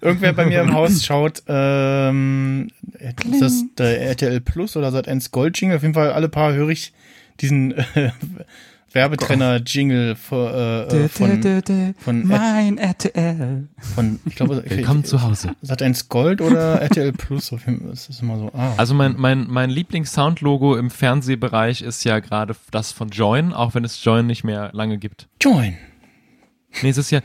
[0.00, 2.68] Irgendwer bei mir im Haus schaut, ähm,
[3.30, 5.76] ist das der RTL Plus oder seit 1 Gold Jingle?
[5.76, 6.92] Auf jeden Fall alle paar höre ich
[7.40, 8.10] diesen äh,
[8.92, 11.42] Werbetrenner-Jingle von, äh, von,
[11.98, 13.68] von, mein RTL.
[13.78, 15.54] Von, ich glaube, Willkommen zu Hause.
[15.60, 17.54] Sat 1 Gold oder RTL Plus?
[17.90, 18.50] Das ist immer so.
[18.54, 18.74] Ah.
[18.76, 23.84] Also mein, mein, mein Lieblings-Soundlogo im Fernsehbereich ist ja gerade das von Join, auch wenn
[23.84, 25.28] es Join nicht mehr lange gibt.
[25.40, 25.76] Join.
[26.82, 27.20] Nee, es ist ja.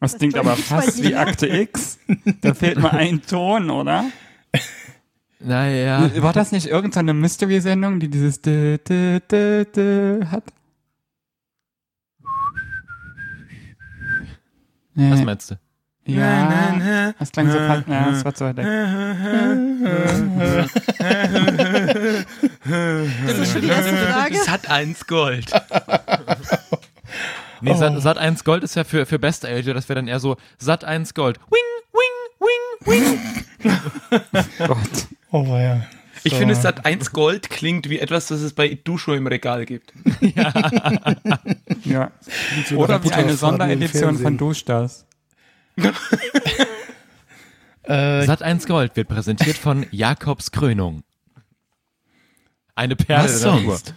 [0.00, 1.98] Das klingt aber fast wie Akte X.
[2.40, 4.04] Da fehlt mal ein Ton, oder?
[5.38, 6.10] Naja.
[6.22, 10.44] War das nicht irgendeine Mystery-Sendung, die dieses d -d -d -d hat?
[14.94, 15.58] Was meinst du?
[16.04, 18.66] Ja, das klang so fast, ja, das war zu weit weg.
[23.26, 24.36] Das ist schon die erste Frage.
[24.36, 25.50] Sat 1 Gold.
[27.64, 30.18] Nee, Sat, Sat 1 Gold ist ja für, für Best Age, das wäre dann eher
[30.18, 31.38] so Sat 1 Gold.
[31.48, 31.60] Wing,
[31.92, 33.20] wing, wing,
[33.62, 34.44] wing.
[34.66, 35.06] Gott.
[35.30, 35.82] Oh, ja.
[36.24, 39.92] Ich finde, Sat 1 Gold klingt wie etwas, das es bei Duscho im Regal gibt.
[41.84, 42.10] Ja.
[42.74, 45.04] Oder wie eine Sonderedition von Duschdas.
[47.84, 51.02] Äh, Sat 1 Gold wird präsentiert von Jakobs Krönung.
[52.74, 53.94] Eine Perle Was sonst?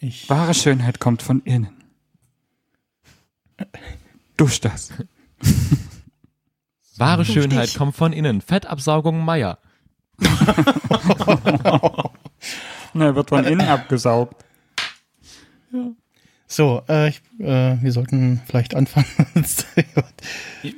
[0.00, 1.70] ich, Wahre Schönheit kommt von innen.
[4.36, 4.90] Duschdas.
[6.96, 7.78] Wahre Du Schönheit Stich.
[7.78, 8.40] kommt von innen.
[8.40, 9.58] Fettabsaugung Meier.
[12.92, 14.44] Na, wird von innen abgesaugt.
[16.48, 19.06] So, äh, ich, äh, wir sollten vielleicht anfangen.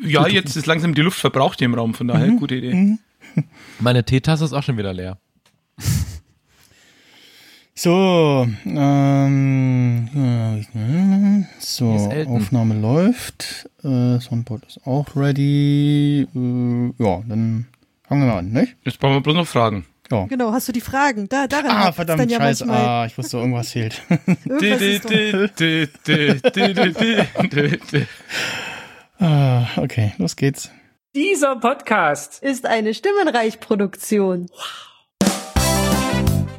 [0.05, 2.99] Ja, jetzt ist langsam die Luft verbraucht hier im Raum, von daher gute Idee.
[3.79, 5.19] Meine Teetasse ist auch schon wieder leer.
[7.83, 11.93] So, ähm, ja, so.
[12.27, 17.69] Aufnahme läuft, äh, Soundboard ist auch ready, äh, ja, dann
[18.07, 18.77] fangen wir an, nicht?
[18.85, 19.87] Jetzt brauchen wir bloß noch Fragen.
[20.11, 20.27] Ja.
[20.27, 21.29] Genau, hast du die Fragen?
[21.29, 22.89] Da, daran Ah, verdammt, dann ja scheiße, manchmal.
[22.89, 24.03] ah, ich wusste, irgendwas fehlt.
[29.23, 30.71] Ah, okay, los geht's.
[31.15, 34.47] Dieser Podcast ist eine Stimmenreich-Produktion.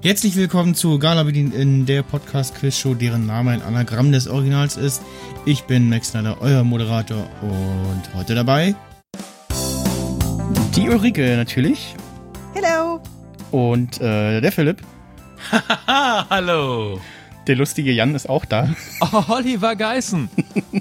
[0.04, 5.02] Herzlich willkommen zu Gala Bedien in der Podcast-Quiz-Show, deren Name ein Anagramm des Originals ist.
[5.46, 8.76] Ich bin Max Snyder, euer Moderator und heute dabei
[10.76, 11.96] die Ulrike natürlich
[12.54, 13.02] Hello.
[13.52, 14.82] Und äh, der Philipp.
[15.88, 17.00] Hallo.
[17.48, 18.70] Der lustige Jan ist auch da.
[19.02, 20.30] Oh, Oliver Geißen.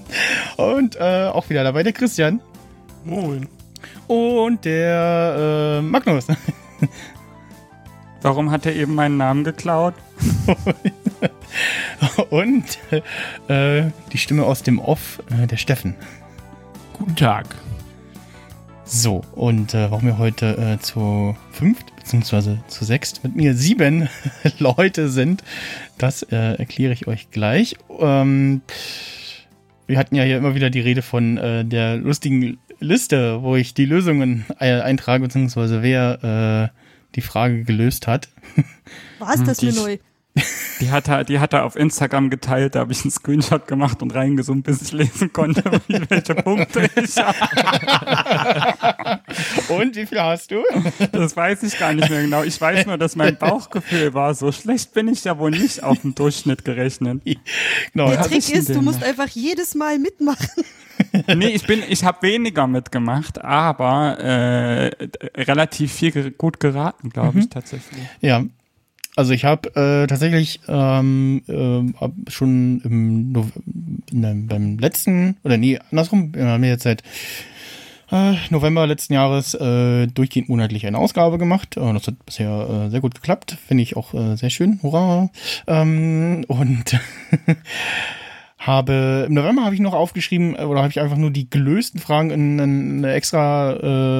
[0.56, 2.40] Und äh, auch wieder dabei der Christian.
[3.04, 3.48] Moin.
[4.06, 6.26] Und der äh, Magnus.
[8.22, 9.94] Warum hat er eben meinen Namen geklaut?
[12.30, 12.78] Und
[13.48, 15.96] äh, die Stimme aus dem Off, äh, der Steffen.
[16.92, 17.46] Guten Tag.
[18.84, 24.08] So, und äh, warum wir heute äh, zu fünft, beziehungsweise zu sechst mit mir sieben
[24.58, 25.44] Leute sind,
[25.96, 27.76] das äh, erkläre ich euch gleich.
[28.00, 28.62] Ähm,
[29.86, 33.74] wir hatten ja hier immer wieder die Rede von äh, der lustigen Liste, wo ich
[33.74, 36.76] die Lösungen äh, eintrage, beziehungsweise wer äh,
[37.14, 38.28] die Frage gelöst hat.
[39.20, 39.98] Was ist das mir ist- neu?
[40.80, 44.00] Die hat er, die hat er auf Instagram geteilt, da habe ich einen Screenshot gemacht
[44.00, 47.36] und reingezoomt, bis ich lesen konnte, welche Punkte ich habe.
[49.68, 50.62] Und wie viel hast du?
[51.12, 52.42] Das weiß ich gar nicht mehr genau.
[52.44, 56.00] Ich weiß nur, dass mein Bauchgefühl war, so schlecht bin ich ja wohl nicht auf
[56.00, 57.22] den Durchschnitt gerechnet.
[57.92, 58.10] Genau.
[58.10, 60.48] Der Trick ist, du musst einfach jedes Mal mitmachen.
[61.34, 64.90] Nee, ich bin, ich habe weniger mitgemacht, aber äh,
[65.34, 68.02] relativ viel ge gut geraten, glaube ich, tatsächlich.
[68.20, 68.44] Ja,
[69.20, 71.42] also ich habe äh, tatsächlich ähm,
[72.00, 73.46] ab- schon im Nov
[74.10, 77.02] ne, beim letzten, oder nee, andersrum, wir haben jetzt seit
[78.12, 81.76] äh, November letzten Jahres äh, durchgehend monatlich eine Ausgabe gemacht.
[81.76, 84.80] Äh, das hat bisher äh, sehr gut geklappt, finde ich auch äh, sehr schön.
[84.82, 85.30] Hurra!
[85.68, 86.84] Ähm, und
[88.60, 91.98] habe im November habe ich noch aufgeschrieben äh, oder habe ich einfach nur die gelösten
[91.98, 93.72] Fragen in, in eine extra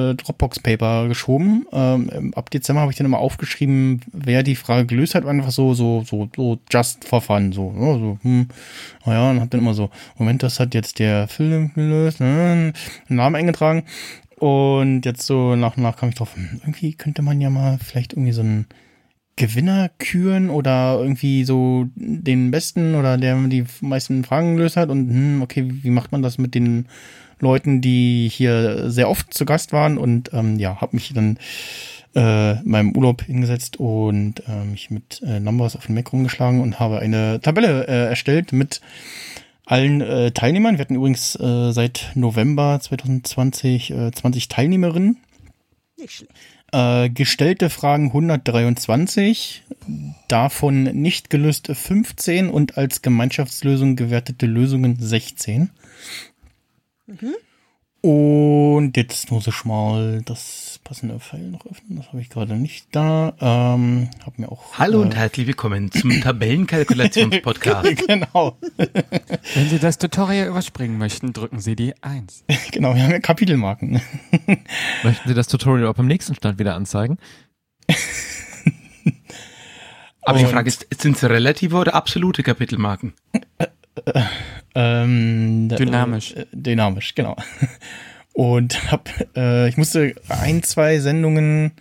[0.09, 1.67] äh, Dropbox Paper geschoben.
[1.71, 5.75] Ähm, ab Dezember habe ich dann immer aufgeschrieben, wer die Frage gelöst hat, einfach so
[5.75, 8.47] so so so just for fun so, ja, so hm,
[9.05, 12.73] naja, und habe dann immer so Moment, das hat jetzt der Film gelöst, ne,
[13.09, 13.83] Namen eingetragen
[14.37, 17.77] und jetzt so nach und nach kam ich drauf, hm, irgendwie könnte man ja mal
[17.77, 18.65] vielleicht irgendwie so ein
[19.35, 25.09] Gewinner küren oder irgendwie so den besten oder der die meisten Fragen gelöst hat und
[25.09, 26.87] hm, okay, wie macht man das mit den
[27.39, 31.37] Leuten, die hier sehr oft zu Gast waren und ähm, ja, habe mich dann
[32.13, 36.79] äh, meinem Urlaub hingesetzt und äh, mich mit äh, Numbers auf den Mac rumgeschlagen und
[36.79, 38.81] habe eine Tabelle äh, erstellt mit
[39.65, 40.77] allen äh, Teilnehmern.
[40.77, 45.17] Wir hatten übrigens äh, seit November 2020 äh, 20 Teilnehmerinnen.
[45.97, 46.33] Nicht schlecht.
[46.73, 49.63] Äh, gestellte Fragen 123,
[50.29, 55.69] davon nicht gelöst 15 und als Gemeinschaftslösung gewertete Lösungen 16.
[58.01, 61.97] Und jetzt muss ich mal das passende File noch öffnen.
[61.99, 63.33] Das habe ich gerade nicht da.
[63.39, 64.79] Ähm, hab mir auch.
[64.79, 68.07] Hallo und äh, herzlich willkommen zum Tabellenkalkulationspodcast.
[68.07, 72.45] genau, Wenn Sie das Tutorial überspringen möchten, drücken Sie die 1.
[72.71, 72.95] genau.
[72.95, 74.01] Wir haben ja Kapitelmarken.
[75.03, 77.19] Möchten Sie das Tutorial auch beim nächsten Stand wieder anzeigen?
[80.23, 83.13] Aber die Und- Frage ist, sind es relative oder absolute Kapitelmarken?
[84.75, 86.33] Ähm, da- Dynamisch.
[86.33, 87.35] Äh, dynamisch, genau.
[88.33, 91.73] Und hab, äh, ich musste ein, zwei Sendungen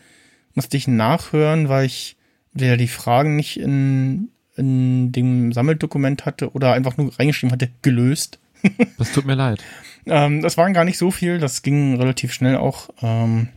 [0.55, 2.17] musste ich nachhören, weil ich
[2.52, 8.38] entweder die Fragen nicht in, in dem Sammeldokument hatte oder einfach nur reingeschrieben hatte, gelöst.
[8.99, 9.62] Das tut mir leid.
[10.06, 12.90] Ähm, das waren gar nicht so viel, das ging relativ schnell auch.
[13.00, 13.49] Ähm,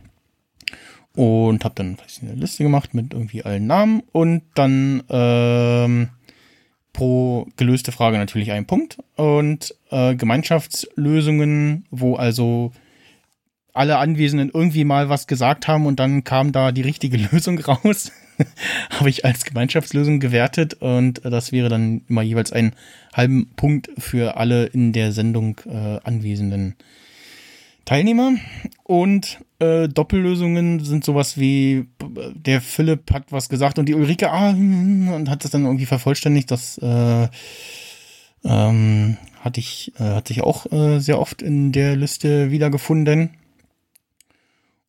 [1.14, 6.08] und habe dann weiß ich, eine Liste gemacht mit irgendwie allen Namen und dann ähm,
[6.94, 12.72] pro gelöste Frage natürlich ein Punkt und äh, Gemeinschaftslösungen, wo also
[13.74, 18.12] alle Anwesenden irgendwie mal was gesagt haben und dann kam da die richtige Lösung raus,
[18.90, 22.72] habe ich als Gemeinschaftslösung gewertet und das wäre dann immer jeweils einen
[23.12, 26.76] halben Punkt für alle in der Sendung äh, anwesenden
[27.84, 28.32] Teilnehmer.
[28.84, 34.30] Und äh, Doppellösungen sind sowas wie, äh, der Philipp hat was gesagt und die Ulrike,
[34.30, 36.50] ah, und hat das dann irgendwie vervollständigt.
[36.50, 37.28] Das äh,
[38.44, 43.30] ähm, hatte ich, äh, hat sich auch äh, sehr oft in der Liste wiedergefunden.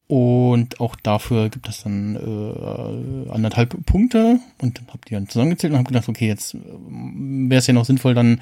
[0.08, 5.80] Und auch dafür gibt es dann äh, anderthalb Punkte und habe die dann zusammengezählt und
[5.80, 8.40] habe gedacht, okay, jetzt wäre es ja noch sinnvoll, dann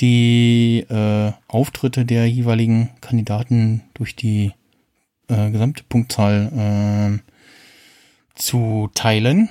[0.00, 4.52] die äh, Auftritte der jeweiligen Kandidaten durch die
[5.28, 7.32] äh, gesamte Punktzahl äh,
[8.36, 9.48] zu teilen.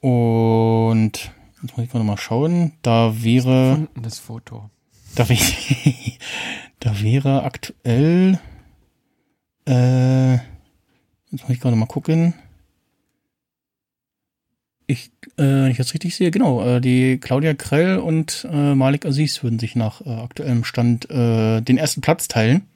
[0.00, 1.32] Und
[1.62, 4.70] jetzt muss ich gerade mal schauen, da wäre das Foto.
[5.14, 5.38] da, wär,
[6.80, 8.40] da wäre aktuell,
[9.68, 12.34] äh, jetzt muss ich gerade mal gucken.
[14.88, 19.42] Ich, äh, ich das richtig sehe, genau, äh, die Claudia Krell und äh, Malik Aziz
[19.42, 22.66] würden sich nach äh, aktuellem Stand äh, den ersten Platz teilen.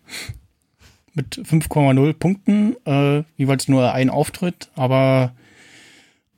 [1.17, 5.33] Mit 5,0 Punkten, äh, jeweils nur ein Auftritt, aber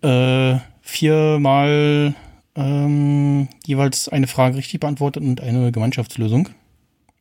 [0.03, 2.15] äh, viermal
[2.55, 6.49] ähm, jeweils eine Frage richtig beantwortet und eine Gemeinschaftslösung.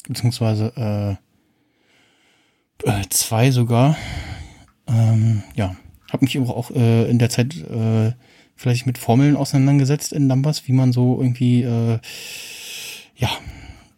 [0.07, 1.17] Beziehungsweise
[2.83, 3.97] äh, äh, zwei sogar.
[4.87, 5.75] Ähm, ja,
[6.11, 8.13] habe mich auch äh, in der Zeit äh,
[8.55, 11.99] vielleicht mit Formeln auseinandergesetzt in Numbers, wie man so irgendwie äh,
[13.15, 13.29] ja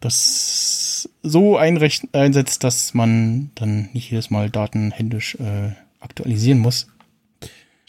[0.00, 0.79] das
[1.22, 6.88] so einrecht einsetzt, dass man dann nicht jedes Mal Daten händisch äh, aktualisieren muss.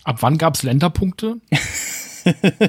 [0.03, 1.37] Ab wann gab's Länderpunkte?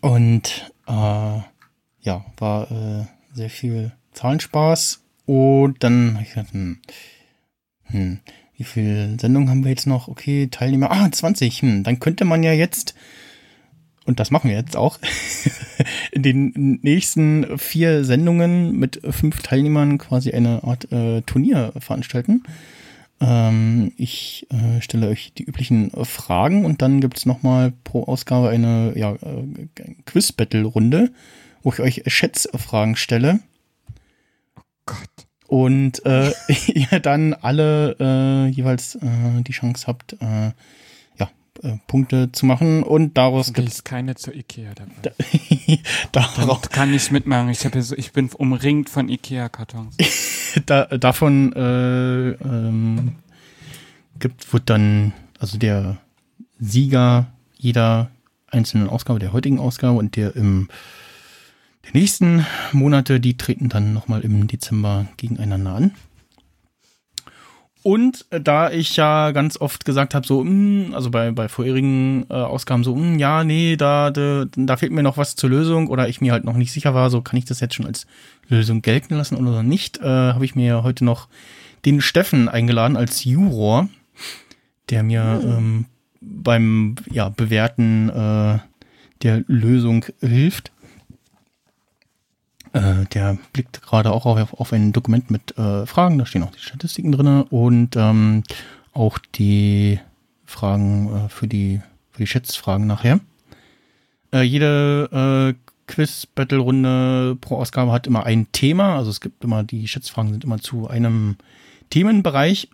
[0.00, 1.40] Und äh,
[2.00, 5.00] ja, war äh, sehr viel Zahlenspaß.
[5.26, 6.78] Und dann hab ich gedacht, hm,
[7.84, 8.20] hm,
[8.56, 10.08] wie viel Sendungen haben wir jetzt noch?
[10.08, 11.62] Okay, Teilnehmer, ah, 20.
[11.62, 12.94] Hm, dann könnte man ja jetzt,
[14.04, 14.98] und das machen wir jetzt auch,
[16.12, 22.42] in den nächsten vier Sendungen mit fünf Teilnehmern quasi eine Art äh, Turnier veranstalten.
[23.20, 28.04] Ähm, ich äh, stelle euch die üblichen äh, Fragen und dann gibt's noch nochmal pro
[28.04, 31.12] Ausgabe eine ja, äh, Quiz-Battle-Runde,
[31.62, 33.40] wo ich euch Schätzfragen stelle.
[34.86, 35.26] Gott.
[35.46, 36.32] Und äh,
[36.66, 40.16] ihr dann alle äh, jeweils äh, die Chance habt,
[41.62, 44.92] äh, Punkte zu machen und daraus Es gibt's ist keine zur Ikea dabei.
[46.12, 47.48] daraus, Darauf kann ich mitmachen.
[47.50, 49.96] Ich, hab hier so, ich bin umringt von Ikea-Kartons.
[50.66, 53.12] da, davon äh, ähm,
[54.18, 55.98] gibt, wird dann, also der
[56.58, 58.10] Sieger jeder
[58.48, 60.68] einzelnen Ausgabe, der heutigen Ausgabe und der im
[61.84, 65.90] der nächsten Monate, die treten dann nochmal im Dezember gegeneinander an.
[67.82, 72.34] Und da ich ja ganz oft gesagt habe, so, mh, also bei, bei vorherigen äh,
[72.34, 76.08] Ausgaben so, mh, ja, nee, da, da, da fehlt mir noch was zur Lösung oder
[76.08, 78.06] ich mir halt noch nicht sicher war, so kann ich das jetzt schon als
[78.48, 81.28] Lösung gelten lassen oder nicht, äh, habe ich mir heute noch
[81.84, 83.88] den Steffen eingeladen als Juror,
[84.90, 85.86] der mir ähm,
[86.20, 88.58] beim ja, Bewerten äh,
[89.22, 90.70] der Lösung hilft.
[92.72, 96.52] Äh, der blickt gerade auch auf, auf ein Dokument mit äh, Fragen, da stehen auch
[96.52, 98.44] die Statistiken drin und ähm,
[98.94, 100.00] auch die
[100.46, 103.20] Fragen äh, für die für die Schätzfragen nachher.
[104.32, 109.88] Äh, jede äh, Quiz-Battle-Runde pro Ausgabe hat immer ein Thema, also es gibt immer, die
[109.88, 111.36] Schätzfragen sind immer zu einem
[111.90, 112.68] Themenbereich,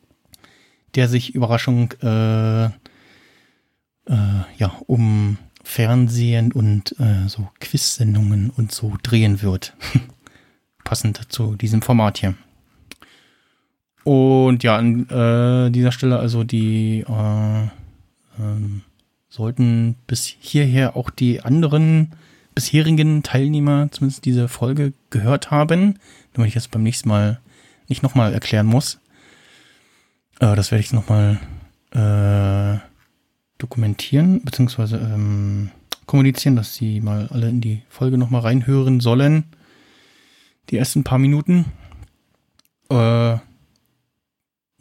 [0.94, 2.72] der sich Überraschung ja
[4.86, 9.74] um Fernsehen und äh, so Quiz-Sendungen und so drehen wird.
[10.84, 12.34] Passend zu diesem Format hier.
[14.04, 17.68] Und ja, an äh, dieser Stelle also die äh,
[18.38, 18.82] ähm,
[19.30, 22.12] sollten bis hierher auch die anderen
[22.54, 25.98] bisherigen Teilnehmer zumindest diese Folge gehört haben,
[26.34, 27.40] damit ich das beim nächsten Mal
[27.88, 28.98] nicht nochmal erklären muss.
[30.38, 31.40] Äh, das werde ich nochmal
[31.92, 32.78] äh,
[33.64, 35.70] dokumentieren, beziehungsweise ähm,
[36.04, 39.44] kommunizieren, dass sie mal alle in die Folge nochmal reinhören sollen.
[40.68, 41.72] Die ersten paar Minuten.
[42.90, 43.38] Äh,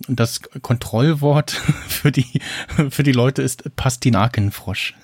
[0.10, 1.52] das Kontrollwort
[1.88, 2.42] für die,
[2.90, 4.96] für die Leute ist Pastinakenfrosch.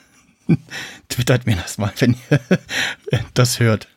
[1.10, 3.88] Twittert mir das mal, wenn ihr das hört.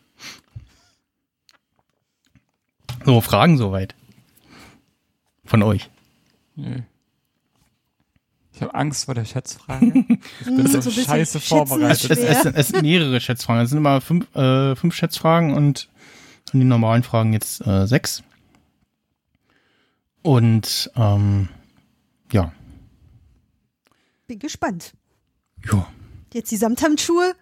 [3.04, 3.96] So, Fragen soweit.
[5.44, 5.90] Von euch.
[6.54, 6.91] Ich
[8.62, 9.86] habe Angst vor der Schätzfrage.
[9.86, 12.10] Ich bin so, So ein bisschen scheiße vorbereitet.
[12.10, 13.62] Es, es, es sind mehrere Schätzfragen.
[13.62, 15.88] Es sind immer fünf, äh, fünf Schätzfragen und
[16.50, 18.22] von den normalen Fragen jetzt äh, sechs.
[20.22, 21.48] Und ähm,
[22.32, 22.52] ja,
[24.26, 24.92] Bin gespannt.
[25.70, 25.86] ja.
[26.32, 27.34] Jetzt die Samthandschuhe.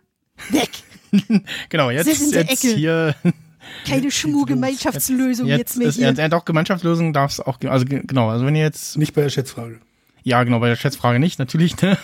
[0.51, 0.71] Weg.
[1.71, 2.75] Genau, jetzt, Sind in der jetzt Ecke.
[2.77, 3.15] hier.
[3.85, 6.17] Keine Schmuh-Gemeinschaftslösung jetzt, Jetzt mehr ist hier.
[6.17, 9.13] er, doch Gemeinschaftslösung darf es auch, ge- also ge- genau, also wenn ihr jetzt, Nicht
[9.15, 9.81] bei der Schätzfrage.
[10.23, 11.97] Ja genau, bei der Schätzfrage nicht, natürlich, ne?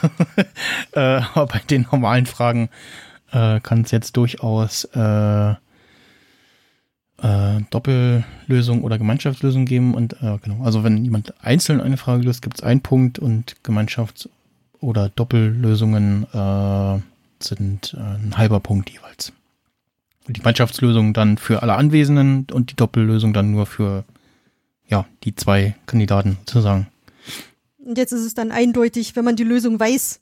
[0.92, 2.68] äh, aber bei den normalen Fragen
[3.32, 5.50] äh, kann es jetzt durchaus äh,
[7.22, 12.42] äh, Doppellösung oder Gemeinschaftslösung geben und äh, genau, also wenn jemand einzeln eine Frage löst,
[12.42, 14.28] gibt es einen Punkt und Gemeinschafts-
[14.80, 17.00] oder Doppellösungen äh,
[17.42, 19.32] sind ein halber Punkt jeweils.
[20.26, 24.04] Und die Gemeinschaftslösung dann für alle Anwesenden und die Doppellösung dann nur für
[24.88, 26.86] ja, die zwei Kandidaten sozusagen.
[27.86, 30.20] Und jetzt ist es dann eindeutig, wenn man die Lösung weiß,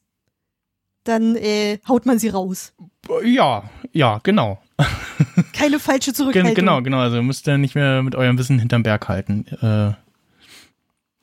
[1.02, 2.74] dann äh, haut man sie raus.
[3.24, 4.60] Ja, ja, genau.
[5.54, 6.54] Keine falsche Zurückhaltung.
[6.54, 6.98] genau, genau.
[6.98, 9.46] Also ihr müsst ja nicht mehr mit eurem Wissen hinterm Berg halten.
[9.62, 9.94] Äh,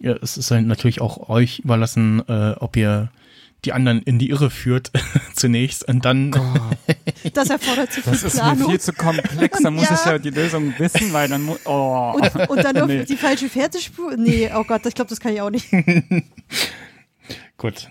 [0.03, 3.11] ja, es ist halt natürlich auch euch überlassen, äh, ob ihr
[3.65, 4.91] die anderen in die Irre führt
[5.35, 6.31] zunächst und dann
[7.33, 8.69] Das erfordert zu viel Das ist mir Planung.
[8.69, 9.59] viel zu komplex.
[9.61, 9.95] Da muss Ja.
[9.95, 11.59] ich ja die Lösung wissen, weil dann muss.
[11.65, 12.13] Oh.
[12.15, 13.05] Und, und dann noch Nee.
[13.05, 14.17] die falsche Pferdespur.
[14.17, 15.67] Nee, oh Gott, ich glaube, das kann ich auch nicht.
[17.57, 17.89] Gut.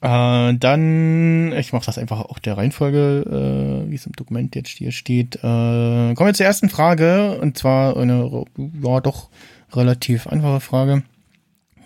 [0.00, 4.68] Äh, dann, ich mache das einfach auch der Reihenfolge, äh, wie es im Dokument jetzt
[4.68, 5.34] hier steht.
[5.36, 8.44] Äh, kommen wir zur ersten Frage, und zwar eine,
[8.80, 9.28] ja, doch
[9.72, 11.02] relativ einfache Frage.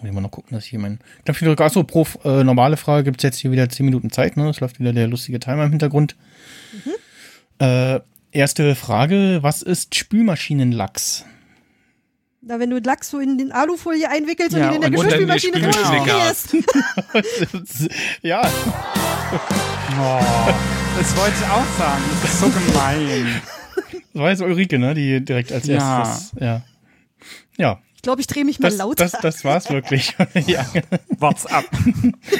[0.03, 1.65] Muss ich mal noch gucken, dass ich hier mein Knöpfchen drücke.
[1.65, 4.49] Achso, pro äh, normale Frage gibt's jetzt hier wieder 10 Minuten Zeit, ne?
[4.51, 6.17] Es läuft wieder der lustige Timer im Hintergrund.
[7.61, 8.01] Äh,
[8.33, 11.25] erste Frage, was ist Spülmaschinenlachs?
[12.41, 15.59] Na, wenn du Lachs so in den Alufolie einwickelst Ja, und ihn in der Geschirrspülmaschine
[15.59, 16.57] Spülmaschine durchfrierst.
[18.23, 18.43] ja,
[19.99, 20.21] Oh.
[20.99, 22.03] Das wollte ich auch sagen.
[22.23, 23.41] Das ist so gemein.
[24.13, 24.95] das war jetzt Ulrike, ne?
[24.95, 26.01] Die direkt als Ja.
[26.01, 26.63] erstes, ja.
[27.57, 29.05] Ja, Ich glaube, ich drehe mich mal das, lauter.
[29.05, 30.17] das, das war's wirklich.
[30.49, 30.67] ja,
[31.21, 31.65] What's up?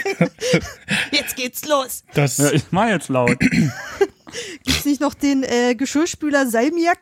[1.13, 2.03] Jetzt geht's los.
[2.15, 3.39] das, Ja, ich mach jetzt laut.
[4.65, 6.99] Gibt's nicht noch den äh, Geschirrspüler Salmiak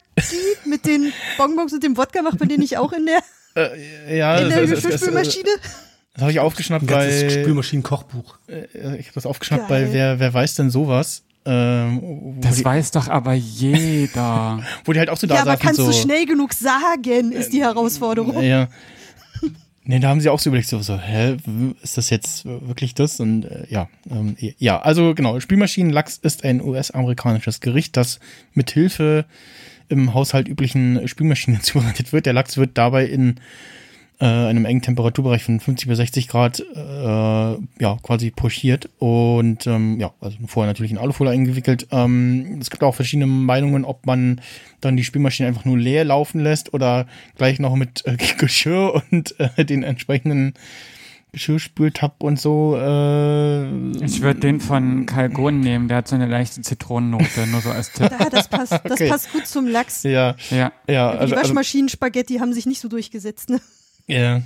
[0.67, 2.21] mit den Bonbons und dem Wodka?
[2.21, 3.23] Macht man den nicht auch in der,
[4.15, 5.51] ja, in das, der das, das, das, Geschirrspülmaschine?
[6.13, 8.37] das habe ich aufgeschnappt bei, Spülmaschinenkochbuch.
[8.47, 9.87] äh, ich habe das aufgeschnappt Geil.
[9.87, 11.23] bei wer, wer weiß denn sowas?
[11.47, 14.63] Ähm, Das die, weiß doch aber jeder.
[14.85, 17.53] wo die halt auch so da Ja, aber kannst so, du schnell genug sagen, ist
[17.53, 18.43] die Herausforderung.
[18.43, 18.69] Ja.
[19.85, 21.39] Nee, da haben sie auch so überlegt, so, so hä,
[21.83, 23.19] ist das jetzt wirklich das?
[23.19, 28.21] Und äh, ja, ähm, ja, also genau, Spülmaschinenlachs ist ein US-amerikanisches Gericht, das
[28.53, 29.25] mit Hilfe
[29.89, 32.27] im Haushalt üblichen Spülmaschinen zubereitet wird.
[32.27, 33.41] Der Lachs wird dabei in
[34.21, 39.99] äh, einem engen Temperaturbereich von 50 bis 60 Grad äh, ja quasi pochiert und ähm,
[39.99, 41.87] ja also vorher natürlich in Alufolie eingewickelt.
[41.91, 44.41] Ähm, es gibt auch verschiedene Meinungen, ob man
[44.83, 49.35] dann die Spülmaschine einfach nur leer laufen lässt oder gleich noch mit äh, Geschirr und
[49.41, 50.53] äh, den entsprechenden
[51.33, 52.77] Geschirrspültab und so.
[52.77, 53.65] Äh,
[54.05, 57.93] Ich würde den von Kalgon nehmen, der hat so eine leichte Zitronennote, nur so als
[57.93, 58.11] Tipp.
[58.19, 59.09] Ja, das passt, das Okay.
[59.09, 60.03] passt gut zum Lachs.
[60.03, 60.73] ja, Ja.
[60.89, 63.49] ja, die also, also Waschmaschinen-Spaghetti haben sich nicht so durchgesetzt.
[63.49, 63.61] Ne?
[64.11, 64.43] Ja.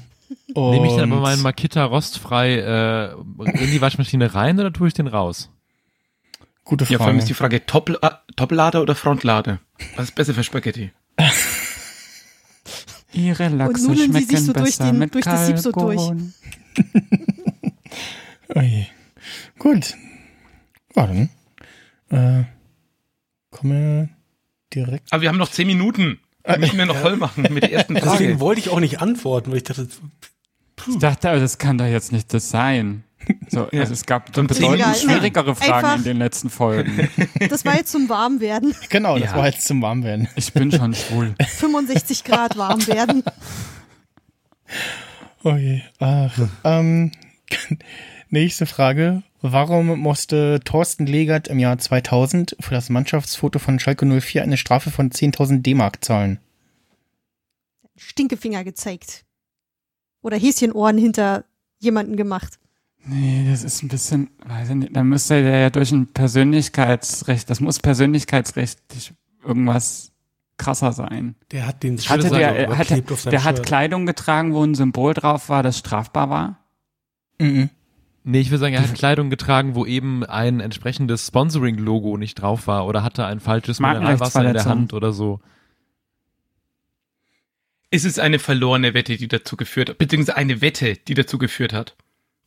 [0.55, 3.13] Nehme ich dann aber Und- meinen Makita rostfrei äh,
[3.63, 5.51] in die Waschmaschine rein oder tue ich den raus?
[6.65, 7.19] Gute Ja, vor allem Frage.
[7.23, 9.61] ist die Frage Top, äh, Toplader oder Frontlader?
[9.97, 10.93] Was ist besser für Spaghetti?
[13.13, 15.71] Ihre Lachse nudeln sie sich schmecken so durch besser den- mit durch das Sieb so
[15.73, 16.01] durch.
[18.55, 18.87] Oh je.
[19.59, 19.95] Gut.
[20.95, 21.29] Dann
[22.11, 22.45] äh,
[23.51, 24.09] komme
[24.75, 25.13] direkt.
[25.13, 26.19] Aber wir haben noch zehn Minuten.
[26.47, 28.41] Die müssen wir noch voll machen mit der ersten Deswegen Frage.
[28.41, 29.89] wollte ich auch nicht antworten, weil ich dachte,
[30.89, 33.05] Ich dachte, aber das kann doch jetzt nicht das sein.
[33.49, 33.81] So, Ja.
[33.81, 34.95] also es gab Dann bedeutend egal.
[34.95, 37.09] schwierigere Fragen Einfach- in den letzten Folgen.
[37.49, 38.75] Das war jetzt zum Warmwerden.
[38.91, 39.37] Genau, das Ja.
[39.39, 40.29] war jetzt zum Warmwerden.
[40.37, 41.35] Ich bin schon schwul.
[41.59, 43.23] 65 Grad warm werden.
[45.43, 45.81] Oh je.
[46.01, 47.13] Ach, ähm,
[48.35, 49.23] nächste Frage.
[49.41, 54.91] Warum musste Thorsten Legert im Jahr 2000 für das Mannschaftsfoto von Schalke 04 eine Strafe
[54.91, 56.39] von 10.000 D-Mark zahlen?
[57.97, 59.25] Stinkefinger gezeigt.
[60.21, 61.45] Oder Häschenohren hinter
[61.79, 62.59] jemanden gemacht.
[63.07, 67.51] Nee, das ist ein bisschen, weiß ich nicht, da müsste der ja durch ein Persönlichkeitsrecht,
[67.51, 69.13] das muss persönlichkeitsrechtlich
[69.45, 70.11] irgendwas
[70.57, 71.35] krasser sein.
[71.51, 73.63] der hat den Hatte der, überklebt hatte, auf seinem der hat.
[73.63, 76.59] Kleidung getragen, wo ein Symbol drauf war, das strafbar war?
[77.39, 77.69] Mhm.
[78.27, 82.67] Nee, ich würde sagen, er hat Kleidung getragen, wo eben ein entsprechendes Sponsoring-Logo nicht drauf
[82.67, 84.65] war oder hatte ein falsches Mineralwasser in der.
[84.65, 85.41] Hand oder so.
[87.91, 91.75] Es ist eine verlorene Wette, die dazu geführt hat, beziehungsweise eine Wette, die dazu geführt
[91.75, 91.97] hat.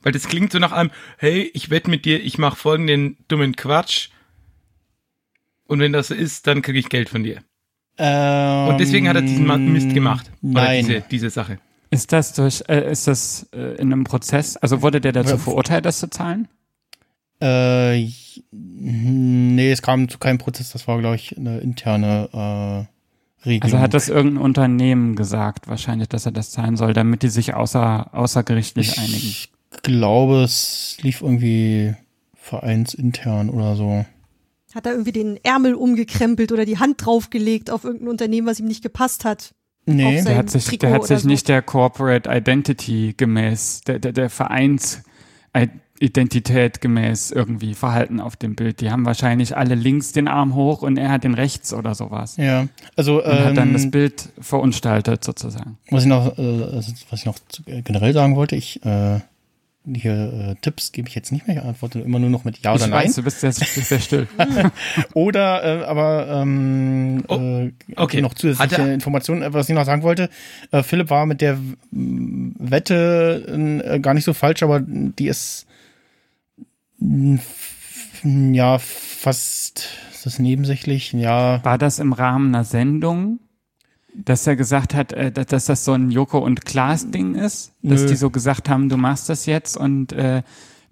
[0.01, 3.55] Weil das klingt so nach einem, hey, ich wette mit dir, ich mache folgenden dummen
[3.55, 4.09] Quatsch.
[5.67, 7.43] Und wenn das so ist, dann kriege ich Geld von dir.
[7.99, 10.31] Ähm, Und deswegen hat er diesen Mist gemacht.
[10.41, 10.85] Oder Nein.
[10.85, 11.59] diese, diese Sache.
[11.89, 15.37] Ist das durch, äh, ist das äh, in einem Prozess, also wurde der dazu Ja.
[15.37, 16.47] verurteilt, das zu zahlen?
[17.41, 20.71] Äh, ich- nee, es kam zu keinem Prozess.
[20.71, 23.63] Das war, glaube ich, eine interne äh, Regelung.
[23.63, 27.53] Also hat das irgendein Unternehmen gesagt, wahrscheinlich, dass er das zahlen soll, damit die sich
[27.53, 29.15] außer, außergerichtlich einigen.
[29.15, 29.51] Ich
[29.83, 31.95] glaube, es lief irgendwie
[32.35, 34.05] vereinsintern oder so.
[34.73, 38.67] Hat er irgendwie den Ärmel umgekrempelt oder die Hand draufgelegt auf irgendein Unternehmen, was ihm
[38.67, 39.53] nicht gepasst hat.
[39.87, 41.27] Nee, Auf Der hat sich, Trikot der hat sich so.
[41.27, 48.81] nicht der Corporate Identity gemäß, der, der, der Vereinsidentität gemäß irgendwie verhalten auf dem Bild.
[48.81, 52.37] Die haben wahrscheinlich alle links den Arm hoch und er hat den rechts oder sowas.
[52.37, 52.67] ja.
[52.95, 55.77] Also, Und hat dann ähm, das Bild verunstaltet sozusagen.
[55.89, 59.19] Was ich noch, äh, also, was ich noch äh, generell sagen wollte, ich äh,
[59.95, 62.73] hier äh, Tipps gebe ich jetzt nicht mehr, ich antworte immer nur noch mit Ja
[62.73, 63.05] oder ich Nein.
[63.05, 64.27] weiß, du bist sehr, sehr still.
[65.13, 68.21] Oder äh, aber ähm, Oh, äh, okay.
[68.21, 70.29] noch zusätzliche Informationen, äh, was ich noch sagen wollte.
[70.71, 71.57] Äh, Philipp war mit der
[71.91, 75.65] Wette äh, gar nicht so falsch, aber die ist
[78.23, 81.63] ja fast ist das nebensächlich, ja.
[81.63, 83.39] War das im Rahmen einer Sendung,
[84.25, 87.73] dass er gesagt hat, äh, dass, dass das so ein Joko und Klaas Ding ist?
[87.81, 88.07] Dass Nö.
[88.07, 90.43] die so gesagt haben, du machst das jetzt und äh,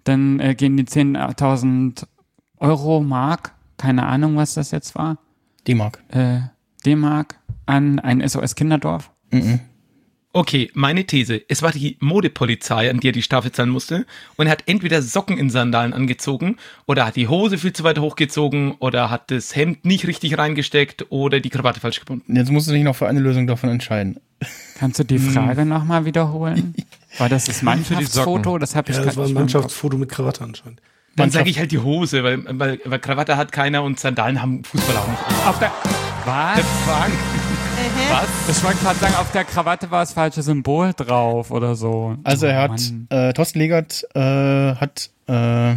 [0.04, 2.06] dann äh, gehen die 10.000
[2.58, 5.18] Euro, Mark, keine Ahnung, was das jetzt war,
[5.66, 6.02] D-Mark.
[6.08, 6.40] äh,
[6.84, 9.10] D-Mark an ein SOS-Kinderdorf?
[9.32, 9.60] Mhm.
[10.36, 11.40] Okay, meine These.
[11.48, 14.04] Es war die Modepolizei, an die er die Strafe zahlen musste.
[14.36, 17.98] Und er hat entweder Socken in Sandalen angezogen oder hat die Hose viel zu weit
[17.98, 22.36] hochgezogen oder hat das Hemd nicht richtig reingesteckt oder die Krawatte falsch gebunden.
[22.36, 24.20] Jetzt musst du dich noch für eine Lösung davon entscheiden.
[24.78, 26.74] Kannst du die Frage nochmal wiederholen?
[27.16, 28.58] War das das die Mannschaftsfoto?
[28.58, 29.32] Das habe ich Ja, das war ein.
[29.32, 30.82] Mannschaftsfoto mit Krawatte anscheinend.
[31.16, 34.64] Dann sage ich halt die Hose, weil, weil, weil Krawatte hat keiner und Sandalen haben
[34.64, 35.22] Fußballer auch nicht.
[35.46, 35.72] Auf der,
[36.26, 36.60] was?
[36.84, 38.10] Frank, Äh, hä?
[38.48, 38.56] Was?
[38.56, 42.16] Ich wollte gerade sagen, auf der Krawatte war das falsche Symbol drauf oder so.
[42.24, 43.06] Also er Oh, hat, Mann.
[43.10, 44.20] äh, Thorsten Legert äh,
[44.74, 45.76] hat äh,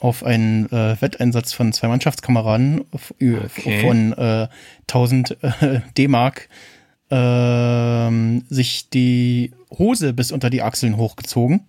[0.00, 3.80] auf einen äh, Wetteinsatz von zwei Mannschaftskameraden f- ü- Okay.
[3.80, 4.48] von äh,
[4.88, 6.48] 1000 äh, D-Mark
[7.10, 11.66] ähm, sich die Hose bis unter die Achseln hochgezogen.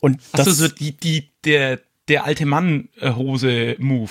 [0.00, 4.10] Und das, Achso, so die, die, der, der alte Mann-Hose-Move.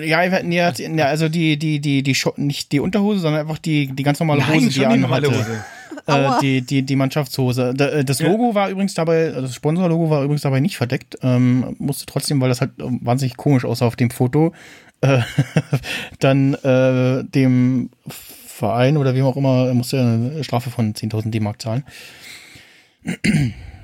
[0.00, 0.60] Ja, er hat- nee,
[1.02, 4.68] also die, die, die, die, nicht die Unterhose, sondern einfach die, die ganz normale Hose,
[4.70, 5.62] die er anhatte.
[6.06, 7.74] Äh, die, die, die Mannschaftshose.
[7.78, 11.18] Äh, Das Logo war übrigens dabei, also das Sponsorlogo war übrigens dabei nicht verdeckt.
[11.22, 14.54] Ähm, musste trotzdem, weil das halt ähm, wahnsinnig komisch aussah auf dem Foto,
[15.02, 15.20] äh,
[16.18, 21.60] dann äh, dem Verein oder wem auch immer, musste er eine Strafe von 10.000 D-Mark
[21.60, 21.84] zahlen.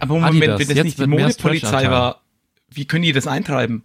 [0.00, 2.20] Aber Moment, Adidas, wenn das jetzt nicht die Modepolizei war,
[2.70, 3.84] wie können die das eintreiben?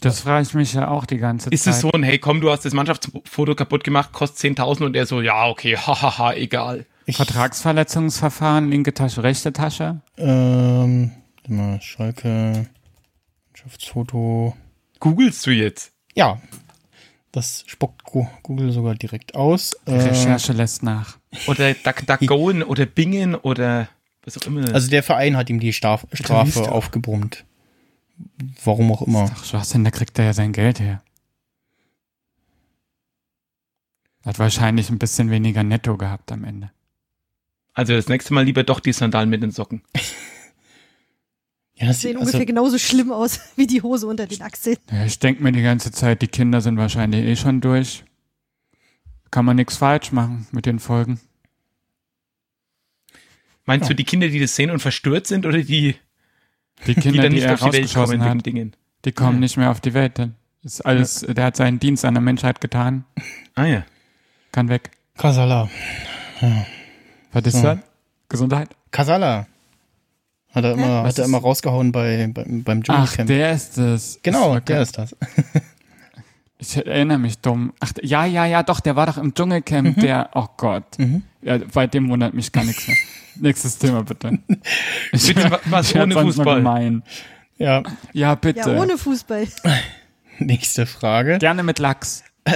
[0.00, 1.74] Das frage ich mich ja auch die ganze Ist Zeit.
[1.74, 5.06] es so ein, hey komm, du hast das Mannschaftsfoto kaputt gemacht, kostet 10.000 und er
[5.06, 6.86] so, ja, okay, hahaha, egal.
[7.06, 10.00] Ich, Vertragsverletzungsverfahren, linke Tasche, rechte Tasche?
[10.16, 11.10] ähm,
[11.48, 12.66] mal, Schalke,
[13.52, 14.56] Mannschaftsfoto.
[15.00, 15.92] Googlest du jetzt?
[16.14, 16.40] Ja,
[17.32, 18.02] das spuckt
[18.42, 19.76] Google sogar direkt aus.
[19.86, 21.18] Die Äh, Recherche lässt nach.
[21.46, 23.88] Oder DuckDuckGoen oder Bingen oder
[24.24, 24.74] was auch immer.
[24.74, 27.44] also der Verein hat ihm die Straf Strafe aufgebrummt.
[28.64, 29.30] Warum auch immer.
[29.32, 31.02] Ach, Schwachsinn, da kriegt er ja sein Geld her.
[34.24, 36.70] Hat wahrscheinlich ein bisschen weniger netto gehabt am Ende.
[37.72, 39.82] Also das nächste Mal lieber doch die Sandalen mit den Socken.
[41.74, 44.76] Ja, das, Sehen also, ungefähr genauso schlimm aus wie die Hose unter den Achseln.
[44.92, 48.04] Ja, ich denke mir die ganze Zeit, die Kinder sind wahrscheinlich eh schon durch.
[49.30, 51.20] Kann man nichts falsch machen mit den Folgen.
[53.64, 53.88] Meinst Ja.
[53.88, 55.96] du die Kinder, die das sehen und verstört sind oder die,
[56.86, 58.72] Die die Kinder, dann die, nicht er auf die Welt rausgeschossen kommen hat, Dingen?
[59.04, 59.40] die kommen Ja.
[59.40, 60.18] nicht mehr auf die Welt.
[60.18, 63.04] Dann ist alles, der hat seinen Dienst an der Menschheit getan,
[63.54, 63.82] Ah ja.
[64.52, 64.90] kann weg.
[65.16, 65.68] Kasala.
[67.32, 67.62] Was ist So.
[67.62, 67.78] das?
[68.28, 68.70] Gesundheit?
[68.90, 69.46] Kasala.
[70.52, 73.28] Hat er immer, Was hat er immer rausgehauen bei, beim, beim Ach, Dschungelcamp.
[73.28, 74.18] der ist es.
[74.22, 75.16] Genau, Ist- der ist das.
[76.62, 77.72] Ich erinnere mich dumm.
[77.80, 80.98] Ach, ja, ja, ja, doch, der war doch im Dschungelcamp, der, oh Gott.
[80.98, 81.22] Mhm.
[81.40, 82.96] Ja, bei dem wundert mich gar nichts mehr.
[83.40, 84.38] Nächstes Thema, bitte.
[85.12, 87.02] Ich, Bitte wa- was ohne Fußball.
[87.58, 88.60] Ja, Ja, bitte.
[88.60, 89.46] Ja, ohne Fußball.
[90.38, 91.38] nächste Frage.
[91.38, 92.24] Gerne mit Lachs.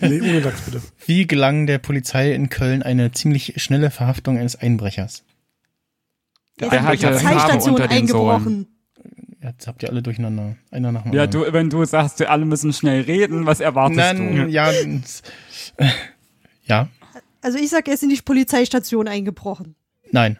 [0.00, 0.82] Nee, ohne Lachs bitte.
[1.06, 5.22] Wie gelang der Polizei in Köln eine ziemlich schnelle Verhaftung eines Einbrechers?
[6.60, 8.66] Der, Der ist in die hatte Farbe Polizeistation unter den eingebrochen.
[9.40, 10.56] Jetzt habt ihr alle durcheinander.
[10.72, 11.44] Einer nach dem Ja, anderen.
[11.46, 14.46] du, wenn du sagst, wir alle müssen schnell reden, was erwartest Nein, du?
[14.48, 14.70] ja.
[16.64, 16.88] Ja,
[17.40, 19.76] Also ich sag, er ist in die Polizeistation eingebrochen.
[20.12, 20.38] Nein.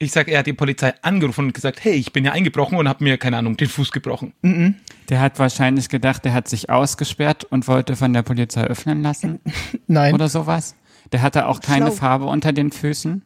[0.00, 2.88] Ich sag, er hat die Polizei angerufen und gesagt, hey, ich bin ja eingebrochen und
[2.88, 4.32] habe mir, keine Ahnung, den Fuß gebrochen.
[4.42, 4.76] Mhm.
[5.08, 9.40] Der hat wahrscheinlich gedacht, der hat sich ausgesperrt und wollte von der Polizei öffnen lassen
[9.88, 10.14] Nein.
[10.14, 10.76] oder sowas.
[11.10, 11.96] Der hatte auch keine Schlau.
[11.96, 13.24] Farbe unter den Füßen.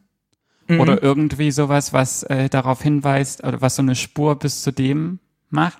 [0.67, 0.79] Mhm.
[0.79, 5.19] Oder irgendwie sowas, was äh, darauf hinweist, oder was so eine Spur bis zu dem
[5.51, 5.77] macht.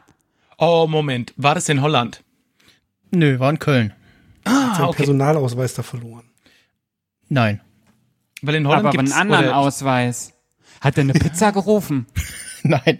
[0.59, 2.23] Oh, Moment, war das in Holland?
[3.09, 3.93] Nö, war in Köln.
[4.43, 4.97] Ah, Sein okay.
[4.97, 6.25] Personalausweis da verloren.
[7.29, 7.61] Nein.
[8.43, 10.33] Weil in Holland Aber einen gibt's, anderen oder Ausweis.
[10.81, 12.05] Hat er eine Pizza gerufen?
[12.63, 12.99] Nein.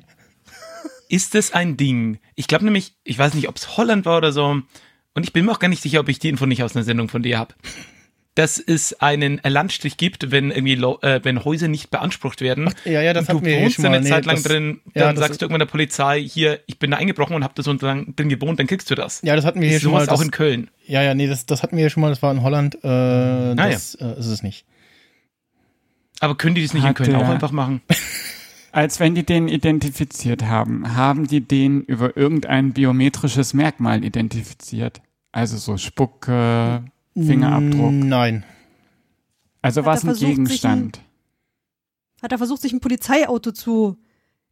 [1.10, 2.20] ist es ein Ding?
[2.36, 4.62] Ich glaube nämlich, ich weiß nicht, ob es Holland war oder so,
[5.16, 6.84] und ich bin mir auch gar nicht sicher, ob ich die Info nicht aus einer
[6.84, 7.54] Sendung von dir habe.
[8.36, 12.74] Dass es einen Landstrich gibt, wenn irgendwie äh, wenn Häuser nicht beansprucht werden.
[12.84, 13.98] Ja, ja, das und du hatten wir hier wohnst schon dann mal.
[13.98, 16.62] eine Nee, Zeit lang das- drin, ja, dann das- sagst du irgendwann der Polizei, hier,
[16.66, 19.22] ich bin da eingebrochen und habe da so drin gewohnt, dann kriegst du das.
[19.24, 20.00] Ja, das hatten wir hier schon mal.
[20.00, 20.72] sowas auch Das, in Köln.
[20.88, 22.10] ja, ja, nee, das, das hatten wir hier schon mal.
[22.10, 22.76] Das war in Holland.
[22.84, 24.66] Äh, Ah, das äh, ist es nicht.
[26.24, 27.82] Aber können die das nicht in Köln auch einfach machen?
[28.72, 35.02] Als wenn die den identifiziert haben, haben die den über irgendein biometrisches Merkmal identifiziert.
[35.34, 37.92] Also so Spucke, Fingerabdruck.
[37.92, 38.46] Nein.
[39.62, 41.02] Also war es ein Gegenstand.
[42.22, 43.98] Hat er versucht, sich ein Polizeiauto zu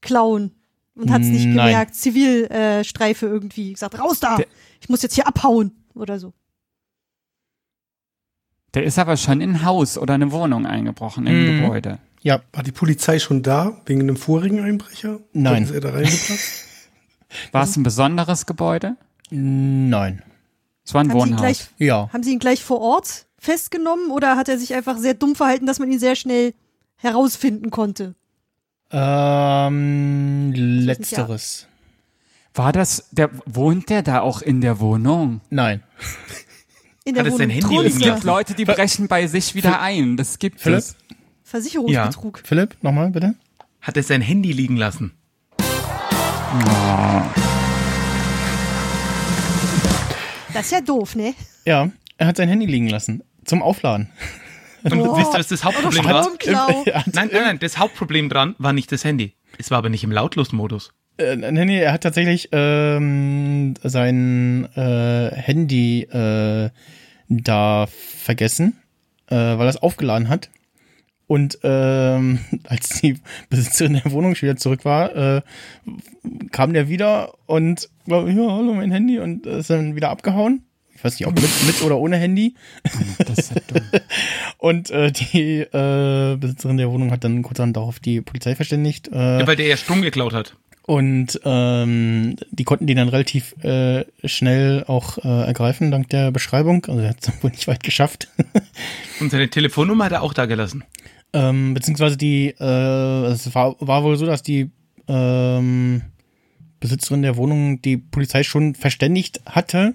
[0.01, 0.51] klauen
[0.93, 1.67] und hat es nicht Nein.
[1.67, 1.95] gemerkt.
[1.95, 3.71] Zivilstreife äh, Streife irgendwie.
[3.71, 4.35] Gesagt, raus da!
[4.35, 4.47] Der-
[4.81, 6.33] ich muss jetzt hier abhauen oder so.
[8.73, 11.61] Der ist aber schon in ein Haus oder eine Wohnung eingebrochen im Mhm.
[11.61, 11.99] Gebäude.
[12.21, 15.19] Ja, War die Polizei schon da, wegen einem vorigen Einbrecher?
[15.33, 15.63] Nein.
[15.63, 16.65] Ist er da reingeplatzt?
[17.51, 18.95] War es ein besonderes Gebäude?
[19.29, 20.21] nein.
[20.85, 21.39] Es war ein Haben Wohnhaus.
[21.39, 22.09] gleich, Ja.
[22.11, 25.65] haben sie ihn gleich vor Ort festgenommen oder hat er sich einfach sehr dumm verhalten,
[25.67, 26.53] dass man ihn sehr schnell
[26.97, 28.15] herausfinden konnte?
[28.91, 31.67] Ähm, letzteres.
[32.53, 35.41] War das, der, wohnt der da auch in der Wohnung?
[35.49, 35.83] Nein.
[37.03, 38.27] In der Hat er sein Wohnung Handy Es gibt lassen?
[38.27, 40.17] Leute, die brechen bei sich wieder ein.
[40.17, 40.79] Das gibt Philipp?
[40.79, 40.95] es.
[41.43, 42.41] Versicherungsbetrug.
[42.45, 43.33] Philipp, nochmal bitte.
[43.81, 45.13] Hat er sein Handy liegen lassen?
[50.53, 51.33] Das ist ja doof, ne?
[51.65, 53.23] Ja, er hat sein Handy liegen lassen.
[53.45, 54.09] Zum Aufladen.
[54.83, 55.15] Und Oh.
[55.17, 56.27] wisst ihr, was das Hauptproblem war?
[56.45, 59.35] Nein, nein, nein, das Hauptproblem dran war nicht das Handy.
[59.59, 60.91] Es war aber nicht im Lautlosmodus.
[61.21, 66.69] Äh, nee, er hat tatsächlich ähm, sein äh, Handy äh,
[67.29, 68.77] da vergessen,
[69.27, 70.49] äh, weil er es aufgeladen hat.
[71.27, 75.41] Und ähm, als die Besitzerin der Wohnung wieder zurück war, äh,
[76.51, 80.63] kam der wieder und war, ja, hallo, mein Handy und ist dann wieder abgehauen.
[81.01, 82.53] Ich weiß nicht, ob mit, mit oder ohne Handy.
[84.59, 89.07] Und äh, die äh, Besitzerin der Wohnung hat dann kurz darauf die Polizei verständigt.
[89.07, 90.55] Äh, Ja, weil der ja Strom geklaut hat.
[90.91, 96.83] Und ähm, die konnten die dann relativ äh, schnell auch äh, ergreifen, dank der Beschreibung.
[96.83, 98.27] Also er hat es wohl nicht weit geschafft.
[99.21, 100.83] Und seine Telefonnummer hat er auch da gelassen.
[101.31, 104.69] ähm, beziehungsweise die, äh, es war, war wohl so, dass die
[105.07, 106.01] ähm,
[106.81, 109.93] Besitzerin der Wohnung die Polizei schon verständigt hatte,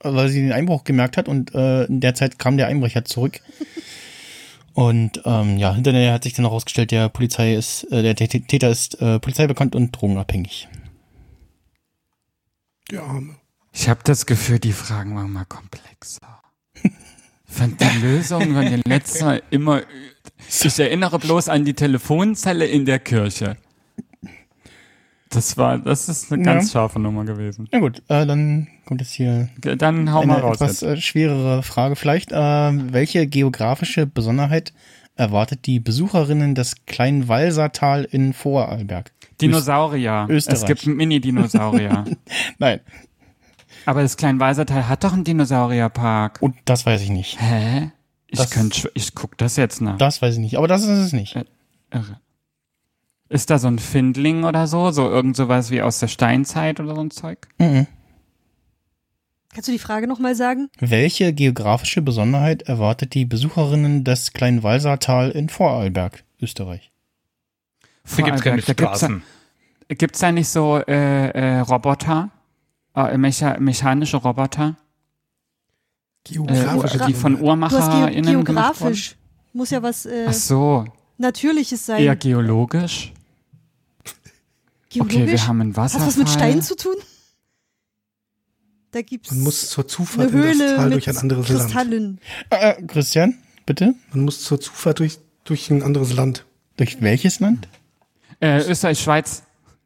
[0.00, 3.38] weil sie den Einbruch gemerkt hat und äh, in der Zeit kam der Einbrecher zurück.
[4.78, 8.70] Und ähm, ja, hinterher hat sich dann herausgestellt, der Polizei ist, äh, der Tä- Täter
[8.70, 10.68] ist äh, polizeibekannt und drogenabhängig.
[12.88, 13.34] Der Arme.
[13.72, 16.40] Ich habe das Gefühl, die Fragen waren mal komplexer.
[16.84, 16.92] Ich
[17.44, 19.82] fand die Lösung von den letzten Mal immer.
[20.48, 23.56] Ich erinnere bloß an die Telefonzelle in der Kirche.
[25.30, 26.54] Das war, das ist eine Ja.
[26.54, 27.68] ganz scharfe Nummer gewesen.
[27.70, 30.56] Na gut, äh, dann kommt jetzt hier Dann hau mal eine raus.
[30.56, 30.82] etwas Jetzt.
[30.90, 32.32] äh, schwerere Frage vielleicht.
[32.32, 32.36] Äh,
[32.92, 34.72] welche geografische Besonderheit
[35.16, 39.12] erwartet die Besucherinnen des kleinen Walsertal in Vorarlberg?
[39.40, 40.26] Dinosaurier.
[40.30, 40.60] Österreich.
[40.60, 42.04] Es gibt Mini-Dinosaurier.
[42.58, 42.80] Nein,
[43.86, 46.38] Aber das Kleinwalsertal hat doch einen Dinosaurierpark.
[46.40, 47.40] und das weiß ich nicht.
[47.40, 47.90] Hä?
[48.28, 49.96] Ich Das- schw- ich guck das jetzt nach.
[49.98, 51.36] Das weiß ich nicht, aber das ist es nicht.
[51.90, 52.20] Irre.
[53.28, 54.90] Ist da so ein Findling oder so?
[54.90, 57.48] So irgend sowas wie aus der Steinzeit oder so ein Zeug?
[57.58, 57.86] Mhm.
[59.52, 60.70] Kannst du die Frage nochmal sagen?
[60.78, 66.90] Welche geografische Besonderheit erwartet die Besucherinnen des kleinen Walsertal in Vorarlberg, Österreich?
[68.16, 69.22] Da gibt's keine Vorarlberg, da gibt's Straßen.
[69.88, 72.30] Da, gibt's da nicht so äh, äh, Roboter?
[72.94, 74.76] Äh, mecha mechanische Roboter?
[76.28, 78.92] Äh, Geografische die von UhrmacherInnen ge gemacht wurden?
[78.92, 79.16] geografisch.
[79.52, 80.84] Muss ja was äh, Ach so,
[81.16, 82.02] Natürliches sein.
[82.02, 83.12] eher geologisch?
[84.90, 85.16] Geologisch?
[85.16, 86.08] Okay, wir haben einen Hat Wasserfall.
[86.08, 86.94] was mit Stein zu tun?
[88.90, 91.48] Da gibt's Man muss zur Zufahrt eine in das Höhle Tal mit durch ein anderes
[91.48, 91.60] Land.
[91.62, 92.20] Kristallen.
[92.50, 93.94] Äh, äh, Christian, bitte?
[94.12, 96.46] Man muss zur Zufahrt durch, durch ein anderes Land.
[96.78, 97.68] Durch welches Land?
[98.40, 99.42] Äh, Österreich, Schweiz,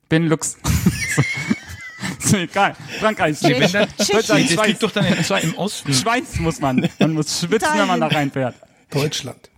[0.09, 0.57] Benelux.
[2.23, 2.77] ist mir egal.
[3.01, 4.67] Frankreich, Nee, wenn dann, Deutschland, Schweiz.
[4.69, 5.93] liegt doch dann in, im Osten.
[5.95, 6.89] Schweiz muss man.
[7.01, 8.31] Man muss schwitzen, wenn man da Italien.
[8.31, 8.55] reinfährt.
[8.91, 9.51] Deutschland.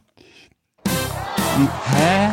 [0.87, 2.31] Hä?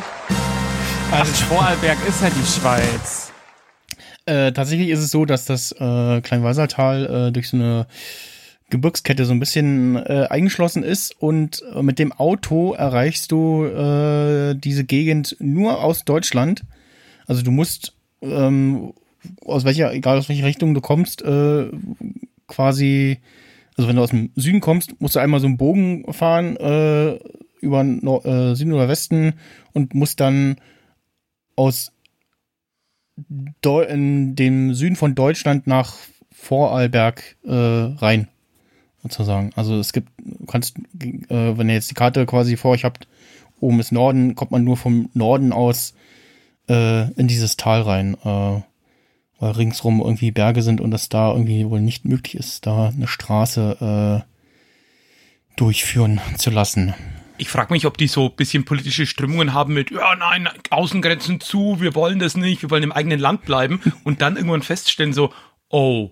[1.11, 3.33] Also Vorarlberg ist ja die Schweiz.
[4.25, 7.85] Äh, tatsächlich ist es so, dass das äh, Kleinwalsertal äh, durch so eine
[8.69, 14.55] Gebirgskette so ein bisschen äh, eingeschlossen ist und äh, mit dem Auto erreichst du äh,
[14.55, 16.63] diese Gegend nur aus Deutschland.
[17.27, 18.93] Also du musst ähm,
[19.45, 21.65] aus welcher, egal aus welcher Richtung du kommst, äh,
[22.47, 23.17] quasi,
[23.75, 27.19] also wenn du aus dem Süden kommst, musst du einmal so einen Bogen fahren äh,
[27.59, 29.33] über Nor äh, Süden oder Westen
[29.73, 30.55] und musst dann
[31.61, 31.91] aus
[33.61, 35.95] Deu in dem Süden von Deutschland nach
[36.31, 38.27] Vorarlberg äh, rein,
[39.03, 39.51] sozusagen.
[39.55, 40.09] Also es gibt,
[40.47, 43.07] kannst, äh, wenn ihr jetzt die Karte quasi vor euch habt,
[43.59, 45.93] oben ist Norden, kommt man nur vom Norden aus
[46.67, 48.61] äh, in dieses Tal rein, äh,
[49.39, 53.07] weil ringsrum irgendwie Berge sind und es da irgendwie wohl nicht möglich ist, da eine
[53.07, 56.95] Straße äh, durchführen zu lassen.
[57.37, 61.39] Ich frage mich, ob die so ein bisschen politische Strömungen haben mit, ja, nein, Außengrenzen
[61.39, 65.13] zu, wir wollen das nicht, wir wollen im eigenen Land bleiben und dann irgendwann feststellen
[65.13, 65.33] so,
[65.69, 66.11] oh,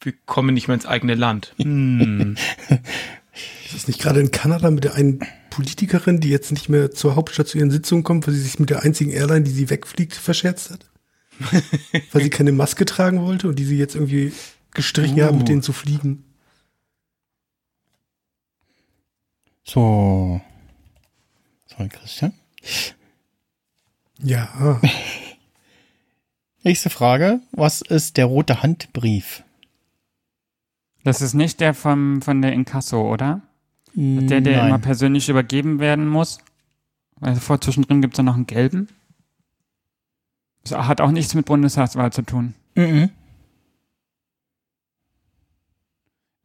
[0.00, 1.54] wir kommen nicht mehr ins eigene Land.
[1.58, 2.36] Hm.
[3.64, 7.16] Ist das nicht gerade in Kanada mit der einen Politikerin, die jetzt nicht mehr zur
[7.16, 10.14] Hauptstadt zu ihren Sitzungen kommt, weil sie sich mit der einzigen Airline, die sie wegfliegt,
[10.14, 10.86] verscherzt hat?
[12.12, 14.32] weil sie keine Maske tragen wollte und die sie jetzt irgendwie
[14.72, 16.25] gestrichen haben, mit denen zu fliegen.
[19.66, 20.40] So.
[21.66, 22.32] Sorry, Christian.
[24.18, 24.80] Ja,
[26.66, 27.38] Nächste Frage.
[27.52, 29.44] Was ist der rote Handbrief?
[31.04, 33.42] Das ist nicht der vom, von der Inkasso, oder?
[33.94, 34.68] Der, der Nein.
[34.68, 36.38] immer persönlich übergeben werden muss.
[37.20, 38.88] Weil vor zwischendrin gibt es ja noch einen gelben.
[40.64, 42.54] Das hat auch nichts mit Bundestagswahl zu tun.
[42.74, 43.10] Mhm.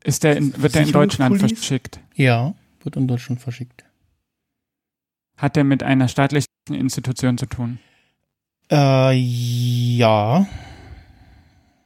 [0.04, 2.00] Ist der in, wird der in Deutschland verschickt?
[2.14, 2.54] Ja,
[2.86, 3.86] wird in Deutschland verschickt.
[5.38, 7.80] Hat der mit einer staatlichen Institution zu tun?
[8.72, 10.46] Äh, ja.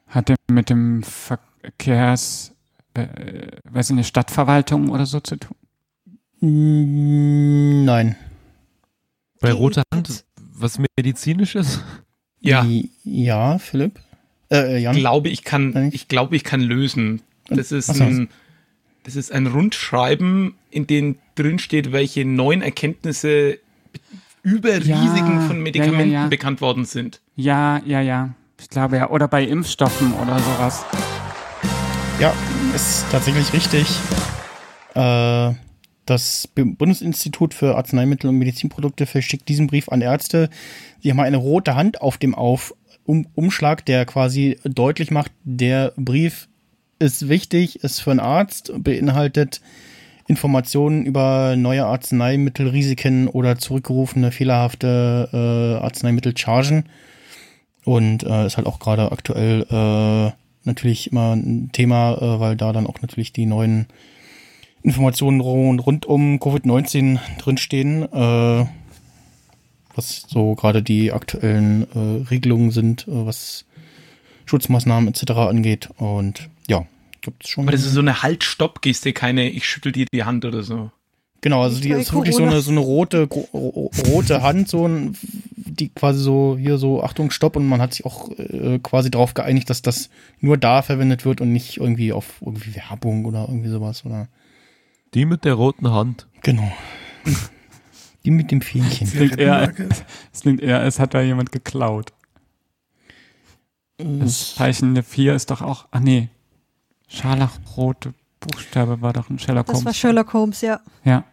[0.08, 2.54] Hat der mit dem Verkehrs,
[2.94, 3.08] äh,
[3.70, 5.56] weiß ich nicht, Stadtverwaltung oder so zu tun?
[6.42, 8.16] Mm, Nein.
[9.40, 11.82] Bei Rote Hand, was medizinisches?
[12.40, 12.66] Ja,
[13.04, 14.00] Ja, Philipp.
[14.50, 14.96] Äh, äh, Jan.
[14.96, 17.22] glaube ich kann, ich glaube ich kann lösen.
[17.50, 18.04] Das ist so.
[18.04, 18.30] ein,
[19.06, 23.60] das ist ein Rundschreiben, in dem drin steht, welche neuen Erkenntnisse
[24.42, 26.28] über Ja, Risiken von Medikamenten ja, ja.
[26.28, 27.22] bekannt worden sind.
[27.36, 28.34] Ja, ja, ja.
[28.60, 29.10] Ich glaube ja.
[29.12, 30.84] Oder bei Impfstoffen oder sowas.
[32.20, 32.34] Ja,
[32.74, 33.88] ist tatsächlich richtig.
[34.96, 35.54] Äh,
[36.06, 40.50] das Bundesinstitut für Arzneimittel und Medizinprodukte verschickt diesen Brief an Ärzte.
[41.02, 45.94] Sie haben eine rote Hand auf dem auf um Umschlag, der quasi deutlich macht, der
[45.96, 46.48] Brief
[47.00, 49.62] ist wichtig, ist für einen Arzt, beinhaltet
[50.28, 56.86] Informationen über neue Arzneimittelrisiken oder zurückgerufene fehlerhafte äh, Arzneimittelchargen.
[57.84, 60.32] Und äh, ist halt auch gerade aktuell äh,
[60.64, 63.86] natürlich immer ein Thema, äh, weil da dann auch natürlich die neuen
[64.82, 68.66] Informationen rund, rund um Covid-19 drinstehen, äh,
[69.96, 73.66] was so gerade die aktuellen äh, Regelungen sind, äh, was
[74.46, 75.32] Schutzmaßnahmen etc.
[75.32, 75.90] angeht.
[75.98, 76.86] Und ja,
[77.22, 77.66] gibt's schon.
[77.66, 80.92] Aber das ist so eine Halt-Stopp-Geste, keine ich schüttel dir die Hand oder so.
[81.42, 85.16] Genau, also die ist wirklich so eine, so eine rote, ro- rote Hand, so ein,
[85.56, 89.36] die quasi so, hier so, Achtung, Stopp, und man hat sich auch äh, quasi darauf
[89.36, 93.70] geeinigt, dass das nur da verwendet wird und nicht irgendwie auf irgendwie Werbung oder irgendwie
[93.70, 94.28] sowas, oder?
[95.14, 96.26] Die mit der roten Hand.
[96.42, 96.72] Genau.
[98.24, 99.08] Die mit dem Fähnchen.
[99.12, 99.72] klingt eher,
[100.34, 102.12] es klingt eher, es hat da jemand geklaut.
[103.98, 106.30] Das Zeichen 4 ist doch auch, ach nee,
[107.08, 109.98] scharlachrote Buchstabe war doch ein Sherlock Das war Holmes.
[109.98, 110.80] Sherlock Holmes, ja.
[111.04, 111.26] Ja.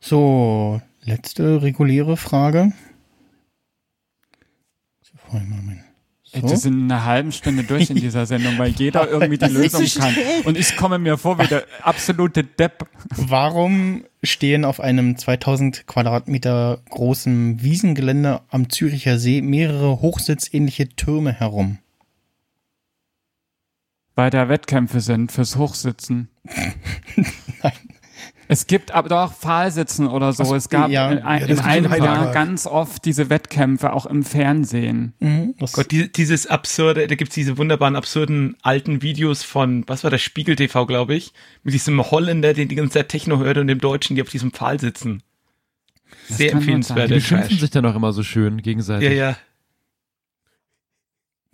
[0.00, 2.72] So, letzte reguläre Frage.
[5.02, 5.38] So,
[6.34, 6.42] Ey.
[6.42, 9.84] Wir sind in einer halben Stunde durch in dieser Sendung, weil jeder irgendwie die Lösung
[9.84, 10.14] so kann.
[10.44, 12.88] Und ich komme mir vor wie der absolute Depp.
[13.14, 21.78] Warum stehen auf einem 2000 Quadratmeter großen Wiesengelände am Züricher See mehrere hochsitzähnliche Türme herum?
[24.14, 26.28] Weil da Wettkämpfe sind fürs Hochsitzen.
[28.52, 30.42] Es gibt aber doch Pfahlsitzen oder so.
[30.42, 31.10] Ach, es gab ja.
[31.10, 32.34] in, ein, Ja, das in gibt einem im Jahr Heidepark.
[32.34, 35.14] ganz oft diese Wettkämpfe, auch im Fernsehen.
[35.20, 40.04] Mhm, das, Gott, die, dieses absurde, da gibt's diese wunderbaren, absurden alten Videos von, was
[40.04, 43.56] war das, Spiegel TV, glaube ich, mit diesem Holländer, den die ganze Zeit Techno hört
[43.56, 45.22] und dem Deutschen, die auf diesem Pfahl sitzen.
[46.28, 47.08] Sehr kann gut empfehlenswert.
[47.08, 49.08] Die beschimpfen sich dann auch immer so schön gegenseitig.
[49.08, 49.36] Ja, ja.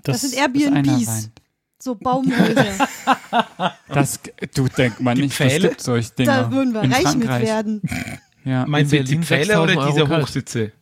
[0.02, 1.30] Das, sind Bis einer Airbnbs.
[1.88, 2.66] So Baumhäuser.
[3.88, 4.20] Das,
[4.54, 5.60] du denk mal Die nicht, Pfähle?
[5.60, 6.42] das gibt solche Dinger.
[6.42, 7.42] da würden wir in reich mit Frankreich.
[7.46, 7.82] werden.
[8.44, 8.66] Ja.
[8.66, 10.22] Meinst du jetzt die Pfähle oder 6000 diese Euro.
[10.22, 10.72] Hochsitze?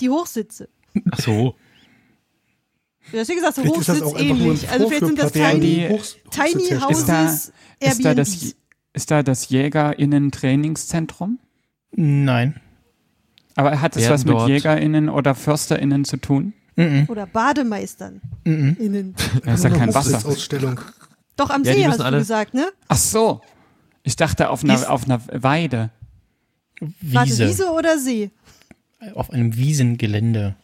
[0.00, 0.68] Die Hochsitze.
[1.10, 1.54] Ach so.
[3.10, 4.70] Du hast ja gesagt, so Vielleicht ist das auch einfach nur ein hochsitzähnlich.
[4.70, 6.90] Also vielleicht sind das Tiny, Hochs- Tiny Hochsitzhersteller.
[6.90, 8.54] Ist da- Houses, Ist da das,
[8.92, 11.38] ist da das JägerInnen-Trainingszentrum?
[11.92, 12.60] nein.
[13.56, 16.54] Aber hat es was mit JägerInnen oder FörsterInnen zu tun?
[16.76, 17.06] Mhm.
[17.08, 18.20] Oder Bademeistern.
[18.44, 18.76] Mhm.
[18.80, 19.14] Innen.
[19.44, 20.20] Da ist ja kein Wasser.
[21.36, 22.68] Doch am Ja, See hast du alle- gesagt, ne?
[22.88, 23.40] Ach so.
[24.02, 25.90] Ich dachte auf einer, Ist- auf einer Weide.
[27.00, 27.48] Warte, Wiese.
[27.48, 28.30] Wiese oder See?
[29.14, 30.54] Auf einem Wiesengelände.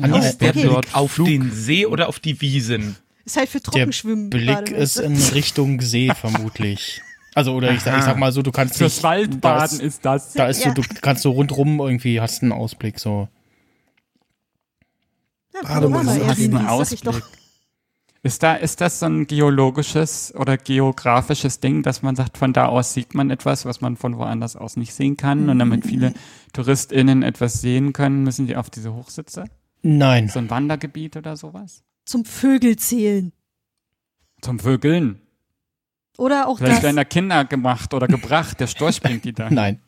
[0.00, 2.96] An Oh, der- dort auf den See oder auf die Wiesen?
[3.24, 4.30] Ist halt für Der Trockenschwimmen.
[4.30, 7.00] Blick ist in Richtung See vermutlich.
[7.34, 9.80] Also, oder ich sag, ich sag mal so, du kannst Fürs nicht, Waldbaden da ist,
[9.82, 10.32] ist das.
[10.34, 10.74] da ist Ja.
[10.74, 13.28] so, du kannst so rundrum irgendwie, hast einen Ausblick, so.
[15.54, 16.56] Ja, Panorama hast einen.
[16.66, 17.22] Ausblick.
[18.24, 22.66] Ist da, ist das so ein geologisches oder geografisches Ding, dass man sagt, von da
[22.66, 25.48] aus sieht man etwas, was man von woanders aus nicht sehen kann?
[25.48, 26.14] Und damit viele
[26.52, 29.44] TouristInnen etwas sehen können, müssen die auf diese Hochsitze?
[29.82, 30.28] Nein.
[30.28, 31.82] So ein Wandergebiet oder sowas?
[32.04, 33.32] Zum Vögelzählen.
[34.40, 35.20] Zum Vögeln.
[36.16, 36.82] Oder auch Vielleicht das.
[36.84, 38.60] werden da Kinder gemacht oder gebracht.
[38.60, 39.52] Der Storch bringt die dann.
[39.54, 39.80] Nein.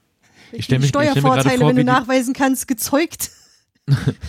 [0.50, 3.31] Ich stell mich- ich stell mir Steuervorteile, vor, wenn du nachweisen kannst, gezeugt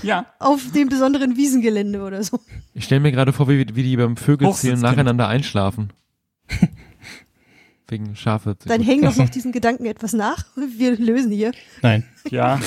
[0.04, 0.26] Ja.
[0.39, 2.39] auf dem besonderen Wiesengelände oder so.
[2.74, 5.94] Ich stelle mir gerade vor, wie, wie die beim Vögelzählen nacheinander einschlafen.
[7.88, 8.58] Wegen Schafe.
[8.65, 10.46] Dann hängen doch noch diesen Gedanken etwas nach.
[10.56, 11.52] Wir lösen hier.
[11.82, 12.04] Nein.
[12.30, 12.60] Ja.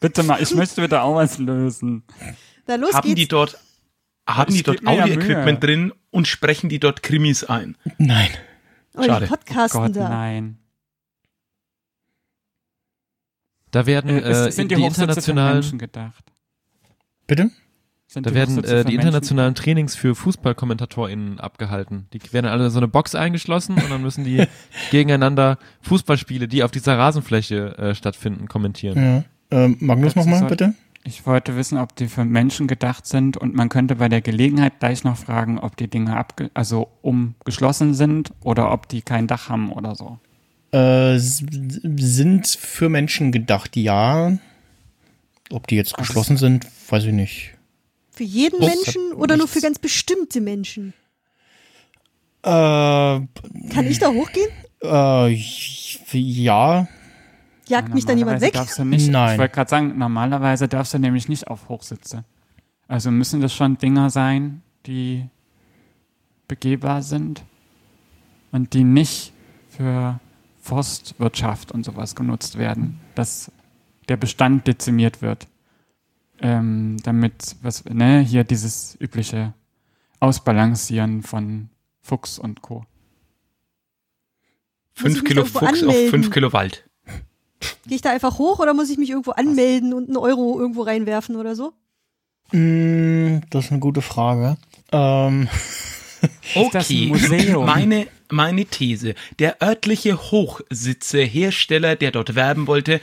[0.00, 2.02] Bitte mal, ich möchte bitte auch was lösen.
[2.66, 3.20] Da los Haben geht's.
[3.20, 3.58] die dort,
[4.26, 7.76] haben Ich die dort Audio-Equipment drin und sprechen die dort Krimis ein?
[7.98, 8.30] Nein.
[8.94, 9.26] oh, die schade.
[9.26, 10.08] Podcasten Gott, da.
[10.08, 10.58] nein.
[13.70, 16.31] Da werden Äh, äh, es sind die, die internationalen, Menschen gedacht.
[17.26, 17.50] Bitte?
[18.06, 22.08] Sind da werden äh, die Menschen internationalen Trainings für FußballkommentatorInnen abgehalten.
[22.12, 24.44] Die werden alle in so eine Box eingeschlossen und dann müssen die
[24.90, 29.24] gegeneinander Fußballspiele, die auf dieser Rasenfläche äh, stattfinden, kommentieren.
[29.50, 29.64] Ja.
[29.64, 30.74] Ähm, Magnus nochmal, bitte?
[31.04, 34.78] Ich wollte wissen, ob die für Menschen gedacht sind und man könnte bei der Gelegenheit
[34.78, 39.48] gleich noch fragen, ob die Dinge abge also umgeschlossen sind oder ob die kein Dach
[39.48, 40.18] haben oder so.
[40.70, 44.32] Äh, sind für Menschen gedacht, ja.
[45.52, 47.54] Ob die jetzt Also geschlossen sind, weiß ich nicht.
[48.10, 49.52] Für jeden Oh, Menschen oder nur nichts.
[49.52, 50.92] für ganz bestimmte Menschen?
[52.42, 54.48] Äh, Kann ich da hochgehen?
[54.82, 55.28] äh,
[56.12, 56.88] ja.
[57.68, 58.52] Jagt mich dann jemand weg?
[58.54, 59.34] Darfst du nicht, Nein.
[59.34, 62.24] Ich wollte gerade sagen, normalerweise darfst du nämlich nicht auf Hochsitze.
[62.88, 65.24] Also müssen das schon Dinger sein, die
[66.48, 67.42] begehbar sind
[68.50, 69.32] und die nicht
[69.70, 70.18] für
[70.60, 73.50] Forstwirtschaft und sowas genutzt werden, dass
[74.08, 75.48] der Bestand dezimiert wird.
[76.40, 79.54] Ähm, damit, was, ne, hier dieses übliche
[80.18, 81.68] Ausbalancieren von
[82.00, 82.84] Fuchs und Co.
[84.94, 86.10] Fünf Kilo Fuchs auf anmelden?
[86.10, 86.88] fünf Kilo Wald.
[87.86, 90.82] Gehe ich da einfach hoch oder muss ich mich irgendwo anmelden und einen Euro irgendwo
[90.82, 91.72] reinwerfen oder so?
[92.52, 94.56] Mm, das ist eine gute Frage.
[94.90, 95.48] Ähm,
[96.54, 97.64] Ist das ein Museum?
[97.64, 99.14] Meine, meine These.
[99.38, 103.00] Der örtliche Hochsitze-Hersteller, der dort werben wollte,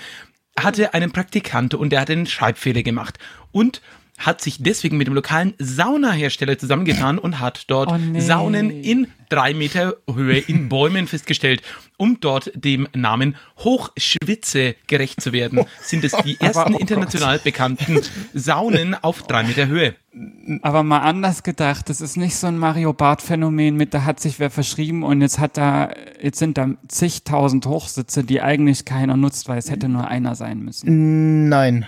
[0.63, 3.17] hatte einen Praktikanten und der hat einen Schreibfehler gemacht.
[3.51, 3.81] Und
[4.19, 8.19] hat sich deswegen mit dem lokalen Saunahersteller zusammengetan und hat dort Oh nee.
[8.19, 11.61] Saunen in drei Meter Höhe in Bäumen festgestellt.
[11.97, 16.81] Um dort dem Namen Hochschwitze gerecht zu werden, sind es die ersten oh Gott.
[16.81, 17.99] international bekannten
[18.33, 19.95] Saunen auf drei Meter Höhe.
[20.63, 24.19] Aber mal anders gedacht, das ist nicht so ein Mario Bart Phänomen mit, da hat
[24.19, 25.91] sich wer verschrieben und jetzt hat da,
[26.21, 30.59] jetzt sind da zigtausend Hochsitze, die eigentlich keiner nutzt, weil es hätte nur einer sein
[30.59, 31.47] müssen.
[31.49, 31.85] Nein.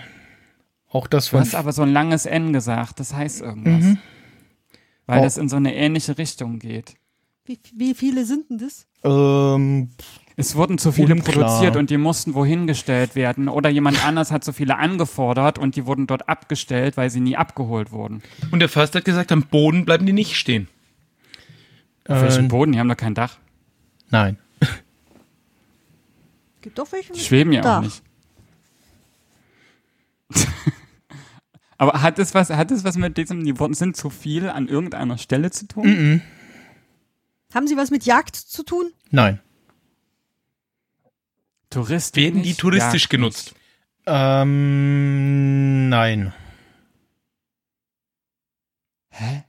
[0.92, 1.40] Auch das Du von.
[1.40, 3.96] hast aber so ein langes N gesagt, das heißt irgendwas.
[5.06, 5.22] Weil Oh.
[5.24, 6.94] das in so eine ähnliche Richtung geht.
[7.44, 8.86] Wie, wie viele sind denn das?
[9.02, 9.90] Ähm,
[10.36, 11.34] Es wurden zu viele Unklar.
[11.34, 13.48] produziert und die mussten wohin gestellt werden.
[13.48, 17.36] Oder jemand anders hat so viele angefordert und die wurden dort abgestellt, weil sie nie
[17.36, 18.22] abgeholt wurden.
[18.52, 20.68] Und der Förster hat gesagt, am Boden bleiben die nicht stehen.
[22.06, 22.72] Auf welchem äh, Boden?
[22.72, 23.38] Die haben doch kein Dach.
[24.10, 24.36] nein.
[26.60, 27.78] Gibt doch welche Die schweben ja Dach.
[27.78, 28.02] auch nicht.
[31.82, 34.68] Aber hat es was, hat es was mit diesem, die wurden, sind zu viel an
[34.68, 35.84] irgendeiner Stelle zu tun?
[35.88, 36.22] Mhm.
[37.52, 38.92] Haben sie was mit Jagd zu tun?
[39.10, 39.40] Nein.
[41.70, 43.54] Touristik Werden die touristisch Jagd genutzt?
[44.06, 46.32] Ähm, nein.
[49.08, 49.42] Hä?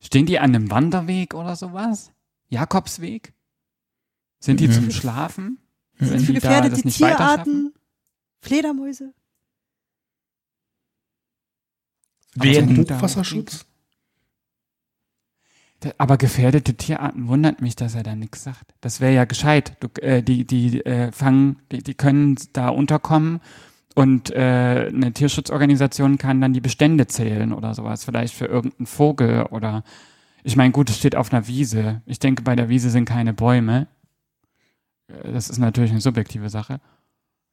[0.00, 2.10] Stehen die an einem Wanderweg oder sowas?
[2.48, 3.34] Jakobsweg?
[4.38, 4.72] Sind die Mhm.
[4.72, 5.58] zum Schlafen?
[6.00, 7.44] Die da Gefährdete das nicht weiterschaffen?
[7.44, 7.74] Tierarten?
[8.40, 9.12] Fledermäuse?
[12.36, 13.66] Da Hochwasserschutz?
[15.80, 18.74] Da- Aber gefährdete Tierarten wundert mich, dass er da nichts sagt.
[18.80, 19.76] Das wäre ja gescheit.
[19.80, 23.40] Du, äh, die die äh, fangen, die, die können da unterkommen
[23.94, 28.04] und äh, eine Tierschutzorganisation kann dann die Bestände zählen oder sowas.
[28.04, 29.84] Vielleicht für irgendeinen Vogel oder
[30.42, 32.02] ich meine, gut, es steht auf einer Wiese.
[32.06, 33.86] Ich denke, bei der Wiese sind keine Bäume.
[35.08, 36.80] Äh, Das ist natürlich eine subjektive Sache.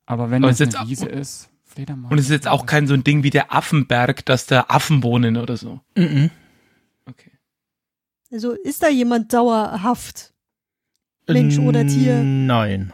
[0.08, 2.12] Aber wenn Aber das es eine Wiese ist, Fledermaus.
[2.12, 5.04] Und es ist jetzt auch kein so ein Ding wie der Affenberg, dass da Affen
[5.04, 5.80] wohnen oder so.
[5.96, 6.30] Mhm.
[7.06, 7.32] Okay.
[8.32, 10.34] Also ist da jemand dauerhaft?
[11.28, 12.22] Mensch oder Tier?
[12.24, 12.94] Nein.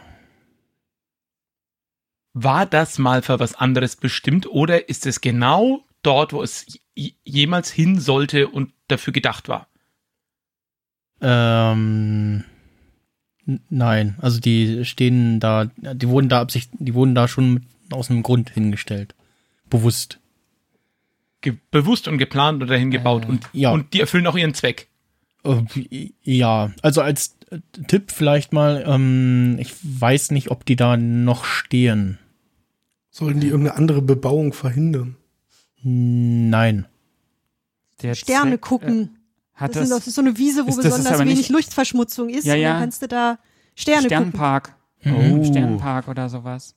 [2.34, 6.78] War das mal für was anderes bestimmt oder ist es genau dort, wo es
[7.24, 9.66] jemals hin sollte und dafür gedacht war?
[11.20, 12.44] Ähm,
[13.68, 14.16] nein.
[14.20, 18.22] Also die stehen da, die wurden da absicht, die wurden da schon mit, aus einem
[18.22, 19.14] Grund hingestellt.
[19.70, 20.18] Bewusst.
[21.40, 23.70] Ge bewusst und geplant oder hingebaut Äh, und, ja.
[23.70, 24.88] und die erfüllen auch ihren Zweck.
[25.44, 30.96] Äh, Ja, also als äh, Tipp vielleicht mal, ähm, ich weiß nicht, ob die da
[30.96, 32.18] noch stehen.
[33.10, 35.16] Sollen die irgendeine andere Bebauung verhindern?
[35.82, 36.86] Nein.
[38.02, 39.02] Der Sterne Zweck, gucken.
[39.02, 39.18] Äh,
[39.60, 42.28] hat das, sind, das, das ist so eine Wiese, wo das besonders wenig nicht- Luftverschmutzung
[42.28, 42.44] ist.
[42.44, 42.70] Ja, und ja.
[42.72, 43.38] dann kannst du da
[43.74, 44.16] Sterne gucken.
[44.30, 44.74] Sternpark.
[45.04, 45.44] Oh.
[45.44, 46.74] Sternpark oder sowas.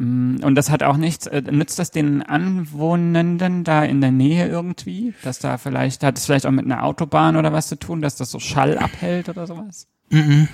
[0.00, 4.48] Mm, Und das hat auch nichts, äh, nützt das den Anwohnenden da in der Nähe
[4.48, 5.12] irgendwie?
[5.22, 8.16] Dass da vielleicht, hat es vielleicht auch mit einer Autobahn oder was zu tun, dass
[8.16, 9.86] das so Schall abhält oder sowas?
[10.08, 10.48] Mhm.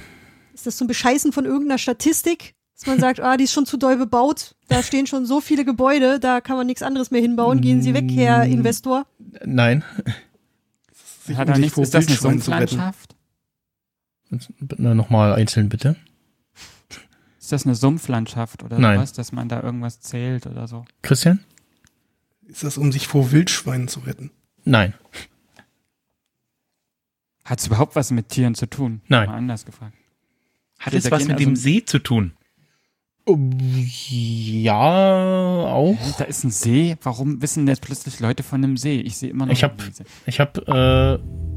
[0.52, 2.54] Ist das so ein Bescheißen von irgendeiner Statistik?
[2.74, 5.64] Dass man sagt, ah, die ist schon zu doll bebaut, da stehen schon so viele
[5.64, 7.62] Gebäude, da kann man nichts anderes mehr hinbauen.
[7.62, 8.52] Gehen Sie weg, Herr Mm.
[8.52, 9.06] Investor.
[9.46, 9.82] Nein.
[11.36, 12.68] Hat er nichts, vor ist das eine Wildschweinen zu retten.
[12.68, 13.16] Sumpflandschaft?
[14.78, 15.96] Nochmal einzeln bitte.
[17.46, 18.96] Ist das eine Sumpflandschaft oder Nein.
[18.96, 20.84] sowas, dass man da irgendwas zählt oder so?
[21.02, 21.44] Christian?
[22.48, 24.32] Ist das, um sich vor Wildschweinen zu retten?
[24.64, 24.94] Nein.
[27.44, 29.00] Hat es überhaupt was mit Tieren zu tun?
[29.06, 29.28] Nein.
[29.28, 29.94] Mal anders gefragt.
[30.80, 32.32] Hat es was mit also- dem See zu tun?
[33.28, 34.74] Ja,
[35.68, 35.96] auch.
[36.18, 36.96] Da ist ein See.
[37.00, 38.98] Warum wissen jetzt plötzlich Leute von einem See?
[38.98, 40.02] Ich sehe immer noch Ich hab- einen See.
[40.26, 41.55] Ich habe, äh,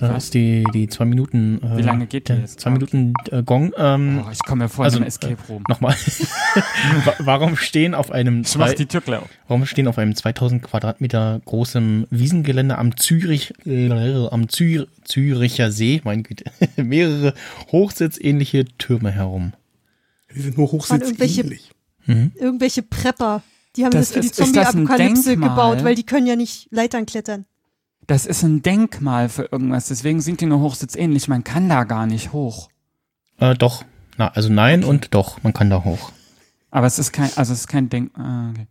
[0.00, 0.24] da Was?
[0.24, 1.60] ist die, die zwei Minuten.
[1.62, 2.60] Äh, Wie lange geht die der jetzt?
[2.60, 3.72] Zwei Minuten äh, Gong.
[3.76, 5.62] Ähm, Oh, ich komme mir vor also, Escape Room.
[5.68, 5.94] Nochmal.
[7.04, 9.22] Wa- Warum stehen auf einem Ich mach zwei, die Tür klar.
[9.48, 13.90] warum stehen auf einem 2000 Quadratmeter großen Wiesengelände am Zürich, äh,
[14.30, 16.44] am Zür, Züricher See, mein Güte,
[16.76, 17.34] mehrere
[17.72, 19.52] hochsitzähnliche Türme herum?
[20.34, 21.70] Die sind nur Waren irgendwelche- hochsitzähnlich.
[22.06, 22.32] Mhm.
[22.36, 23.42] Irgendwelche Prepper.
[23.76, 27.44] Die haben das, Das für die Zombie-Apokalypse gebaut, weil die können ja nicht Leitern klettern.
[28.10, 31.28] Das ist ein Denkmal für irgendwas, deswegen sind die nur hochsitzähnlich.
[31.28, 32.68] Man kann da gar nicht hoch.
[33.38, 33.84] Äh, doch.
[34.16, 36.10] Na, also nein und doch, man kann da hoch.
[36.72, 38.10] Aber es ist kein, also es ist kein Denk.
[38.18, 38.66] Ah, okay.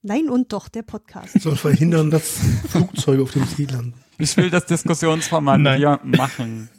[0.00, 1.38] Nein und doch, der Podcast.
[1.42, 2.38] Soll verhindern, dass
[2.70, 4.00] Flugzeuge auf dem See landen.
[4.16, 5.78] Ich will das Diskussionsformat Nein.
[5.78, 6.70] dir machen.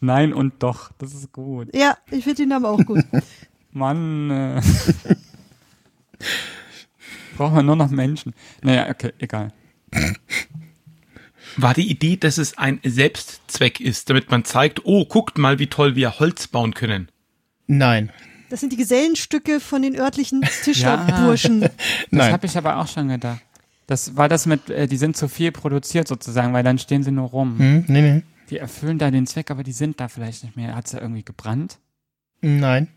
[0.00, 1.72] Nein und doch, das ist gut.
[1.76, 3.04] Ja, ich finde den Namen auch gut.
[3.70, 4.30] Mann.
[4.32, 4.60] Äh.
[7.36, 8.34] Brauchen wir nur noch Menschen.
[8.62, 9.52] Naja, okay, egal.
[11.56, 15.68] War die Idee, dass es ein Selbstzweck ist, damit man zeigt, oh, guckt mal, wie
[15.68, 17.08] toll wir Holz bauen können.
[17.66, 18.10] Nein.
[18.50, 21.60] Das sind die Gesellenstücke von den örtlichen Tischlerburschen.
[21.70, 21.70] Das
[22.10, 22.32] Nein.
[22.32, 23.40] habe ich aber auch schon gedacht.
[23.86, 27.10] Das war das mit, äh, die sind zu viel produziert sozusagen, weil dann stehen sie
[27.10, 27.58] nur rum.
[27.58, 28.22] Hm, nee, nee.
[28.50, 30.74] Die erfüllen da den Zweck, aber die sind da vielleicht nicht mehr.
[30.76, 31.78] Hat sie irgendwie gebrannt?
[32.40, 32.88] Nein.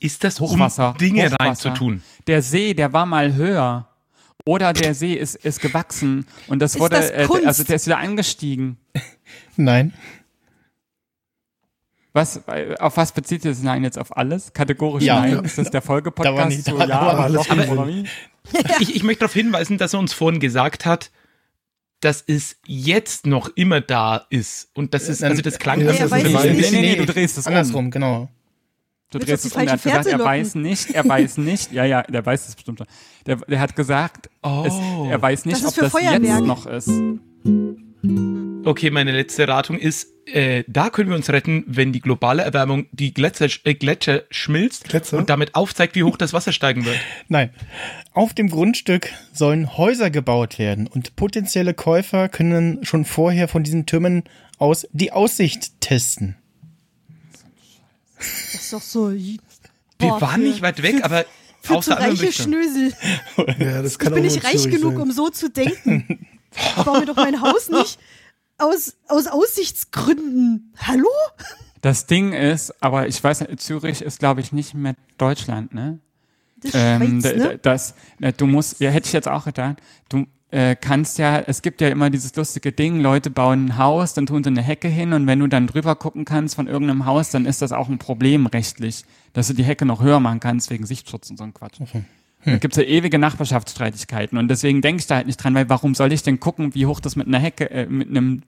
[0.00, 1.44] Ist das Hochwasser, um Dinge Hochwasser.
[1.44, 2.02] reinzutun?
[2.26, 3.88] Der See, der war mal höher.
[4.46, 7.86] Oder der See ist, ist gewachsen und das Ist wurde, das äh, also der ist
[7.86, 8.78] wieder angestiegen.
[9.56, 9.92] Nein.
[12.12, 13.98] Was, äh, auf was bezieht sich das Nein jetzt?
[13.98, 14.52] Auf alles?
[14.52, 15.20] Kategorisch Ja.
[15.20, 15.44] Nein?
[15.44, 18.04] Ist das der Da Folgepodcast nicht- zu da Ja, aber alles wie?
[18.80, 21.10] Ich, ich möchte darauf hinweisen, dass er uns vorhin gesagt hat,
[22.00, 24.70] dass es jetzt noch immer da ist.
[24.74, 26.70] Und das ist, also das klang Ja, das ist weiß ein es bisschen- nicht.
[26.72, 27.52] Nee, nee, nee, du drehst es um.
[27.52, 28.28] Andersrum, genau.
[29.18, 29.62] Du Willst drehst es um.
[29.66, 31.72] Er hat falsche gesagt, er weiß nicht, er weiß nicht.
[31.72, 32.86] Ja, ja, der weiß es bestimmt schon.
[33.26, 34.64] Der, der hat gesagt, Oh.
[34.66, 34.74] es,
[35.10, 36.22] er weiß nicht, Das ob das Feuerwerk.
[36.22, 36.90] jetzt noch ist.
[38.64, 42.86] Okay, meine letzte Ratung ist, äh, da können wir uns retten, wenn die globale Erwärmung
[42.90, 45.18] die Gletscher, äh, Gletscher schmilzt Gletscher?
[45.18, 46.98] und damit aufzeigt, wie hoch das Wasser steigen wird.
[47.28, 47.50] Nein.
[48.12, 53.86] Auf dem Grundstück sollen Häuser gebaut werden und potenzielle Käufer können schon vorher von diesen
[53.86, 54.24] Türmen
[54.58, 56.36] aus die Aussicht testen.
[58.18, 59.12] Das ist doch so.
[59.12, 59.38] Wir
[59.98, 61.24] Boah, waren für- nicht weit weg, aber
[61.62, 62.42] Für zu außer anderen reiche.
[62.42, 62.92] Schnösel.
[63.58, 65.02] Ja, das Ich kann bin auch nicht reich genug, sein.
[65.02, 66.26] um so zu denken.
[66.76, 67.98] Ich baue mir doch mein Haus nicht
[68.58, 70.72] aus, aus Aussichtsgründen.
[70.78, 71.08] Hallo?
[71.82, 75.98] Das Ding ist, aber ich weiß, nicht, Zürich ist, glaube ich, nicht mehr Deutschland, ne?
[76.62, 77.48] Das ist Ähm, Schweiz, ne?
[77.50, 79.76] d- das, äh, du musst, ja, hätte ich jetzt auch gedacht,
[80.08, 80.26] du
[80.56, 84.24] äh, kannst ja, es gibt ja immer dieses lustige Ding, Leute bauen ein Haus, dann
[84.24, 87.30] tun sie eine Hecke hin und wenn du dann drüber gucken kannst von irgendeinem Haus,
[87.30, 89.04] dann ist das auch ein Problem rechtlich,
[89.34, 91.78] dass du die Hecke noch höher machen kannst wegen Sichtschutz und so ein Quatsch.
[92.44, 95.94] Da gibt's ja ewige Nachbarschaftsstreitigkeiten und deswegen denke ich da halt nicht dran, weil warum
[95.94, 98.42] soll ich denn gucken, wie hoch das mit einer Hecke, äh, mit einem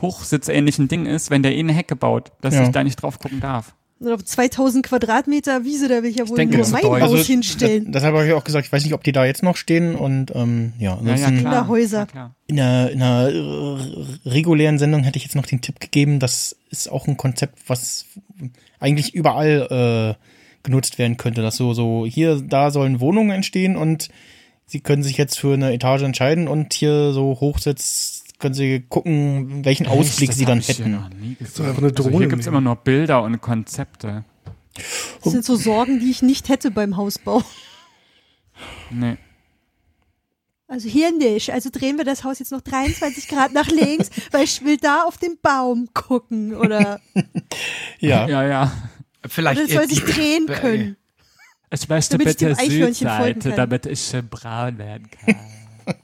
[0.00, 2.62] hochsitzähnlichen Ding ist, wenn der eh eine Hecke baut, dass Ja.
[2.64, 3.74] ich da nicht drauf gucken darf.
[3.98, 7.02] Und auf 2000 Quadratmeter Wiese, da will ich ja wohl denke, nur mein deutsch.
[7.02, 7.84] Haus Also, hinstellen.
[7.86, 9.94] Das, deshalb habe ich auch gesagt, ich weiß nicht, ob die da jetzt noch stehen
[9.94, 11.26] und ähm, ja, Ja, ja.
[11.28, 12.06] Kinderhäuser.
[12.14, 16.20] Ja, in einer, in einer äh, regulären Sendung hätte ich jetzt noch den Tipp gegeben,
[16.20, 18.04] das ist auch ein Konzept, was
[18.80, 20.22] eigentlich überall äh,
[20.62, 24.08] genutzt werden könnte, dass so, so hier, da sollen Wohnungen entstehen und
[24.66, 29.64] sie können sich jetzt für eine Etage entscheiden und hier so hochsitzt, können sie gucken,
[29.64, 30.38] welchen Ausblick Echt?
[30.38, 30.90] sie Das dann hätten.
[30.92, 31.54] noch nie gesehen.
[31.56, 32.56] doch einfach eine Also Drohne hier gibt's nehmen.
[32.58, 34.24] immer nur Bilder und Konzepte.
[35.22, 37.42] Das sind so Sorgen, die ich nicht hätte beim Hausbau.
[38.90, 39.16] Nee.
[40.68, 41.52] Also hier nicht.
[41.52, 45.04] Also drehen wir das Haus jetzt noch 23 Grad nach links, weil ich will da
[45.04, 47.00] auf den Baum gucken oder,
[48.00, 48.72] Ja, Ja, ja.
[49.28, 50.96] Vielleicht oder es soll sich drehen Äh, können.
[51.72, 53.56] Ich möchte Damit ich dem bitte Eichhörnchen folgen Südseite, kann.
[53.56, 55.36] damit ich schön braun werden kann.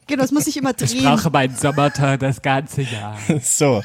[0.07, 1.05] Genau, das muss ich immer Ich drehen.
[1.05, 3.18] brauche meinen Sommertag das ganze Jahr.
[3.43, 3.83] so.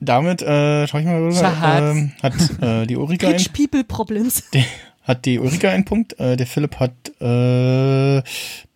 [0.00, 1.52] Damit äh, schau ich mal rüber.
[1.64, 4.44] Ähm, hat äh, die Ulrika einen, Rich People Problems.
[5.02, 8.22] hat die Ulrika einen Punkt, äh, der Philipp hat äh,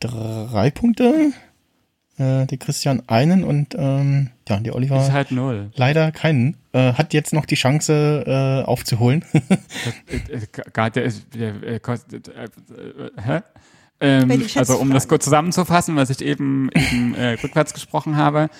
[0.00, 1.32] drei Punkte,
[2.18, 5.70] äh, der Christian einen und ähm, ja, die Oliver Ich halt null.
[5.76, 6.56] leider keinen.
[6.72, 9.24] Äh, hat jetzt noch die Chance äh, aufzuholen.
[10.08, 13.40] Äh, äh, Gar, der, ist- der äh, kostet, äh, äh, hä?
[14.02, 18.50] Ähm, also um das kurz zusammenzufassen, was ich eben, eben äh, rückwärts gesprochen habe,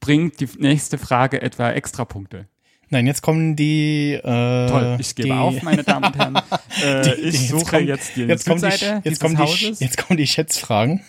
[0.00, 2.48] bringt die nächste Frage etwa Extrapunkte.
[2.88, 4.12] Nein, jetzt kommen die.
[4.12, 6.36] Äh, Toll, ich gebe die, auf, meine Damen und Herren.
[6.84, 9.42] Äh, die- ich jetzt suche kommen- jetzt die jetzt kommen die, jetzt dieses kommen die,
[9.42, 9.80] Hauses.
[9.80, 11.00] jetzt kommen die Schätzfragen.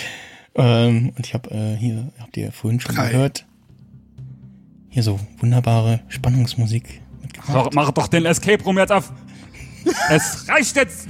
[0.56, 3.10] ähm, und ich habe äh, hier, habt ihr vorhin schon Drei.
[3.10, 3.46] gehört,
[4.88, 7.72] hier so wunderbare Spannungsmusik mitgebracht.
[7.74, 9.12] Mach, mach doch den Escape Room jetzt auf.
[10.10, 11.06] Es reicht jetzt.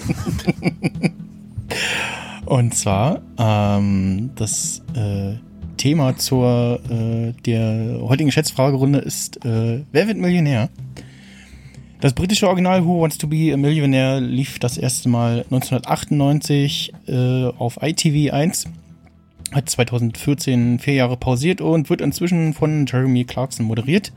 [2.46, 5.34] Und zwar ähm, das äh,
[5.76, 10.68] Thema zur äh, der heutigen Schätzfragerunde ist äh, Wer wird Millionär?
[12.00, 17.44] Das britische Original Who Wants to Be a Millionaire lief das erste Mal 1998 äh,
[17.58, 18.64] auf ITV 1,
[19.52, 24.12] hat 2014 vier Jahre pausiert und wird inzwischen von Jeremy Clarkson moderiert.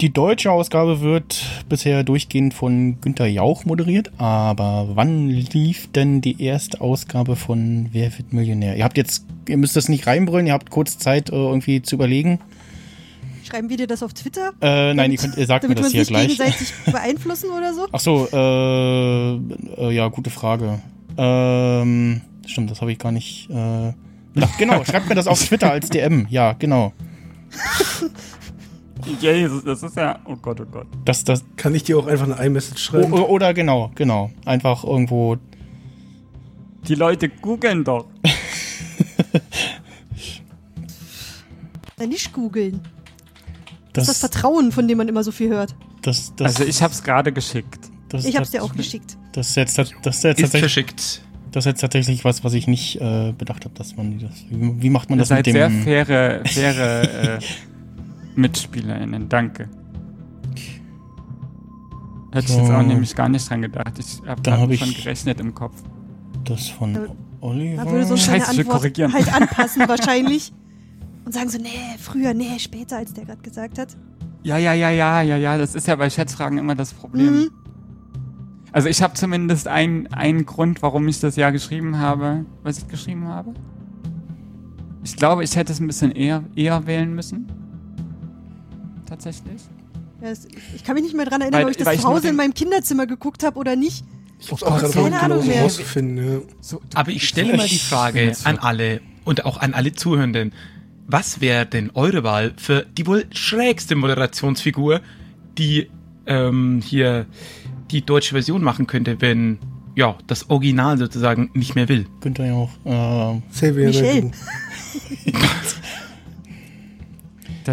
[0.00, 6.42] Die deutsche Ausgabe wird bisher durchgehend von Günter Jauch moderiert, aber wann lief denn die
[6.42, 8.76] erste Ausgabe von Wer wird Millionär?
[8.76, 11.96] Ihr habt jetzt, ihr müsst das nicht reinbrüllen, ihr habt kurz Zeit äh, irgendwie zu
[11.96, 12.38] überlegen.
[13.44, 14.54] Schreiben wir dir das auf Twitter?
[14.62, 16.28] Äh, nein, ihr, könnt, ihr sagt mir das hier gleich.
[16.28, 17.86] gegenseitig beeinflussen oder so?
[17.92, 19.34] Ach so, äh,
[19.82, 20.80] äh, ja, gute Frage.
[21.18, 23.50] Ähm, stimmt, das habe ich gar nicht.
[23.50, 23.92] Äh,
[24.32, 24.56] bedacht.
[24.56, 26.26] genau, schreibt mir das auf Twitter als DM.
[26.30, 26.94] Ja, genau.
[29.20, 30.18] Jesus, das ist ja.
[30.24, 30.86] Oh Gott, oh Gott.
[31.04, 33.12] Das, das, Kann ich dir auch einfach eine iMessage schreiben?
[33.12, 34.30] o- oder genau, genau.
[34.44, 35.36] Einfach irgendwo.
[36.88, 38.06] Die Leute googeln doch.
[41.96, 42.80] Dann nicht googeln.
[43.92, 45.74] Das, Das ist das Vertrauen, von dem man immer so viel hört.
[46.02, 47.90] Das, das, Also ich habe es gerade geschickt.
[48.08, 49.16] das, Ich hab's dir das- auch geschickt.
[49.32, 51.22] Das ist jetzt, das ist jetzt Ist tatsächlich, verschickt.
[51.52, 54.44] das ist jetzt tatsächlich was, was ich nicht äh, bedacht habe, dass man das.
[54.48, 55.52] Wie, wie macht man Ihr das mit seid dem?
[55.54, 55.70] sehr
[56.06, 57.38] faire, faire äh,
[58.40, 59.28] MitspielerInnen.
[59.28, 59.68] Danke.
[62.32, 62.60] Hätte ich So.
[62.60, 63.98] jetzt auch nämlich gar nicht dran gedacht.
[63.98, 65.82] Ich habe Da hab ich- schon gerechnet im Kopf.
[66.44, 67.06] das von Da-
[67.40, 67.84] Oliver.
[67.84, 69.12] Da würde so Scheiße, ich will Antwort korrigieren.
[69.12, 70.52] halt anpassen wahrscheinlich.
[71.24, 71.68] Und sagen so, nee,
[71.98, 73.96] früher, nee, später, als der gerade gesagt hat.
[74.42, 75.58] Ja, ja, ja, ja, ja, ja.
[75.58, 77.34] Das ist ja bei Schätzfragen immer das Problem.
[77.40, 77.50] Mhm.
[78.72, 82.88] Also ich habe zumindest einen, einen Grund, warum ich das Jahr geschrieben habe, was ich
[82.88, 83.52] geschrieben habe.
[85.02, 87.46] Ich glaube, ich hätte es ein bisschen eher, eher wählen müssen.
[89.10, 89.60] Tatsächlich.
[90.22, 90.32] Ja,
[90.74, 92.54] ich kann mich nicht mehr dran erinnern, Weil- ob ich das zu Hause in meinem
[92.54, 94.04] Kinderzimmer geguckt habe oder nicht.
[94.38, 95.62] Ich hab's Oh Gott, keine Ahnung mehr.
[95.62, 96.32] rauszufinden.
[96.32, 96.40] Ja.
[96.62, 100.52] So, Aber ich stelle mal die Frage an alle und auch an alle Zuhörenden.
[101.06, 105.00] Was wäre denn eure Wahl für die wohl schrägste Moderationsfigur,
[105.58, 105.90] die
[106.26, 107.26] ähm, hier
[107.90, 109.58] die deutsche Version machen könnte, wenn
[109.96, 112.06] ja das Original sozusagen nicht mehr will?
[112.20, 112.70] Günther ja auch.
[112.84, 113.90] Äh, Xavier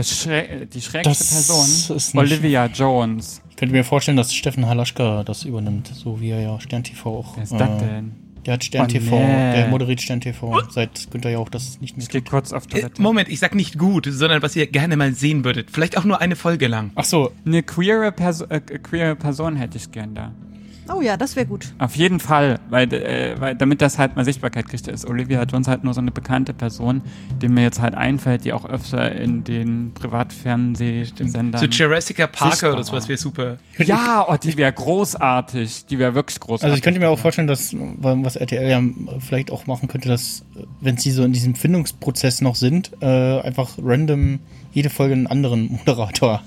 [0.03, 3.41] Schrä die schrägste Das Person, Olivia Jones.
[3.49, 7.19] ich könnte mir vorstellen, dass Steffen Halaschka das übernimmt, so wie er ja Stern TV
[7.19, 7.35] auch.
[7.35, 8.11] Wer ist äh, das denn?
[8.45, 9.51] Der hat Stern Oh, TV, nee.
[9.55, 12.29] der moderiert Stern TV, seit Günther ja auch das nicht mehr Ich gehe tut.
[12.31, 13.01] kurz auf Äh, Toilette.
[13.01, 15.69] Moment, ich sag nicht gut, sondern was ihr gerne mal sehen würdet.
[15.69, 16.91] Vielleicht auch nur eine Folge lang.
[16.95, 20.31] Ach so, Eine queere, Perso äh, queere Person hätte ich gern da.
[20.93, 21.73] Oh ja, das wäre gut.
[21.79, 25.67] Auf jeden Fall, weil, äh, weil damit das halt mal Sichtbarkeit kriegt, ist Olivia Jones
[25.67, 27.01] halt nur so eine bekannte Person,
[27.41, 31.59] die mir jetzt halt einfällt, die auch öfter in den Privatfernsehsendern.
[31.59, 33.09] So Jurassic Parker oder so, was war.
[33.09, 33.57] wäre super.
[33.77, 35.85] Ja, oh, die wäre großartig.
[35.85, 36.65] Die wäre wirklich großartig.
[36.65, 38.81] Also ich könnte mir auch vorstellen, dass was RTL ja
[39.19, 40.43] vielleicht auch machen könnte, dass
[40.81, 44.39] wenn sie so in diesem Findungsprozess noch sind, äh, einfach random
[44.73, 46.43] jede Folge einen anderen Moderator.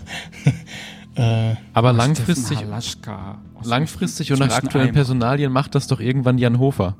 [1.20, 2.58] Äh, Aber Oh, langfristig.
[2.66, 6.96] Oh, langfristig und nach aktuellen Personalien macht das doch irgendwann Jan Hofer.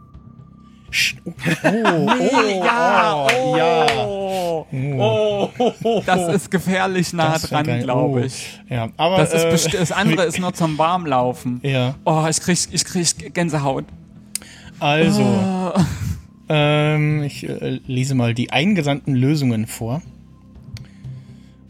[0.91, 3.87] sch- oh, oh, Ja, oh, ja.
[4.73, 5.49] Oh,
[6.07, 8.25] das ist gefährlich nah Das dran, glaube Oh.
[8.25, 8.61] ich.
[8.69, 11.61] Ja, aber Das, ist äh, das andere ist nur zum Warmlaufen.
[11.63, 13.85] ja, Oh, ich krieg, ich krieg Gänsehaut.
[14.79, 15.81] also Oh.
[16.49, 20.03] ähm, ich äh, lese mal die eingesandten Lösungen vor.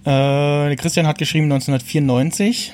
[0.05, 2.72] Äh, Christian hat geschrieben 1994.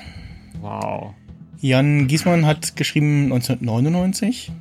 [0.61, 1.13] Wow.
[1.59, 4.51] Jan Giesmann hat geschrieben 1999.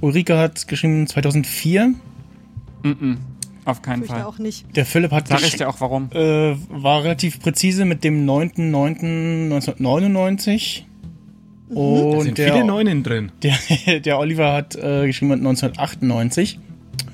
[0.00, 1.94] Ulrike hat geschrieben 2004.
[2.82, 3.18] Mm-mm.
[3.64, 4.24] Auf keinen Fall.
[4.24, 4.66] auch nicht.
[4.74, 6.10] Der Philipp hat Sag ich dir auch warum.
[6.12, 10.82] äh, war relativ präzise mit dem 9.9.1999.
[11.68, 13.30] Da Und sind der, viele Neunen drin.
[13.42, 16.58] der, der Oliver hat äh, geschrieben mit 1998.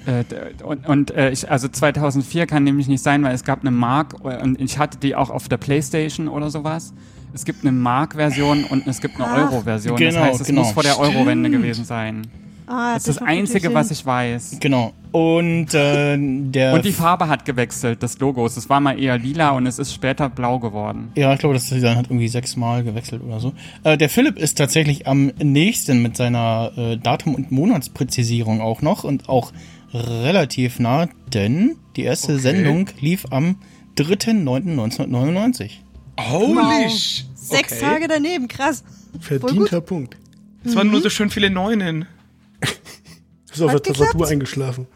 [0.06, 0.24] Äh,
[0.64, 4.14] und und äh, ich, also 2004 kann nämlich nicht sein, weil es gab eine Mark
[4.24, 6.94] äh, und ich hatte die auch auf der Playstation oder sowas.
[7.34, 9.52] Es gibt eine Mark-Version und es gibt eine Ach.
[9.52, 9.96] Euro-Version.
[9.96, 10.62] Genau, das heißt, es genau.
[10.62, 12.22] muss vor der Euro-Wende gewesen sein.
[12.68, 14.56] Ah, Das ist das macht natürlich Einzige, was ich weiß.
[14.60, 14.92] Genau.
[15.12, 16.74] Und äh, der.
[16.74, 18.56] Und die Farbe hat gewechselt, des Logos.
[18.58, 21.10] Es war mal eher lila und es ist später blau geworden.
[21.16, 23.52] ja, ich glaube, das Design hat irgendwie sechsmal gewechselt oder so.
[23.84, 29.04] Äh, der Philipp ist tatsächlich am nächsten mit seiner äh, Datum- und Monatspräzisierung auch noch
[29.04, 29.52] und auch
[29.94, 32.42] relativ nah, denn die erste Okay.
[32.42, 33.56] Sendung lief am
[33.96, 35.70] 3.9.1999.
[36.20, 36.92] Holy Wow.
[36.92, 37.80] sh- Sechs okay.
[37.80, 38.84] Tage daneben, krass.
[39.20, 40.16] Verdienter Punkt.
[40.64, 42.06] Es waren nur so schön viele Neunen.
[43.58, 44.32] Ist auf Hat der Tastatur geklappt.
[44.32, 44.86] eingeschlafen.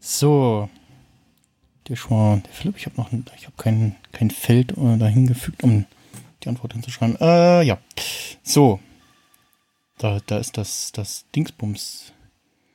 [0.00, 0.68] So.
[1.88, 5.62] Der Schwan, der Philipp, ich habe noch, ich habe kein, kein Feld äh, dahin gefügt,
[5.62, 5.84] um
[6.42, 7.16] die Antwort hinzuschreiben.
[7.20, 7.78] Äh, ja.
[8.42, 8.80] So.
[9.98, 12.12] Da, da ist das, das Dingsbums.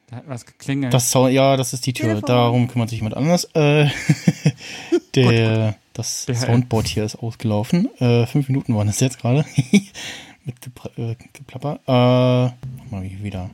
[0.09, 0.93] Da hat was geklingelt.
[0.93, 2.07] Das Sound, ja, das ist die Tür.
[2.07, 2.27] Telefon.
[2.27, 3.45] Darum kümmert sich jemand anders.
[3.53, 3.89] Äh,
[5.15, 6.35] der, das DHL.
[6.35, 7.89] Soundboard hier ist ausgelaufen.
[7.99, 9.45] Äh, fünf Minuten waren es jetzt gerade.
[10.45, 10.55] Mit
[10.97, 11.79] äh, Geplapper.
[11.85, 13.49] Äh, mach mal wieder,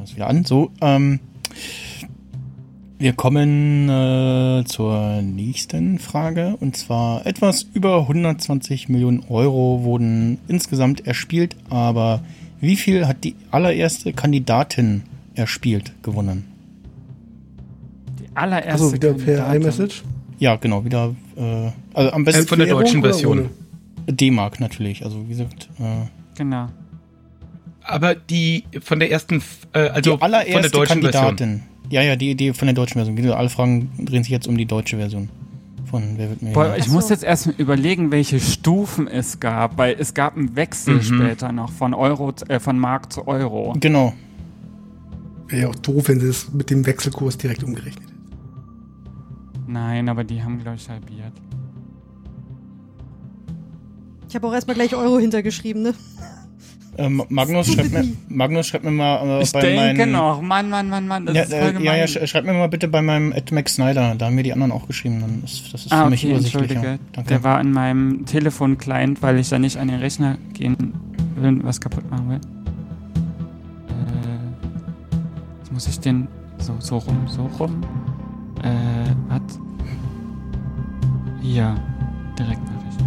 [0.00, 0.44] machen wir das wieder an.
[0.44, 1.20] So, ähm,
[2.98, 6.56] wir kommen äh, zur nächsten Frage.
[6.60, 11.56] Und zwar etwas über 120 Millionen Euro wurden insgesamt erspielt.
[11.70, 12.22] Aber
[12.60, 15.02] wie viel hat die allererste Kandidatin
[15.34, 16.44] erspielt gewonnen?
[18.18, 19.62] die allererste Also wieder per Kandidatin.
[19.62, 20.02] iMessage.
[20.38, 23.50] Ja, genau, wieder, äh, also am besten Äh, von der deutschen Version.
[24.08, 26.68] D-Mark natürlich, also wie gesagt, äh, Genau.
[27.90, 31.22] Aber die von der ersten, äh, also die allererste von der deutschen Version.
[31.36, 31.62] Kandidatin.
[31.90, 33.16] Ja, ja, die Idee von der deutschen Version.
[33.16, 35.28] Gesagt, Alle Fragen drehen sich jetzt um die deutsche Version
[35.90, 36.76] von Wer wird Boah, Millionär.
[36.78, 40.54] ich Ach muss jetzt erst mal überlegen, welche Stufen es gab, weil es gab einen
[40.54, 41.02] Wechsel Mhm.
[41.02, 43.74] später noch von Euro, zu- äh, von Mark zu Euro.
[43.80, 44.12] Genau.
[45.48, 49.72] Wäre ja auch doof, wenn sie es mit dem Wechselkurs direkt umgerechnet hätten.
[49.72, 51.32] Nein, aber die haben, glaube ich, halbiert.
[54.28, 55.94] Ich habe auch erstmal gleich Euro hintergeschrieben, ne?
[56.98, 60.12] Ähm, Magnus, schreibt mir, Magnus, schreibt mir mal äh, Ich bei denke meinen.
[60.12, 62.52] noch, Mann, Mann, Mann, Mann, das Ja, ist voll äh, ja, ja, sch- schreibt mir
[62.52, 64.14] mal bitte bei meinem Ed Max Snyder.
[64.16, 65.20] Da haben mir die anderen auch geschrieben.
[65.20, 66.74] Dann ist, das ist ah, für mich okay, übersichtlicher.
[66.74, 66.98] entschuldige.
[67.12, 67.28] Danke.
[67.28, 70.92] Der war in meinem Telefon-Client, weil ich da nicht an den Rechner gehen
[71.36, 72.40] will und was kaputt machen will.
[73.88, 76.26] Äh, jetzt muss ich den
[76.58, 77.82] so, so rum, so rum.
[78.62, 78.68] Äh,
[79.28, 79.40] was?
[81.40, 81.74] Hier,
[82.38, 82.98] direkt Nachricht.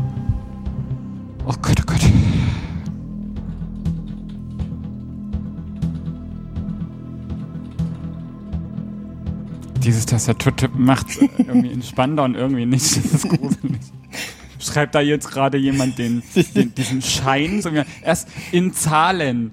[1.45, 2.01] Oh Gott, oh Gott.
[9.83, 11.07] Dieses Tastaturtippen macht
[11.37, 12.83] irgendwie entspannter und irgendwie nicht.
[12.97, 13.79] Das ist gruselig.
[14.59, 16.23] Schreibt da jetzt gerade jemand den,
[16.55, 17.61] den, diesen Schein?
[17.61, 19.51] So, wie- erst in Zahlen.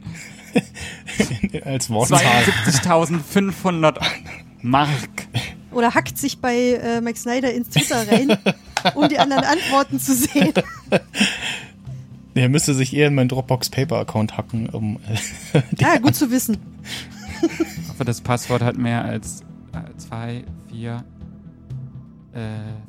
[1.64, 2.20] Als Wortzahl.
[2.66, 3.98] 72.500
[4.62, 4.88] Mark.
[5.72, 8.36] Oder hackt sich bei äh, Max Snyder ins Twitter rein,
[8.94, 10.52] um die anderen Antworten zu sehen.
[12.36, 14.98] Der müsste sich eher in meinen Dropbox Paper Account hacken, um.
[15.52, 16.58] Äh, Ja, gut zu wissen.
[17.42, 19.42] Ich hoffe, das Passwort hat mehr als
[19.96, 21.04] zwei, vier,
[22.32, 22.38] äh,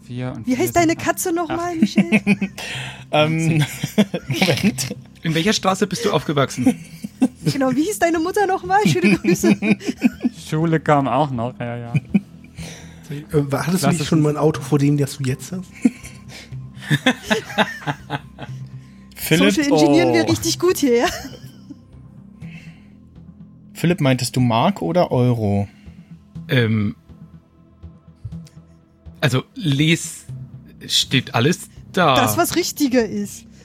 [0.05, 0.99] vier und Wie vier heißt deine acht.
[0.99, 2.05] Katze nochmal, Michel?
[3.11, 3.47] ähm,
[4.27, 4.95] Moment.
[5.23, 6.79] In welcher Straße bist du aufgewachsen?
[7.45, 8.87] genau, wie hieß deine Mutter nochmal?
[8.87, 9.55] Schöne Grüße.
[10.49, 11.93] Schule kam auch noch, ja, ja.
[13.09, 15.65] Äh, hattest du nicht schon mal ein Auto vor dem, das du jetzt hast?
[19.15, 20.29] Philipp, Social Engineeren wir oh.
[20.29, 21.07] richtig gut hier, ja?
[23.73, 25.67] Philipp, meintest du Mark oder Euro?
[26.51, 26.95] Ähm,
[29.21, 30.25] also, les
[30.87, 32.15] steht alles da.
[32.15, 33.45] Das, was richtiger ist.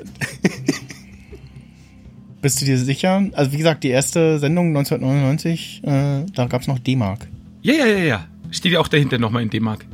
[2.43, 3.29] Bist du dir sicher?
[3.33, 7.27] Also wie gesagt, die erste Sendung 1999, äh, da gab es noch D-Mark.
[7.63, 8.27] ja, ja, ja, ja.
[8.53, 9.85] Steht ja auch dahinter nochmal in D-Mark.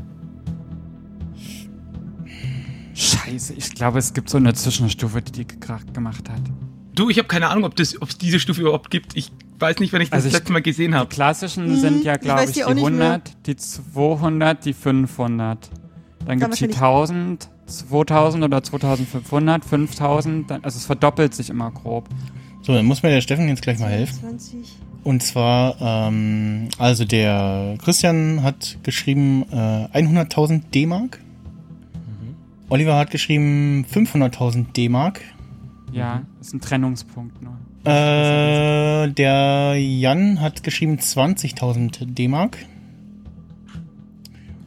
[2.95, 6.43] Scheiße, ich glaube, es gibt so eine Zwischenstufe, die die gekracht gemacht hat.
[6.95, 9.17] Du, ich habe keine Ahnung, ob es diese Stufe überhaupt gibt.
[9.17, 11.09] Ich weiß nicht, wenn ich das Also ich- letzte Mal gesehen Die habe.
[11.09, 13.13] klassischen Mhm, sind ja, ich glaube weiß ich, die die, auch nicht mehr.
[13.13, 15.71] 100, die 200, die 500.
[16.27, 20.51] Dann gibt es die wahrscheinlich- 1000, 2000 oder 2500, 5000.
[20.51, 22.09] Dann, also es verdoppelt sich immer grob.
[22.63, 24.19] So, dann muss mir der Steffen jetzt gleich mal helfen.
[24.21, 24.77] 20.
[25.05, 31.19] Und zwar, ähm, also der Christian hat geschrieben äh, 100.000 D-Mark.
[32.69, 35.21] Oliver hat geschrieben 500.000 D-Mark.
[35.93, 37.53] Ja, ist ein Trennungspunkt nur.
[37.85, 42.59] Äh, der Jan hat geschrieben 20.000 D-Mark.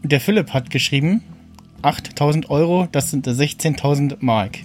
[0.04, 1.24] Und der Philipp hat geschrieben
[1.82, 4.60] 8.000 Euro, das sind 16.000 Mark.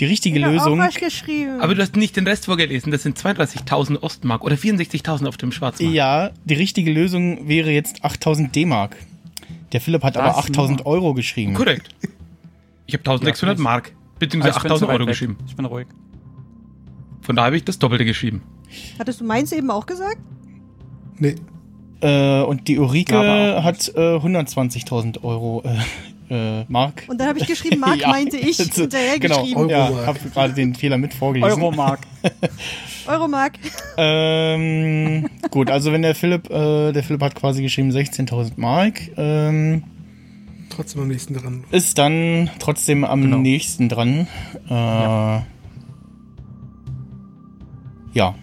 [0.00, 0.78] Die richtige Ich hab auch Lösung.
[0.78, 1.58] was geschrieben.
[1.60, 2.90] Aber du hast nicht den Rest vorgelesen.
[2.92, 5.94] Das sind 32.000 Ostmark oder 64.000 auf dem Schwarzmarkt.
[5.94, 8.96] Ja, die richtige Lösung wäre jetzt 8000 D-Mark.
[9.72, 10.86] Der Philipp hat aber Das 8000 nur.
[10.86, 11.54] Euro geschrieben.
[11.54, 11.88] Korrekt.
[12.86, 15.12] Ich habe 1600 Ja, Mark, Aber beziehungsweise ich bin zu 8000 weit Euro weg.
[15.12, 15.36] geschrieben.
[15.46, 15.86] Ich bin ruhig.
[17.22, 18.42] Von da habe ich das Doppelte geschrieben.
[18.98, 20.18] Hattest du meins eben auch gesagt?
[21.18, 21.36] Nee.
[22.00, 27.04] Äh, und die Ulrike Ja, hat äh, 120.000 Euro äh, äh, Mark.
[27.08, 28.08] Und dann habe ich geschrieben, Mark Ja.
[28.08, 29.40] meinte ich, hinterher genau.
[29.40, 29.68] geschrieben.
[29.70, 30.06] Ja, Euro-Mark.
[30.06, 31.50] habe gerade den Fehler mit vorgelesen.
[31.62, 32.00] Euromark.
[33.06, 33.52] Euromark.
[33.96, 39.84] Ähm, gut, also wenn der Philipp, äh, der Philipp hat quasi geschrieben 16.000 Mark, ähm,
[40.76, 41.64] Trotzdem am nächsten dran.
[41.70, 43.38] ist dann trotzdem am Genau.
[43.38, 44.26] nächsten dran.
[44.68, 45.40] Äh,
[48.12, 48.34] ja.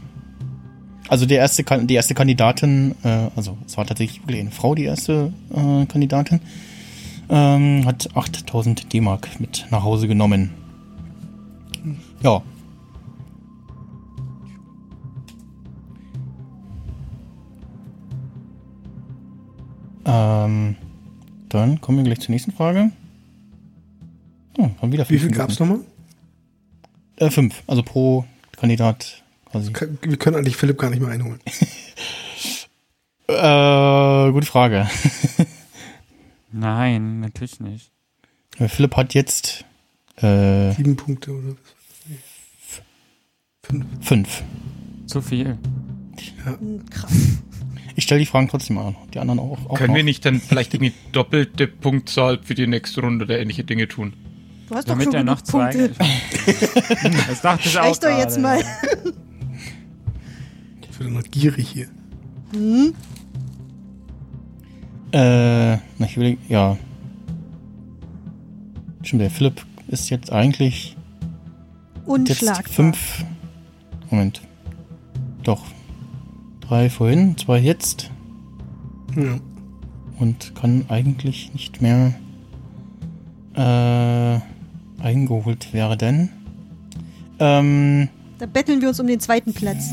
[1.10, 4.86] Also der erste, die erste Kandidatin, äh, also es war tatsächlich wirklich eine Frau, die
[4.86, 6.40] erste äh, Kandidatin,
[7.30, 10.50] ähm, hat 8000 D-Mark mit nach Hause genommen.
[12.24, 12.42] Ja.
[20.06, 20.76] Ähm,
[21.54, 22.92] dann kommen wir gleich zur nächsten Frage.
[24.58, 25.38] Oh, haben wieder Wie fünf viel Minuten.
[25.38, 25.80] gab's nochmal?
[27.18, 28.26] Äh, fünf, also pro
[28.58, 29.72] Kandidat quasi.
[29.74, 31.40] Kann- Wir können eigentlich Philipp gar nicht mehr einholen.
[33.26, 34.88] Äh, gute Frage.
[36.52, 37.90] Nein, natürlich nicht.
[38.60, 39.64] Äh, Philipp hat jetzt
[40.18, 42.82] äh, Sieben Punkte oder was?
[43.64, 43.86] Fünf.
[44.02, 44.44] fünf.
[45.08, 45.58] Zu viel.
[46.44, 47.14] Hm, Krass.
[47.96, 48.96] Ich stelle die Fragen trotzdem an.
[49.14, 49.58] Die anderen auch.
[49.70, 49.98] auch Können noch.
[49.98, 54.14] wir nicht dann vielleicht irgendwie doppelte Punktzahl für die nächste Runde oder ähnliche Dinge tun?
[54.68, 55.72] Du hast doch Damit schon er noch zwei.
[55.72, 55.94] Punkte.
[57.28, 57.84] das dachte ich auch.
[57.84, 58.62] Reicht doch jetzt mal.
[60.82, 61.88] Ich bin noch gierig hier.
[62.54, 62.94] Hm?
[65.12, 66.78] Äh, na, ich will, ja.
[69.04, 70.96] Stimmt, der Philipp ist jetzt eigentlich
[71.98, 72.74] jetzt Unschlagbar.
[72.74, 73.26] fünf.
[74.10, 74.42] Moment.
[75.44, 75.64] Doch.
[76.68, 78.10] Drei vorhin, zwei jetzt
[79.16, 79.38] Ja.
[80.20, 82.14] und kann eigentlich nicht mehr.
[83.56, 84.40] Äh,
[85.04, 86.30] eingeholt werden.
[87.40, 88.08] Ähm,
[88.40, 89.92] Da betteln wir uns um den zweiten Platz.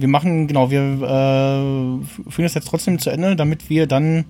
[0.00, 4.24] wir machen, genau, wir äh, führen das jetzt trotzdem zu Ende, damit wir dann,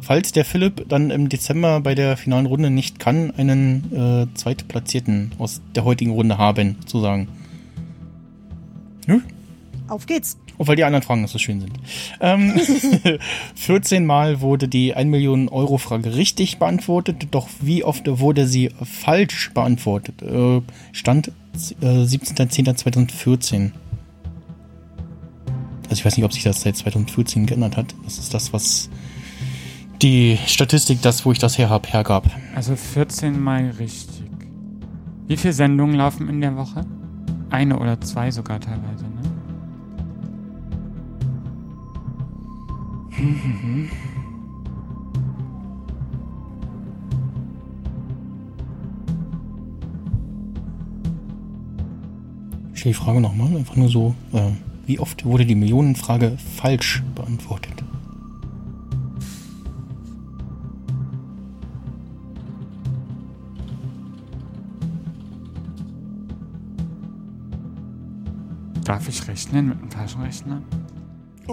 [0.00, 5.32] falls der Philipp dann im Dezember bei der finalen Runde nicht kann, einen äh, Zweitplatzierten
[5.38, 7.28] aus der heutigen Runde haben, sozusagen.
[9.06, 9.18] Ja?
[9.88, 10.38] Auf geht's.
[10.56, 11.72] Oh, weil die anderen Fragen noch so schön sind.
[12.20, 12.54] Ähm,
[13.54, 18.70] 14 Mal wurde die 1 Million Euro Frage richtig beantwortet, doch wie oft wurde sie
[18.82, 20.22] falsch beantwortet?
[20.22, 20.62] Äh,
[20.92, 21.32] Stand
[21.80, 23.72] äh, 17.10.2014.
[25.84, 27.94] Also ich weiß nicht, ob sich das seit 2014 geändert hat.
[28.04, 28.88] Das ist das, was
[30.02, 32.30] die Statistik, das, wo ich das her hab, hergab.
[32.54, 34.24] Also 14 Mal richtig.
[35.26, 36.84] Wie viele Sendungen laufen in der Woche?
[37.50, 39.04] Eine oder zwei sogar teilweise,
[43.16, 43.20] Ich
[52.80, 54.50] stelle die Frage nochmal, einfach nur so, äh,
[54.86, 57.84] wie oft wurde die Millionenfrage falsch beantwortet?
[68.84, 70.62] Darf ich rechnen mit einem Taschenrechner?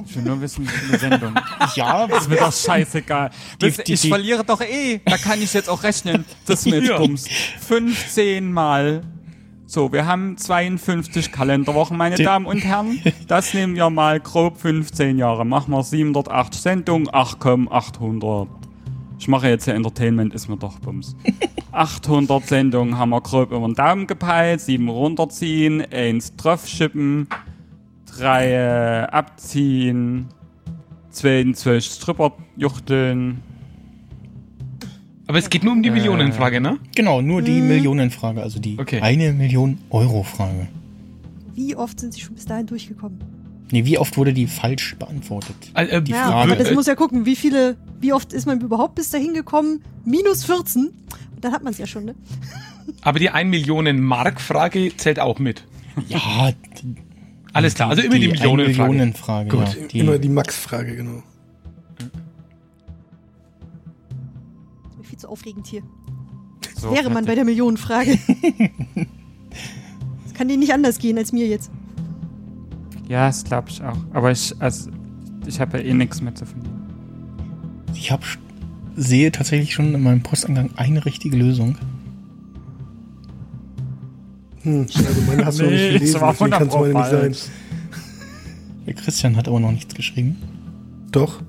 [0.06, 1.36] Ich will nur wissen, wie viele Sendungen.
[1.76, 3.30] Ja, Ist mir doch scheißegal.
[3.62, 5.00] Die- ihr, die- ich die- verliere doch eh.
[5.06, 6.26] Da kann ich jetzt auch rechnen.
[6.46, 6.98] Das ist mir jetzt Ja.
[6.98, 7.28] bums.
[7.68, 9.02] 15 Mal.
[9.66, 13.02] So, wir haben 52 Kalenderwochen, meine Die- Damen und Herren.
[13.28, 15.46] Das nehmen wir mal grob 15 Jahre.
[15.46, 17.08] Machen wir 708 Sendungen.
[17.12, 18.48] Ach komm, 800.
[19.18, 21.16] Ich mache jetzt ja Entertainment, ist mir doch bums.
[21.72, 24.60] 800 Sendungen haben wir grob über den Daumen gepeilt.
[24.62, 27.38] 7 runterziehen, eins draufschippen, drei
[28.20, 30.28] äh, abziehen,
[31.12, 33.42] 22 Stripper juchteln.
[35.28, 35.94] Aber es geht nur um die Äh.
[35.94, 36.78] Millionenfrage, ne?
[36.96, 39.00] genau, nur die Millionenfrage, also die Okay.
[39.02, 40.68] eine Million Euro Frage.
[41.56, 43.20] Wie oft sind sie schon bis dahin durchgekommen?
[43.72, 45.56] Nee, wie oft wurde die falsch beantwortet?
[45.74, 48.34] Also, äh, die Ja, Frage- aber das äh, muss ja gucken, wie viele, wie oft
[48.34, 49.82] ist man überhaupt bis dahin gekommen?
[50.04, 50.88] Minus 14.
[50.88, 50.94] Und
[51.46, 52.16] dann hat man es ja schon, ne?
[53.02, 55.64] aber die 1 Millionen Mark Frage zählt auch mit.
[56.10, 56.52] Ja,
[57.54, 58.90] Alles klar, also immer die, die Millionenfrage.
[58.90, 59.50] Millionenfrage.
[59.50, 61.24] Gut, ja, die, immer die Max-Frage, genau.
[65.04, 65.84] Viel zu aufregend hier.
[66.78, 68.18] So, Wäre man bei der Millionenfrage.
[70.26, 71.70] Es kann dir nicht anders gehen als mir jetzt.
[73.08, 73.98] Ja, das glaube ich auch.
[74.14, 74.90] Aber ich, also,
[75.46, 76.82] ich habe ja eh nichts mehr zu verlieren.
[77.94, 78.24] ich hab,
[78.96, 81.78] sehe tatsächlich schon in meinem Postangang eine richtige Lösung.
[84.64, 86.94] Hm, also meine hast du noch Nee, nicht gelesen, das war deswegen kann es meine
[86.94, 87.52] nicht sein.
[88.86, 90.38] Der Christian hat aber noch nichts geschrieben.
[91.12, 91.42] Doch.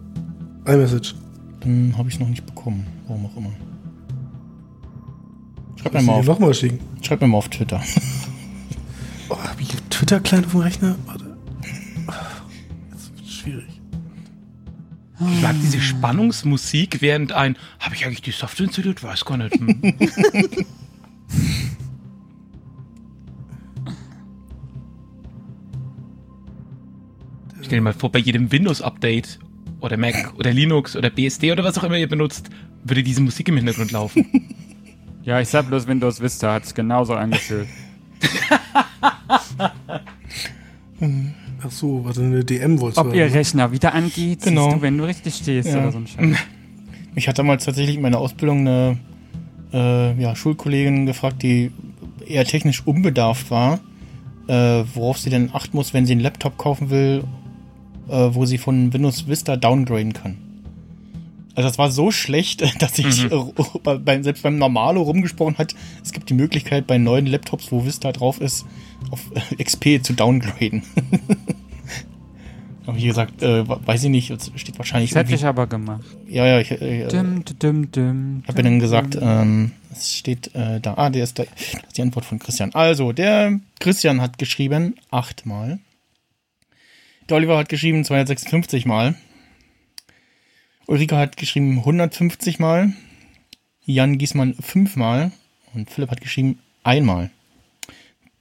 [0.66, 1.14] iMessage.
[1.60, 2.86] Dann habe ich es noch nicht bekommen.
[3.06, 3.50] Warum auch immer.
[5.80, 6.78] Schreib mir, mal auf, nochmal schicken.
[7.02, 7.82] schreib mir mal auf Twitter.
[9.28, 10.94] Oh, hab ich Twitter klein auf dem Rechner?
[11.06, 11.24] Warte.
[12.90, 13.80] Das wird schwierig.
[15.18, 19.02] Ich mag diese Spannungsmusik, während ein, habe ich eigentlich die Software installiert?
[19.02, 19.58] Weiß gar nicht.
[27.72, 29.38] Stell dir mal vor, bei jedem Windows-Update
[29.80, 32.50] oder Mac oder Linux oder BSD oder was auch immer ihr benutzt,
[32.84, 34.26] würde diese Musik im Hintergrund laufen.
[35.24, 37.68] Ja, ich sag bloß Windows Vista hat es genauso angefühlt.
[41.00, 43.32] Ach so, warte, eine DM wolltest du Ob ihr haben.
[43.32, 44.64] Rechner wieder angeht, Genau.
[44.64, 45.78] siehst du, wenn du richtig stehst Ja.
[45.78, 46.36] oder so ein Scheiß.
[47.14, 48.98] Mich hat damals tatsächlich in meiner Ausbildung eine
[49.72, 51.70] äh, ja, Schulkollegin gefragt, die
[52.26, 53.78] eher technisch unbedarft war,
[54.48, 57.22] äh, worauf sie denn achten muss, wenn sie einen Laptop kaufen will,
[58.08, 60.36] äh, wo sie von Windows Vista downgraden kann.
[61.54, 63.30] Also das war so schlecht, dass ich äh,
[63.82, 68.12] bei, selbst beim Normalo rumgesprochen hat, es gibt die Möglichkeit bei neuen Laptops, wo Vista
[68.12, 68.66] drauf ist,
[69.10, 70.82] auf äh, XP zu downgraden.
[72.86, 76.04] Aber wie gesagt, äh, weiß ich nicht, es steht wahrscheinlich Das hätte ich aber gemacht.
[76.28, 80.94] ja, ja, ich äh, Dim, dim, dim, habe dann gesagt, ähm, es steht äh, da,
[80.94, 82.74] ah, der ist da, das ist die Antwort von Christian.
[82.74, 85.78] Also, der Christian hat geschrieben achtmal.
[87.32, 89.14] Oliver hat geschrieben 256 Mal.
[90.86, 92.92] Ulrike hat geschrieben 150 Mal.
[93.84, 95.32] Jan Giesmann fünfmal.
[95.74, 97.30] Und Philipp hat geschrieben einmal.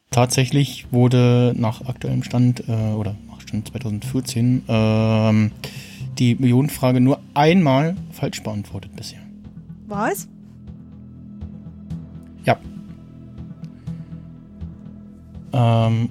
[0.10, 5.52] Tatsächlich wurde nach aktuellem Stand, äh, oder nach Stand 2014, ähm,
[6.20, 9.22] die Millionenfrage nur einmal falsch beantwortet bisher.
[9.88, 10.28] Was?
[12.44, 12.60] Ja.
[15.54, 16.10] Ähm,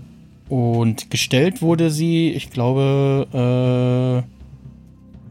[0.51, 3.27] und gestellt wurde sie, ich glaube,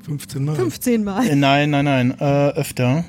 [0.02, 0.56] 15 Mal.
[0.56, 1.36] 15 äh, Mal.
[1.36, 3.04] nein, nein, nein, äh, öfter.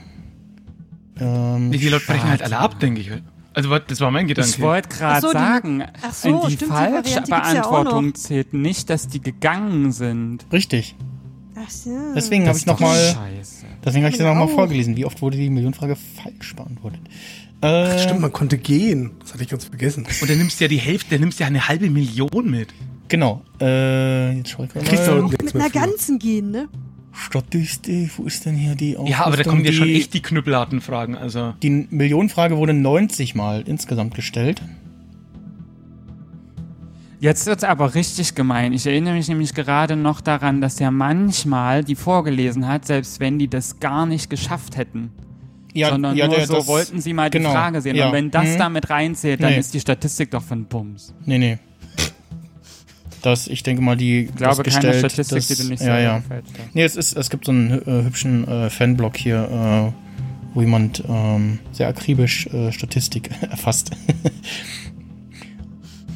[1.19, 3.11] Ähm, Die Leute brechen halt alle ab, denke ich.
[3.53, 4.61] Also das war mein Ich Gedanke.
[4.61, 8.15] wollte gerade so, die- sagen, ach so, die stimmt, die falsche ja auch Beantwortung noch.
[8.15, 10.47] zählt nicht, dass die gegangen sind.
[10.53, 10.95] richtig.
[11.57, 11.91] Ach so.
[12.15, 13.67] Deswegen habe ich ist doch nochmal, Scheiße.
[13.85, 14.31] deswegen habe ich Genau.
[14.35, 14.97] nochmal vorgelesen.
[14.97, 17.01] Wie oft wurde die Millionenfrage falsch beantwortet?
[17.63, 19.11] Äh, Stimmt, man konnte gehen.
[19.21, 20.07] Das hatte ich ganz vergessen.
[20.21, 22.69] Und dann nimmst du ja die Hälfte, dann nimmst du ja eine halbe Million mit.
[23.09, 23.43] Genau.
[23.61, 24.85] Äh, jetzt schau ich mal.
[24.85, 26.69] Kriegst du auch mit einer ganzen gehen, ne?
[27.13, 30.81] Statistik, wo ist denn hier die Ja, aber da kommen ja schon echt die knüppelharten
[30.81, 31.17] Fragen.
[31.17, 34.63] Also Die Millionenfrage wurde 90 Mal insgesamt gestellt.
[37.19, 38.73] Jetzt wird's aber richtig gemein.
[38.73, 43.39] Ich erinnere mich nämlich gerade noch daran, dass er manchmal die vorgelesen hat, selbst wenn
[43.39, 45.11] die das gar nicht geschafft hätten.
[45.75, 47.97] Sondern nur der- so das- wollten sie mal die genau, Frage sehen.
[47.97, 48.07] ja.
[48.07, 48.59] Und wenn das Mhm.
[48.59, 49.59] damit reinzählt, dann Nee.
[49.59, 51.15] ist die Statistik doch von Bums.
[51.25, 51.59] Nee, nee.
[53.23, 55.83] Das, ich denke mal, die Ich glaube, das keine gestellt, Statistik, das, die du nicht
[55.83, 56.19] ja, ja.
[56.21, 56.45] gefällt.
[56.73, 61.05] Nee, es, ist, es gibt so einen äh, hübschen äh, Fanblog hier, äh, wo jemand
[61.07, 63.91] ähm, sehr akribisch äh, Statistik erfasst.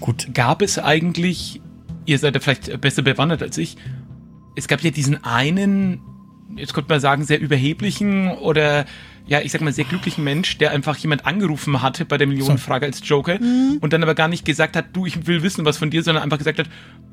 [0.00, 0.28] Gut.
[0.34, 1.60] gab es eigentlich,
[2.06, 3.76] ihr seid ja vielleicht besser bewandert als ich,
[4.56, 6.00] es gab ja diesen einen,
[6.56, 8.84] jetzt könnte man sagen, sehr überheblichen oder
[9.26, 12.84] ja, ich sag mal, sehr glücklichen Mensch, der einfach jemand angerufen hatte bei der Millionenfrage
[12.84, 13.38] als Joker
[13.80, 16.22] und dann aber gar nicht gesagt hat, du, ich will wissen was von dir, sondern
[16.22, 16.66] einfach gesagt hat,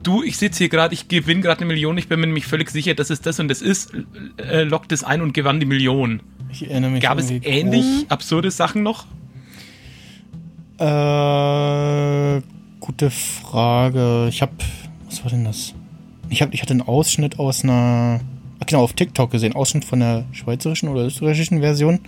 [0.03, 2.69] du, ich sitze hier gerade, ich gewinne gerade eine Million, ich bin mir nämlich völlig
[2.69, 3.93] sicher, dass es das und das ist,
[4.37, 6.21] äh, lockt es ein und gewann die Million.
[6.51, 9.05] Ich erinnere mich Gab es ähnlich absurde Sachen noch?
[10.77, 12.41] Äh,
[12.81, 14.27] gute Frage.
[14.29, 14.51] Ich habe,
[15.05, 15.73] was war denn das?
[16.29, 18.19] Ich habe, ich hatte einen Ausschnitt aus einer,
[18.67, 21.99] genau, auf TikTok gesehen, Ausschnitt von der schweizerischen oder österreichischen Version,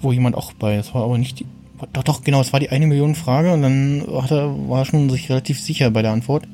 [0.00, 1.46] wo jemand auch bei, das war aber nicht die,
[1.92, 4.84] doch, doch, genau, es war die eine Million Frage und dann hat er, war er
[4.84, 6.46] schon sich relativ sicher bei der Antwort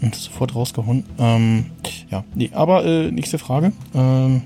[0.00, 1.04] und sofort rausgehauen.
[1.18, 1.66] Ähm,
[2.10, 3.72] ja, nee, aber äh, nächste Frage.
[3.94, 4.42] Ähm,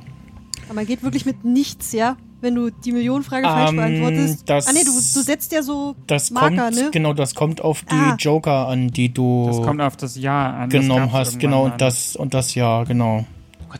[0.66, 2.16] Aber man geht wirklich mit nichts, ja?
[2.42, 4.42] Wenn du die Millionenfrage falsch Ähm, beantwortest.
[4.46, 6.88] das- ah nee, du, du setzt ja so das Marker, kommt, ne?
[6.92, 8.16] genau, das kommt auf die Ah.
[8.18, 10.68] Joker an, die du Das kommt auf das Jahr an.
[10.70, 13.24] das genommen gab's hast, genau, und das, und das ja, genau.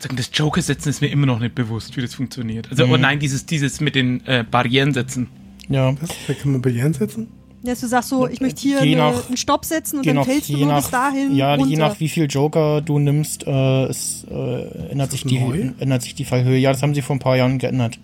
[0.03, 2.69] Sagen, das Joker-Setzen ist mir immer noch nicht bewusst, wie das funktioniert.
[2.71, 2.93] Also, Mhm.
[2.93, 5.29] oh nein, dieses, dieses mit den äh, Barrieren setzen.
[5.69, 6.11] Ja, Was?
[6.27, 7.29] Da kann man Barrieren setzen?
[7.63, 10.15] Ja, dass du sagst so, ich möchte hier eine, nach- einen Stopp setzen und dann
[10.17, 11.69] nach, fällst du nur nach, bis dahin ja, runter.
[11.71, 15.71] je nach wie viel Joker du nimmst, äh, es äh, ändert, sich die, neu?
[15.81, 16.59] ändert sich die Fallhöhe.
[16.59, 17.99] Ja, das haben sie vor ein paar Jahren geändert.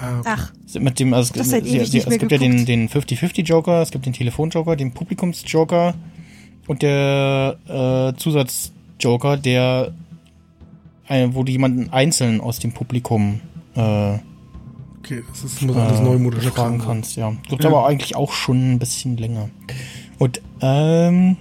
[0.00, 0.28] Ah, okay.
[0.32, 2.68] Ach, Mit dem, also, Das sie, ewig sie, nicht es gibt ja den, geguckt.
[2.68, 5.94] den 50-50-Joker, es gibt den Telefon-Joker, den Publikums-Joker
[6.66, 7.58] und der
[8.14, 10.05] äh, Zusatz-Joker, der äh,
[11.08, 13.40] wo du jemanden einzeln aus dem Publikum
[13.74, 14.18] äh,
[15.06, 16.86] Okay, das ist, muss alles neumodisch fragen sein.
[16.86, 17.32] kannst, ja.
[17.48, 19.50] Gibt aber eigentlich auch schon ein bisschen länger.
[20.18, 21.36] Und ähm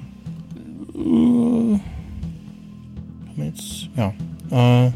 [0.94, 1.80] äh,
[3.44, 4.14] jetzt ja
[4.52, 4.92] äh,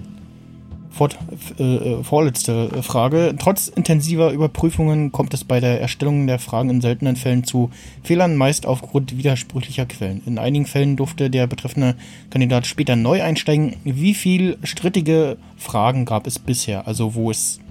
[0.99, 1.17] fort,
[1.57, 3.33] äh, äh, vorletzte Frage.
[3.39, 7.71] Trotz intensiver Überprüfungen kommt es bei der Erstellung der Fragen in seltenen Fällen zu
[8.03, 10.21] Fehlern, meist aufgrund widersprüchlicher Quellen.
[10.25, 11.95] In einigen Fällen durfte der betreffende
[12.29, 13.77] Kandidat später neu einsteigen.
[13.85, 16.85] Wie viel strittige Fragen gab es bisher?
[16.85, 17.61] Also wo es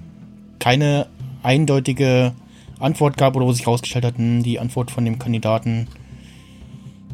[0.59, 1.07] keine
[1.43, 2.33] eindeutige
[2.81, 5.87] Antwort gab oder wo sich herausgestellt hat, hm, die Antwort von dem Kandidaten,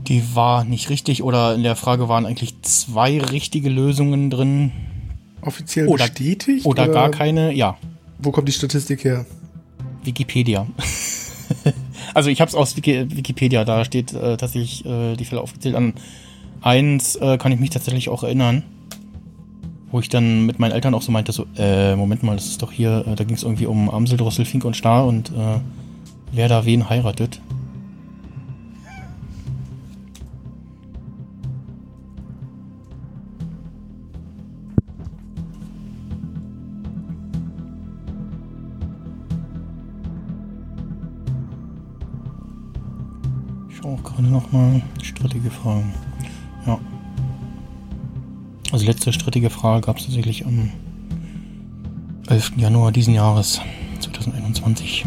[0.06, 4.70] die war nicht richtig oder in der Frage waren eigentlich zwei richtige Lösungen drin
[5.44, 6.66] Offiziell Oder- bestätigt?
[6.66, 7.76] oder gar keine, ja,
[8.18, 9.26] Wo kommt die Statistik her?
[10.04, 10.66] Wikipedia.
[12.14, 15.74] also ich habe es aus Wiki Wikipedia, da steht äh, tatsächlich äh, die Fälle aufgezählt
[15.74, 15.94] an.
[16.62, 18.62] Eins äh, kann ich mich tatsächlich auch erinnern,
[19.90, 22.62] wo ich dann mit meinen Eltern auch so meinte, so, äh, Moment mal, das ist
[22.62, 25.60] doch hier, äh, da ging es irgendwie um Amsel, Drossel, Fink und Star und äh,
[26.32, 27.40] wer da wen heiratet.
[43.84, 45.92] Auch gerade nochmal strittige Fragen.
[46.66, 46.78] Ja.
[48.72, 50.70] Also letzte strittige Frage gab es tatsächlich am
[52.28, 52.52] 11.
[52.56, 53.60] Januar diesen Jahres,
[54.00, 55.04] 2021.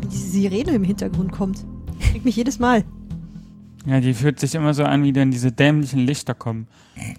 [0.00, 1.64] wie diese Sirene im Hintergrund kommt.
[2.00, 2.84] Kriegt mich jedes Mal.
[3.86, 6.66] Ja, die fühlt sich immer so an, wie dann diese dämlichen Lichter kommen.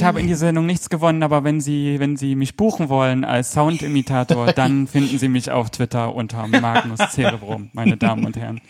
[0.00, 3.22] Ich habe in dieser Sendung nichts gewonnen, aber wenn Sie, wenn Sie mich buchen wollen
[3.24, 8.62] als Soundimitator, dann finden Sie mich auf Twitter unter Magnus Cerebrum, meine Damen und Herren.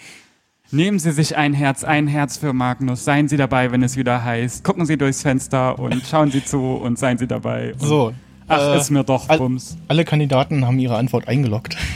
[0.73, 3.05] Nehmen Sie sich ein Herz, ein Herz für Magnus.
[3.05, 4.65] Seien Sie dabei, wenn es wieder heißt.
[4.65, 7.75] Gucken Sie durchs Fenster und schauen Sie zu und seien Sie dabei.
[7.75, 8.13] Und So.
[8.49, 9.79] Ach, äh, ist mir doch all- Bums.
[9.87, 11.77] Alle Kandidaten haben ihre Antwort eingeloggt.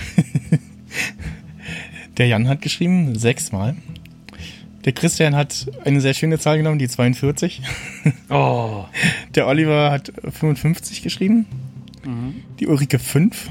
[2.18, 3.74] Der Jan hat geschrieben, sechsmal.
[4.84, 7.62] Der Christian hat eine sehr schöne Zahl genommen, die 42.
[8.28, 8.84] Oh.
[9.34, 11.46] Der Oliver hat 55 geschrieben.
[12.60, 13.50] Die Ulrike 5.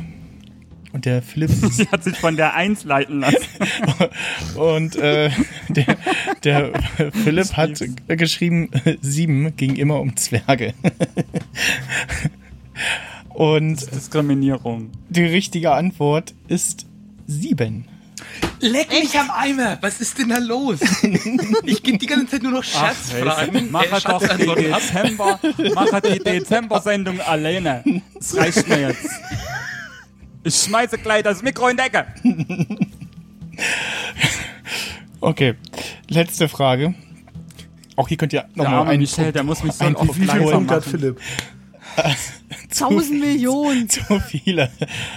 [0.91, 3.47] Und der Philipp Sie hat sich von der 1 leiten lassen.
[4.55, 5.31] und äh,
[5.69, 5.97] der,
[6.43, 6.71] der
[7.23, 8.69] Philipp hat äh, geschrieben,
[9.01, 10.75] sieben ging immer um Zwerge.
[13.29, 14.91] Und Diskriminierung.
[15.09, 16.86] die richtige Antwort ist
[17.25, 17.88] sieben.
[18.59, 19.77] Leck mich am Eimer.
[19.81, 20.79] Was ist denn da los?
[21.65, 23.69] ich gebe die ganze Zeit nur noch Scherzfragen.
[23.71, 24.45] Mach äh, doch die.
[24.45, 25.39] Dezember,
[25.75, 27.84] mach die Dezember-Sendung alleine.
[28.15, 29.09] Das reicht mir jetzt.
[30.43, 32.05] Ich schmeiße gleich das Mikro in die Ecke.
[35.21, 35.55] Okay,
[36.09, 36.93] letzte Frage.
[37.95, 40.65] Auch hier könnt ihr nochmal einen Michel, Punkt- der muss mich so Wie viel langsam
[40.65, 40.81] machen.
[40.81, 41.19] Philipp?
[42.77, 43.88] Tausend Millionen.
[43.89, 44.71] zu viele.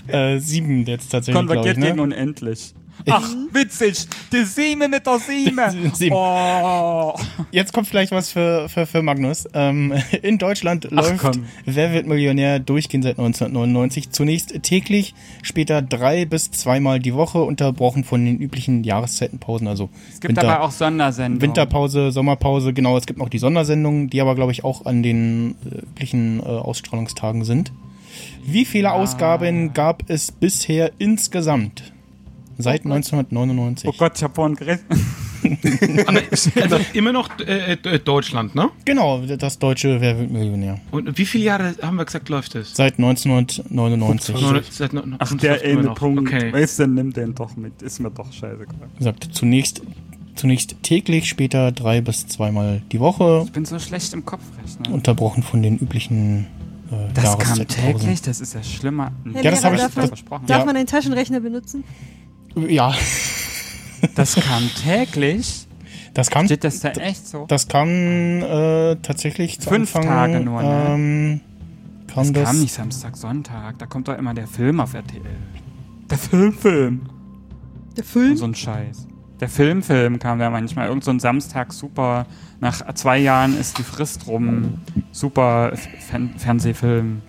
[0.07, 1.63] Äh, sieben jetzt tatsächlich, glaube ich.
[1.63, 2.03] Konvergiert gegen Ne?
[2.03, 2.75] unendlich.
[3.09, 4.07] Ach, witzig.
[4.33, 5.73] Die Sieme mit der Sieme.
[5.95, 6.15] Sieben.
[6.15, 7.15] Oh.
[7.51, 9.49] Jetzt kommt vielleicht was für, für, für Magnus.
[9.55, 11.45] Ähm, in Deutschland läuft komm.
[11.65, 14.11] Wer wird Millionär durchgehend seit 1999.
[14.11, 19.69] Zunächst täglich, später drei bis zweimal die Woche, unterbrochen von den üblichen Jahreszeitenpausen.
[19.69, 21.43] Also Es gibt aber auch Sondersendungen.
[21.43, 22.97] Winterpause, Sommerpause, genau.
[22.97, 26.43] Es gibt noch die Sondersendungen, die aber, glaube ich, auch an den äh, üblichen äh,
[26.43, 27.73] Ausstrahlungstagen sind.
[28.45, 31.93] Wie viele Ausgaben gab es bisher insgesamt?
[32.59, 33.89] Seit 1999.
[33.89, 34.99] Oh Gott, ich hab vorhin gerechnet.
[36.07, 36.21] Aber,
[36.63, 38.71] also immer noch äh, äh, Deutschland, ne?
[38.85, 40.81] Genau, das deutsche Wer wird Millionär.
[40.91, 42.75] Und wie viele Jahre haben wir gesagt, läuft es?
[42.75, 44.41] Seit 1999.
[44.41, 45.91] Nur- seit no- Ach, der eine.
[45.95, 46.21] Punkt.
[46.33, 46.53] Okay.
[46.53, 47.81] Weißt du, nimm den doch mit.
[47.83, 48.75] Ist mir doch scheißegal.
[48.99, 49.83] Gesagt, zunächst,
[50.35, 54.93] zunächst täglich, später drei bis zweimal die Woche, Ich bin so schlecht im Kopfrechnen.
[54.93, 56.47] unterbrochen von den üblichen
[56.91, 59.13] äh, das kam täglich, das ist ja schlimmer.
[59.33, 60.47] Herr Ja, das Lehrer, hab ich- darf, man, versprochen.
[60.47, 60.65] darf Ja.
[60.65, 61.85] man einen Taschenrechner benutzen?
[62.57, 62.95] Ja,
[64.15, 65.67] Das kam täglich.
[66.15, 67.45] das kam, Steht das da echt so?
[67.49, 67.89] das kam
[68.43, 70.87] äh, tatsächlich zu Fünf Anfang, Tage nur, ne?
[70.89, 71.41] ähm,
[72.07, 73.79] kam Das das, kam nicht Samstag, Sonntag.
[73.79, 75.21] Da kommt doch immer der Film auf RTL.
[76.11, 77.03] Der Filmfilm.
[77.97, 78.37] Der Film?
[78.37, 79.07] So ein Scheiß.
[79.41, 80.89] Der Filmfilm kam da manchmal.
[80.89, 82.27] Irgend so ein Samstag super.
[82.61, 84.79] Nach zwei Jahren ist die Frist rum.
[85.13, 85.73] Super
[86.09, 87.21] Fern Fernsehfilm.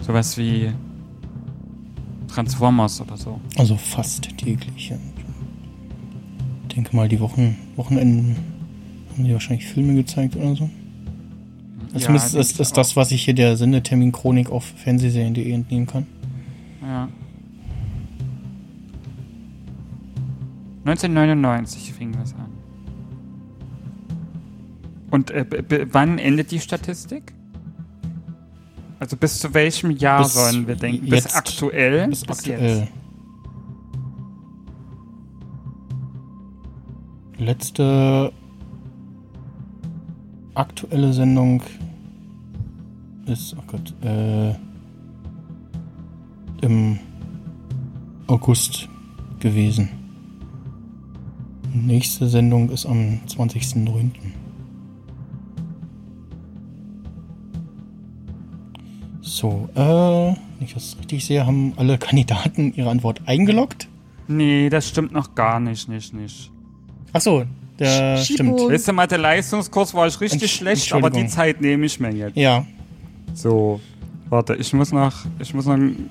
[0.00, 0.72] Sowas wie
[2.28, 3.40] Transformers oder so.
[3.56, 4.92] also fast täglich.
[6.68, 8.36] Ich denke mal, die Wochen, Wochenenden
[9.12, 10.70] haben die wahrscheinlich Filme gezeigt oder so.
[11.92, 16.06] Ja, Zumindest ist, ist das, was ich hier der Sendetermin-Chronik auf fernsehserien.de entnehmen kann.
[16.82, 17.08] Ja.
[20.84, 22.48] 1999 fing das an.
[25.10, 25.46] Und äh,
[25.90, 27.32] wann endet die Statistik?
[29.00, 31.08] Also bis zu welchem Jahr Bis sollen wir denken?
[31.08, 31.36] Bis jetzt.
[31.36, 32.08] aktuell?
[32.08, 32.80] Bis aktuell.
[32.80, 32.92] jetzt.
[37.38, 38.32] Letzte
[40.54, 41.62] aktuelle Sendung
[43.26, 44.54] ist, oh Gott, äh,
[46.62, 46.98] im
[48.26, 48.88] August
[49.38, 49.88] gewesen.
[51.72, 54.10] Nächste Sendung ist am 20.09.
[59.28, 63.86] So, äh, wenn ich das richtig sehe, haben alle Kandidaten ihre Antwort eingeloggt.
[64.26, 66.50] Nee, das stimmt noch gar nicht, nicht, nicht.
[67.12, 67.44] Ach so,
[67.78, 68.58] der Sch- stimmt.
[68.58, 71.26] Du, mal, der Leistungskurs war ich richtig Entsch- schlecht, aber die.
[71.26, 72.36] Zeit nehme ich mir jetzt.
[72.36, 72.64] Ja,
[73.34, 73.80] So,
[74.30, 76.08] warte, ich muss noch, ich muss noch einen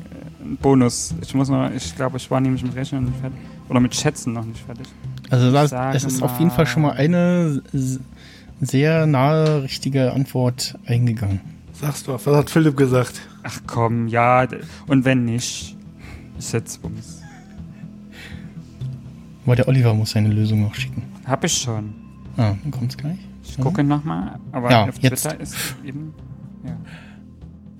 [0.61, 1.15] Bonus.
[1.21, 3.39] Ich muss noch, ich glaube, ich war nämlich mit Rechnen nicht fertig.
[3.67, 4.87] Oder mit Schätzen noch nicht fertig.
[5.29, 7.61] Also das, es ist auf jeden Fall schon mal eine
[8.61, 11.41] sehr nahe richtige Antwort eingegangen.
[11.79, 13.21] Sag's doch, was hat Philipp gesagt?
[13.43, 14.47] Ach komm, ja,
[14.87, 15.77] und wenn nicht,
[16.37, 17.21] ist jetzt Bums.
[19.45, 21.03] Aber der Oliver muss seine Lösung noch schicken.
[21.25, 21.93] Hab ich schon.
[22.35, 23.17] Ah, dann kommt's gleich.
[23.43, 25.23] Ich gucke nochmal, aber Ja, auf jetzt.
[25.23, 25.55] Twitter ist
[25.85, 26.13] eben.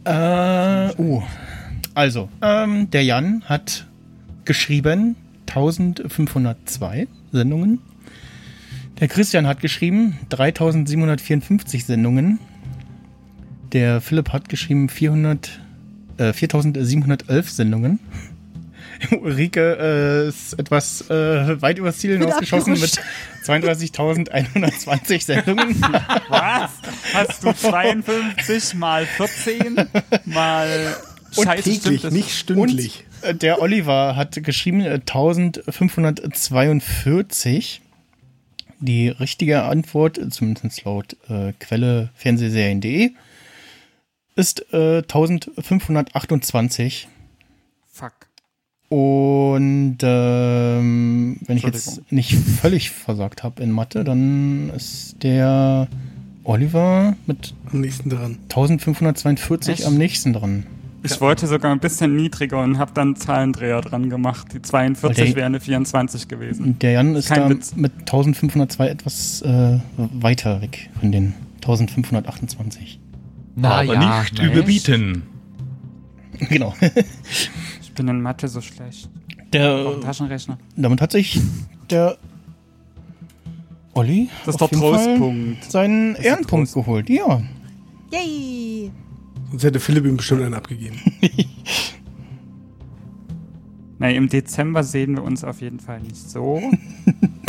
[0.05, 0.89] Ja.
[0.89, 1.21] Äh, uh.
[1.93, 3.85] Also, ähm, der Jan hat
[4.45, 5.15] geschrieben
[5.47, 7.79] 1502 Sendungen.
[8.99, 12.39] Der Christian hat geschrieben 3754 Sendungen.
[13.73, 15.59] Der Philipp hat geschrieben 400,
[16.17, 17.99] äh, 4711 Sendungen.
[19.21, 22.99] Ulrike äh, ist etwas äh, weit übers Ziel hinausgeschossen mit abgerutscht.
[23.45, 25.79] 32.120 Sendungen.
[26.29, 26.71] Was?
[27.13, 29.75] Hast du 52 mal 14
[30.25, 30.95] mal
[31.35, 33.03] Und Scheiße, täglich, stimmt nicht stündlich.
[33.21, 37.81] Äh, Der Oliver hat geschrieben äh, 1542.
[38.79, 43.11] Die richtige Antwort, äh, zumindest laut äh, Quelle fernsehserien.de,
[44.37, 47.07] ist äh, 1528.
[47.91, 48.13] Fuck.
[48.89, 55.87] Und ähm, wenn ich jetzt nicht völlig versagt habe in Mathe, dann ist der
[56.45, 58.37] Oliver mit Am nächsten dran.
[58.43, 59.85] 1542 Echt?
[59.85, 60.65] am nächsten dran.
[61.03, 64.47] Ich wollte sogar ein bisschen niedriger und habe dann einen Zahlendreher dran gemacht.
[64.53, 65.35] Die 42 Okay.
[65.35, 66.79] wären eine 24 gewesen.
[66.79, 67.75] Der Jan ist Kein da Witz.
[67.75, 72.99] mit 1502 etwas äh, weiter weg von den 1528.
[73.59, 75.23] Na Aber ja, nicht na überbieten.
[76.49, 76.73] genau.
[77.81, 79.09] Ich bin in Mathe so schlecht.
[79.53, 80.59] Der, dem Taschenrechner.
[80.75, 81.39] damit hat sich
[81.89, 82.19] der
[83.95, 85.63] Olli Das ist auf der jeden Fall Trostpunkt.
[85.71, 86.85] seinen ist der Ehrenpunkt Trost.
[86.85, 87.09] geholt.
[87.09, 87.41] Ja.
[88.11, 88.91] Yay!
[89.49, 90.97] Sonst hätte Philipp ihm bestimmt einen abgegeben.
[93.99, 96.61] Nee, im Dezember sehen wir uns auf jeden Fall nicht so.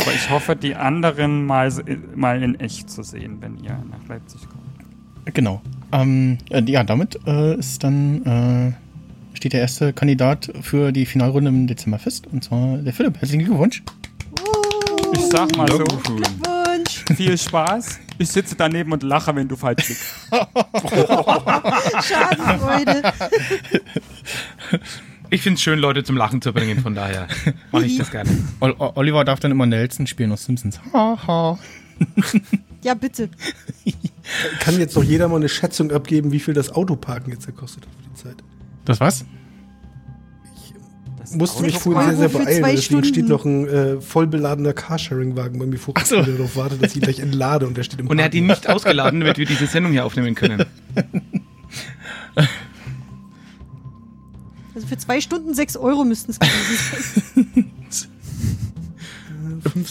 [0.01, 1.71] Aber ich hoffe, die anderen mal,
[2.15, 5.35] mal in echt zu sehen, wenn ihr nach Leipzig kommt.
[5.35, 5.61] Genau.
[5.91, 11.49] Ähm, äh, ja, damit äh, ist dann äh, steht der erste Kandidat für die Finalrunde
[11.49, 13.19] im Dezember fest, und zwar der Philipp.
[13.19, 13.83] Herzlichen Glückwunsch.
[15.13, 17.05] Ich sag mal so, Glückwunsch!
[17.15, 17.99] viel Spaß.
[18.17, 20.05] Ich sitze daneben und lache, wenn du falsch liegst.
[22.07, 23.13] Schadenfreude.
[25.31, 27.27] Ich finde es schön, Leute zum Lachen zu bringen, von daher
[27.71, 28.29] mache ich das gerne.
[28.59, 30.79] Oliver darf dann immer Nelson spielen aus Simpsons.
[30.91, 31.57] Haha.
[32.83, 33.29] Ja, bitte.
[34.61, 37.91] Kann jetzt noch jeder mal eine Schätzung abgeben, wie viel das Autoparken jetzt gekostet hat
[37.93, 38.43] für die Zeit?
[38.85, 39.25] das was?
[41.19, 42.63] Das Musste mich vorhin sehr, sehr beeilen.
[42.63, 43.05] Deswegen Stunden.
[43.05, 46.23] steht noch ein äh, vollbeladener Carsharing-Wagen bei mir vor, so.
[46.23, 48.47] der darauf wartet, dass ich gleich entlade und der steht im Und er hat ihn
[48.47, 48.61] Parken.
[48.61, 50.65] nicht ausgeladen, damit wir diese Sendung hier aufnehmen können.
[54.73, 57.71] Also für zwei Stunden sechs Euro müssten es gewesen sein.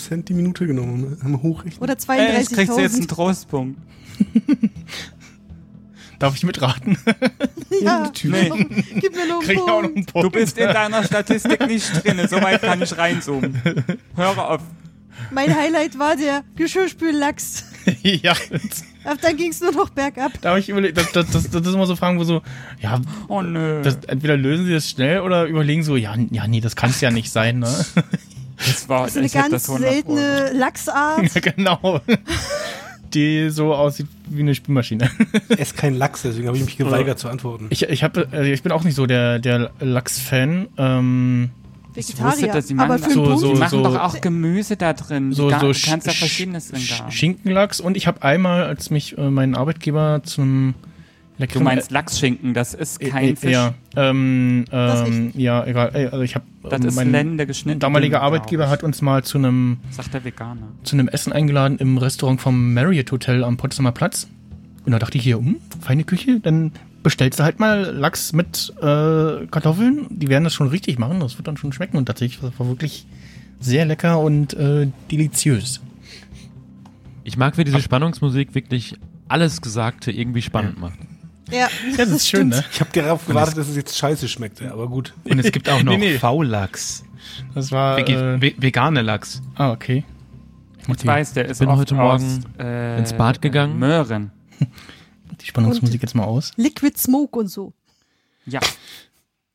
[0.08, 1.02] Cent die Minute genommen.
[1.02, 1.16] Ne?
[1.22, 1.82] Wir hochrechnen.
[1.82, 3.08] Oder Ey, ich kriegst jetzt einen 32.000.
[3.08, 3.78] Trostpunkt.
[6.18, 6.98] Darf ich mitraten?
[7.80, 8.50] Ja, Nee.
[8.98, 9.96] gib mir noch einen Krieg ich auch noch Punkt.
[9.98, 10.24] einen Punkt.
[10.26, 12.26] Du bist in deiner Statistik nicht drin.
[12.28, 13.62] So weit kann ich reinzoomen.
[14.16, 14.62] Höre auf.
[15.30, 17.66] Mein Highlight war der Geschirrspüllachs.
[18.02, 18.32] ja.
[19.04, 20.32] Ab dann ging es nur noch bergab.
[20.40, 22.42] Da habe ich überlegt, das, das, das, das ist immer so Fragen, wo so,
[22.80, 23.82] ja, Oh nö.
[23.82, 27.00] das, entweder lösen sie das schnell oder überlegen so, ja, ja, nee, das kann es
[27.00, 27.84] ja nicht sein, ne?
[28.66, 30.16] Das war Das ist eine ganz das 100 Pro.
[30.16, 31.34] seltene Lachsart.
[31.34, 32.00] ja, genau.
[33.14, 35.10] Die so aussieht wie eine Spülmaschine.
[35.48, 37.66] Er ist kein Lachs, deswegen habe ich mich geweigert zu antworten.
[37.70, 40.66] Ich, ich, hab, äh, ich bin auch nicht so der, der Lachs-Fan.
[40.76, 41.50] Ähm,
[41.94, 42.52] Vegetarier.
[42.52, 45.32] dass sie Aber machen für so- so- Die machen doch auch Gemüse da drin.
[45.32, 47.10] so, Gar- so du kannst Sch- verschiedenes drin Sch- haben.
[47.10, 50.74] Schinkenlachs und ich habe einmal, als mich äh, mein Arbeitgeber zum
[51.38, 53.52] Du leckeren meinst Lachsschinken, das ist äh, kein äh, Fisch.
[53.52, 55.90] Ja, ähm, ist ähm, ja, egal.
[55.94, 57.78] Ey, Also ich habe Das ist mein Lende geschnitten.
[57.80, 60.68] damaliger Arbeitgeber hat uns mal zu einem Sagt der Veganer.
[60.82, 64.28] zu einem Essen eingeladen im Restaurant vom Marriott Hotel am Potsdamer Platz.
[64.84, 66.72] Und da dachte ich hier, hm, feine Küche, dann
[67.04, 70.06] bestellst du halt mal Lachs mit äh, Kartoffeln.
[70.10, 71.96] Die werden das schon richtig machen, das wird dann schon schmecken.
[71.96, 73.06] Und tatsächlich, das war wirklich
[73.60, 75.80] sehr lecker und äh, deliziös.
[77.24, 78.94] Ich mag, wie diese Spannungsmusik wirklich
[79.28, 80.98] alles Gesagte irgendwie spannend macht.
[81.50, 82.64] Ja, Ja, das ist schön, ne?
[82.72, 85.14] Ich habe darauf gewartet, dass es jetzt scheiße schmeckt, ja, aber gut.
[85.24, 86.18] Und es gibt auch noch Nee, nee.
[86.18, 87.04] V-Lachs.
[87.54, 87.96] Das war.
[87.98, 89.42] Vege Äh, ve veganer Lachs.
[89.56, 90.04] ah, okay.
[90.80, 93.78] Ich muss Ich weiß, der ist bin oft heute Morgen aus, äh, ins Bad gegangen.
[93.78, 94.30] Möhren.
[95.40, 96.52] die Spannungsmusik jetzt mal aus.
[96.56, 97.72] Liquid Smoke und so.
[98.46, 98.60] Ja.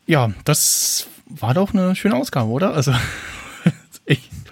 [0.06, 2.74] Ja, das war doch eine schöne Ausgabe, oder?
[2.74, 2.98] Also, ich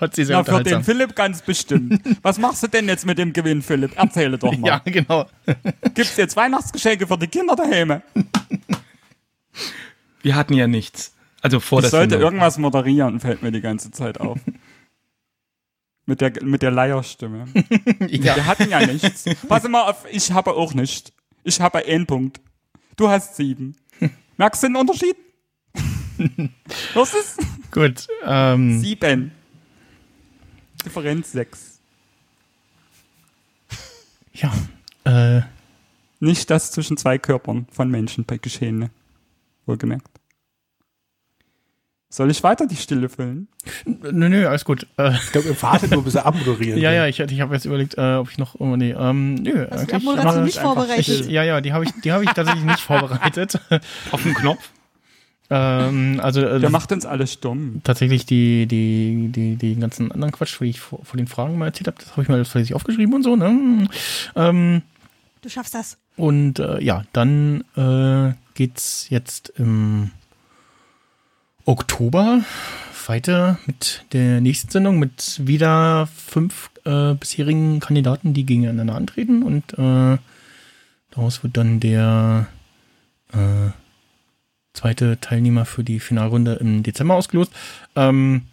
[0.01, 0.83] fand sie sehr Na, für den.
[0.83, 2.01] Philipp ganz bestimmt.
[2.23, 3.95] Was machst du denn jetzt mit dem Gewinn, Philipp?
[3.95, 4.67] Erzähle doch mal.
[4.67, 5.27] Ja, genau.
[5.93, 8.01] Gibt's jetzt Weihnachtsgeschenke für die Kinder daheim?
[10.23, 11.13] Wir hatten ja nichts.
[11.43, 12.25] Also vor Ich der sollte Sendung.
[12.29, 14.39] irgendwas moderieren, fällt mir die ganze Zeit auf.
[16.07, 17.45] mit der, mit der Leierstimme.
[17.99, 19.25] Wir hatten ja nichts.
[19.47, 21.13] Pass mal auf, ich habe auch nicht.
[21.43, 22.41] Ich habe einen Punkt.
[22.95, 23.75] Du hast sieben.
[24.37, 25.15] Merkst du den Unterschied?
[26.93, 27.39] Was ist?
[27.71, 28.07] Gut.
[28.25, 29.31] Ähm, Sieben.
[30.83, 31.79] Differenz sechs.
[34.33, 34.51] ja.
[35.03, 35.41] Äh,
[36.19, 38.89] Nicht das zwischen zwei Körpern von Menschen bei Geschehene.
[39.65, 40.07] Wohlgemerkt.
[42.09, 43.47] Soll ich weiter die Stille füllen?
[43.85, 44.85] nö, nö, alles gut.
[44.97, 47.63] Äh, Ich glaube, ihr wartet nur, bis er abmoderieren ja, ja, ich, ich habe jetzt
[47.65, 48.55] überlegt, äh, ob ich noch.
[48.59, 49.93] Oh, nee, ähm, nö, du die.
[49.93, 51.07] Abmoderation nicht vorbereitet?
[51.07, 53.59] Ich, ja, ja, die habe ich, die habe ich tatsächlich nicht vorbereitet.
[54.11, 54.69] Auf dem Knopf.
[55.51, 57.81] Ähm, also äh, Der macht uns alle stumm.
[57.83, 61.65] tatsächlich die, die, die, die ganzen anderen Quatsch, die ich vor, vor den Fragen mal
[61.67, 63.87] erzählt habe, das habe ich mir alles fleißig aufgeschrieben und so, ne?
[64.35, 64.81] Ähm,
[65.41, 65.97] Du schaffst das.
[66.17, 70.11] und äh, ja, dann äh, geht's jetzt im
[71.65, 72.41] Oktober
[73.07, 79.73] weiter mit der nächsten Sendung mit wieder fünf äh, bisherigen Kandidaten, die gegeneinander antreten und
[79.77, 80.17] äh,
[81.11, 82.47] daraus wird dann der
[83.33, 83.71] äh,
[84.73, 87.51] zweite Teilnehmer für die Finalrunde im Dezember ausgelost.
[87.95, 88.43] Ähm,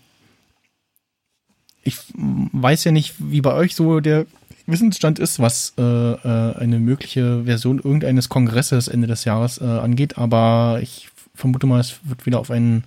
[1.82, 4.26] ich weiß ja nicht, wie bei euch so der
[4.66, 10.18] Wissensstand ist, was äh, äh, eine mögliche Version irgendeines Kongresses Ende des Jahres äh, angeht,
[10.18, 12.84] aber ich vermute mal, es wird wieder auf einen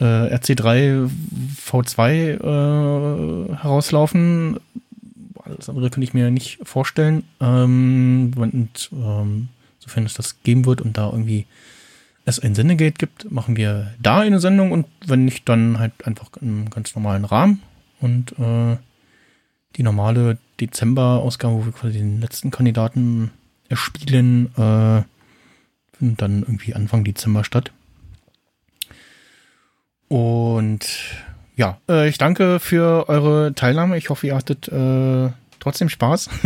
[0.00, 1.08] äh, RC3
[1.64, 4.58] V2 äh, herauslaufen.
[5.44, 7.24] Alles andere könnte ich mir nicht vorstellen.
[7.40, 9.48] Ähm, und ähm,
[9.78, 11.46] sofern es das geben wird und da irgendwie
[12.24, 16.30] es ein Sendegate gibt, machen wir da eine Sendung und wenn nicht, dann halt einfach
[16.40, 17.62] im ganz normalen Rahmen.
[18.00, 18.76] Und äh,
[19.76, 23.30] die normale Dezember-Ausgabe, wo wir quasi den letzten Kandidaten
[23.68, 25.02] erspielen, äh,
[25.96, 27.72] findet dann irgendwie Anfang Dezember statt.
[30.08, 30.86] Und
[31.56, 33.96] ja, äh, ich danke für eure Teilnahme.
[33.96, 35.30] Ich hoffe, ihr hattet äh,
[35.60, 36.28] trotzdem Spaß.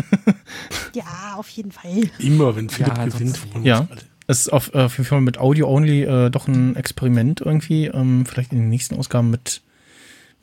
[0.94, 2.08] Ja, auf jeden Fall.
[2.18, 3.78] Immer, wenn Philipp Ja, gewinnt, freuen wir Ja.
[3.80, 4.00] uns alle.
[4.26, 7.86] Es ist auf, äh, auf jeden Fall mit Audio Only äh, doch ein Experiment irgendwie.
[7.86, 9.62] Ähm, vielleicht in den nächsten Ausgaben mit,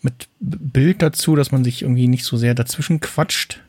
[0.01, 3.61] mit Bild dazu, dass man sich irgendwie nicht so sehr dazwischen quatscht.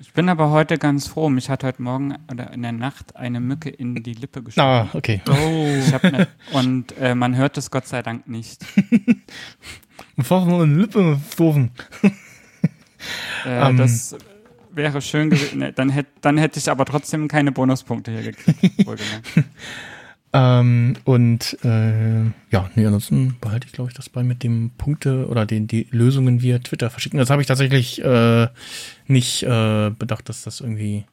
[0.00, 1.28] Ich bin aber heute ganz froh.
[1.28, 4.66] Mich hat heute Morgen oder in der Nacht eine Mücke in die Lippe geschoben.
[4.66, 5.22] Ah, okay.
[5.24, 8.64] Ich hab ne, und äh, man hört es Gott sei Dank nicht.
[10.16, 11.70] Einfach nur eine Lippe doofen.
[12.02, 13.76] Äh, Ähm.
[13.76, 14.16] Das
[14.74, 15.58] wäre schön gewesen.
[15.58, 18.88] Ne, Dann hätte dann hätte ich aber trotzdem keine Bonuspunkte hier gekriegt.
[20.36, 25.28] Ähm, und äh, ja, nee, ansonsten behalte ich, glaube ich, das bei mit dem Punkte
[25.28, 27.20] oder den die Lösungen via Twitter verschicken.
[27.20, 28.48] Das habe ich tatsächlich äh,
[29.06, 31.04] nicht äh, bedacht, dass das irgendwie,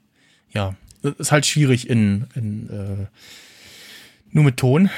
[0.52, 0.74] ja,
[1.04, 3.06] ist halt schwierig in, in äh,
[4.32, 4.90] nur mit Ton.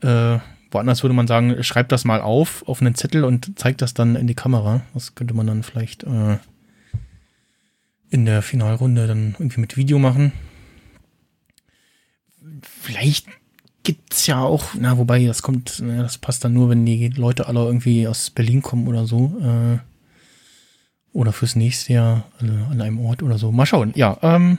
[0.00, 0.38] Äh,
[0.70, 4.16] woanders würde man sagen, schreibt das mal auf auf einen Zettel und zeigt das dann
[4.16, 4.80] in die Kamera.
[4.94, 6.38] Das könnte man dann vielleicht äh,
[8.10, 10.32] in der Finalrunde dann irgendwie mit Video machen.
[12.62, 13.26] Vielleicht
[13.82, 17.46] gibt's ja auch, na, wobei, das kommt, na, das passt dann nur, wenn die Leute
[17.46, 19.32] alle irgendwie aus Berlin kommen oder so.
[19.40, 19.78] Äh,
[21.12, 23.50] oder fürs nächste Jahr alle an einem Ort oder so.
[23.50, 23.92] Mal schauen.
[23.94, 24.58] Ja, ähm.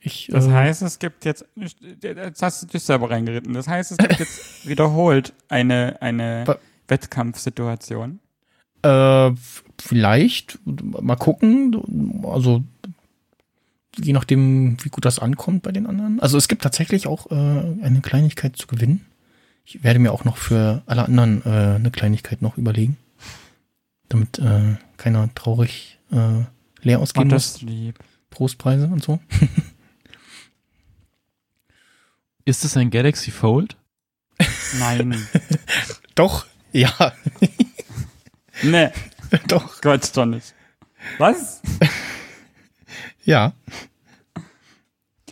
[0.00, 3.54] Ich, Das äh, heißt, es gibt jetzt, jetzt hast du dich selber reingeritten.
[3.54, 6.44] Das heißt, es gibt jetzt wiederholt eine, eine
[6.88, 8.20] Wettkampfsituation.
[8.84, 9.34] Äh,
[9.80, 12.22] vielleicht, mal gucken.
[12.24, 12.62] Also,
[13.96, 16.20] je nachdem, wie gut das ankommt bei den anderen.
[16.20, 19.04] Also, es gibt tatsächlich auch äh, eine Kleinigkeit zu gewinnen.
[19.64, 22.96] Ich werde mir auch noch für alle anderen äh, eine Kleinigkeit noch überlegen.
[24.08, 26.44] Damit äh, keiner traurig äh,
[26.82, 27.54] leer ausgehen Und muss.
[27.54, 27.98] das lieb.
[28.30, 29.20] Trostpreise und so.
[32.44, 33.76] Ist es ein Galaxy Fold?
[34.78, 35.16] Nein.
[36.14, 37.12] Doch, ja,
[38.64, 38.92] ne,
[39.48, 40.54] doch, Gott doch nicht.
[41.18, 41.62] Was?
[43.24, 43.52] ja.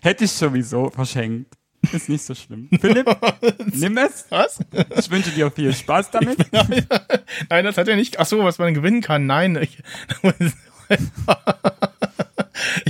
[0.03, 1.53] Hätte ich sowieso verschenkt.
[1.93, 2.69] Ist nicht so schlimm.
[2.81, 3.09] Philipp,
[3.73, 4.27] nimm es.
[4.29, 4.61] Was?
[4.97, 6.39] Ich wünsche dir viel Spaß damit.
[6.53, 8.21] Nein, das hat er nicht.
[8.21, 9.27] Ach so, was man gewinnen kann.
[9.27, 9.57] Nein.
[9.61, 9.79] Ich,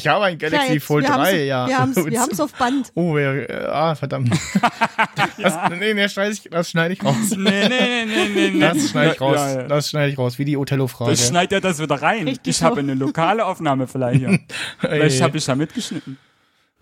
[0.02, 2.04] ich habe ein Galaxy Ja, jetzt, Fold wir 3, haben's, ja.
[2.04, 2.90] Wir wir haben's auf Band.
[2.94, 4.30] Oh, wir, ah, verdammt.
[5.40, 7.36] das, nee, nee, schneide ich, das schneide ich raus.
[7.36, 8.60] Nee, nee, nee, nee, nee.
[8.60, 9.36] Das schneide ich raus.
[9.36, 9.62] Ja, ja.
[9.68, 11.12] Das schneide ich raus, wie die Othello-Frage.
[11.12, 12.26] Ich schneide ja das wieder rein.
[12.26, 12.66] Richtig ich so.
[12.66, 14.38] habe eine lokale Aufnahme vielleicht hier.
[14.78, 16.18] Vielleicht habe ich da mitgeschnitten.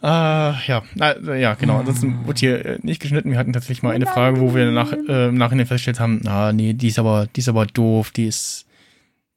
[0.02, 1.78] Ah, ja, Na, ja, genau.
[1.78, 3.30] Ansonsten wurde hier äh, nicht geschnitten.
[3.30, 6.52] Wir hatten tatsächlich mal eine Frage, wo wir nach, äh, im Nachhinein festgestellt haben, ah,
[6.52, 8.66] nee, die ist aber, die ist aber doof, die ist,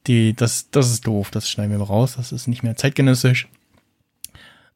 [0.08, 3.50] die, das, das ist doof, das schneiden wir mal raus, das ist nicht mehr zeitgenössisch.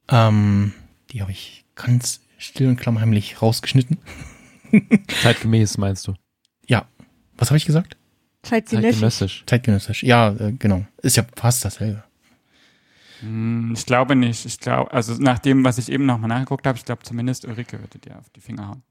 [0.09, 0.73] Ähm,
[1.11, 3.97] die habe ich ganz still und klammheimlich rausgeschnitten.
[5.21, 6.13] Zeitgemäß meinst du?
[6.67, 6.87] Ja.
[7.37, 7.97] Was habe ich gesagt?
[8.43, 8.91] Zeitgenössisch.
[8.91, 9.43] Zeitgenössisch.
[9.45, 10.03] Zeitgenössisch.
[10.03, 10.85] Ja, äh, genau.
[11.01, 12.03] Ist ja fast dasselbe.
[13.21, 14.45] Hm, Ich glaube nicht.
[14.45, 17.79] Ich glaube, also nach dem, was ich eben nochmal nachgeguckt habe, ich glaube zumindest Ulrike
[17.79, 18.83] würde dir auf die Finger hauen.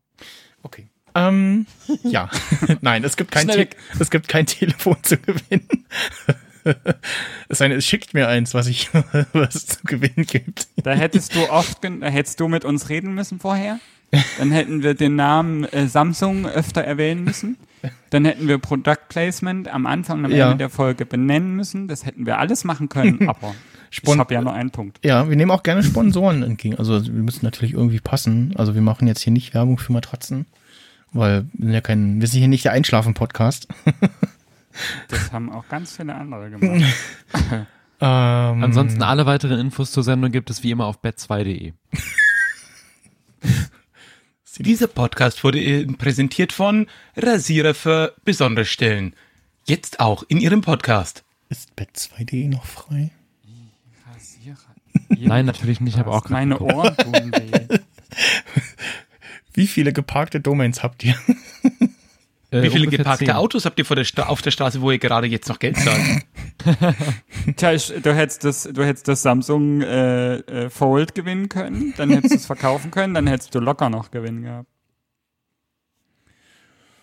[0.63, 0.89] Okay.
[1.15, 1.67] Ähm,
[2.03, 2.29] ja.
[2.83, 3.69] Nein, es gibt kein, Te
[3.99, 5.87] es gibt kein Telefon zu gewinnen.
[7.49, 8.91] es, schickt mir eins, was ich
[9.33, 10.69] was zu gewinnen gibt.
[10.83, 13.79] Da hättest du oft, da hättest du mit uns reden müssen vorher.
[14.39, 17.57] Dann hätten wir den Namen äh, Samsung öfter erwähnen müssen.
[18.11, 20.47] Dann hätten wir Product Placement am Anfang und am Ja.
[20.47, 21.89] Ende der Folge benennen müssen.
[21.89, 23.55] Das hätten wir alles machen können, aber
[23.91, 24.99] ich Spon- habe ja nur einen Punkt.
[25.05, 26.77] Ja, wir nehmen auch gerne Sponsoren entgegen.
[26.77, 28.55] Also wir müssen natürlich irgendwie passen.
[28.57, 30.47] Also wir machen jetzt hier nicht Werbung für Matratzen,
[31.13, 33.67] weil wir sind ja kein, wir sind hier nicht der Einschlafen-Podcast.
[35.09, 36.85] Das haben auch ganz viele andere gemacht.
[37.99, 41.73] Ähm, Ansonsten alle weiteren Infos zur Sendung gibt es wie immer auf bet2.de.
[44.59, 49.15] Dieser Podcast wurde Ihnen präsentiert von Rasierer für besondere Stellen.
[49.65, 51.25] Jetzt auch in Ihrem Podcast.
[51.49, 53.13] ist Bett2.de noch frei?
[54.13, 54.59] Rasierer.
[55.09, 56.59] Nein, natürlich nicht, ich habe auch Meine.
[56.61, 57.79] Ohren tun weh.
[59.55, 61.15] Wie viele geparkte Domains habt ihr?
[62.59, 63.35] Äh, Wie viele geparkte zehn.
[63.35, 66.01] Autos habt ihr vor der auf der Straße, wo ihr gerade jetzt noch Geld zahlt?
[67.57, 72.11] Tja, ich, du hättest das, du hättest das Samsung äh, äh, Fold gewinnen können, dann
[72.11, 74.69] hättest du es verkaufen können, dann hättest du locker noch Gewinn gehabt.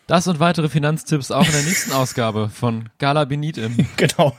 [0.08, 3.88] Das und weitere Finanztipps auch in der nächsten Ausgabe von Gala Benitim.
[3.98, 4.36] genau,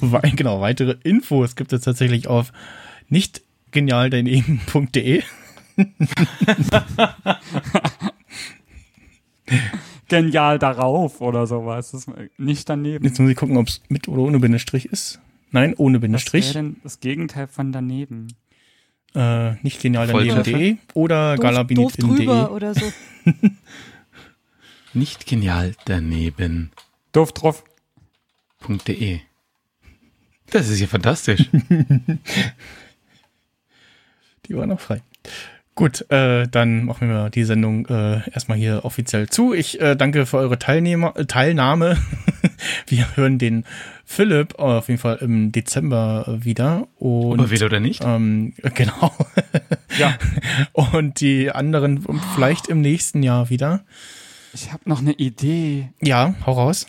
[0.00, 2.52] wei- genau, weitere Infos gibt es tatsächlich auf
[3.08, 5.22] nicht genialdaneben.de.
[10.08, 11.92] Genial darauf oder sowas.
[11.92, 13.04] Das ist nicht daneben.
[13.04, 15.20] Jetzt muss ich gucken, ob es mit oder ohne Bindestrich ist.
[15.50, 16.52] Nein, ohne Was wäre Bindestrich.
[16.52, 18.28] denn das Gegenteil von daneben?
[19.14, 20.42] Äh, nicht Volltreffer.
[20.42, 22.00] genialdaneben.de oder galabinit.de.
[22.00, 22.92] drüber oder so.
[24.92, 26.68] Nicht genial daneben.de.
[27.12, 27.64] Doof drauf.
[30.50, 31.48] Das ist ja fantastisch.
[34.46, 35.02] Die war noch frei.
[35.76, 39.52] Gut, äh, dann machen wir die Sendung äh, erstmal hier offiziell zu.
[39.52, 41.98] Ich äh, danke für eure Teilnehmer, äh, Teilnahme.
[42.86, 43.64] wir hören den
[44.04, 46.86] Philipp auf jeden Fall im Dezember äh, wieder.
[46.98, 48.02] Und, Ob er will oder nicht?
[48.04, 49.12] Ähm, genau.
[49.96, 50.18] Ja.
[50.72, 53.84] Und die anderen vielleicht im nächsten Jahr wieder.
[54.52, 55.90] Ich habe noch eine Idee.
[56.00, 56.88] Ja, hau raus.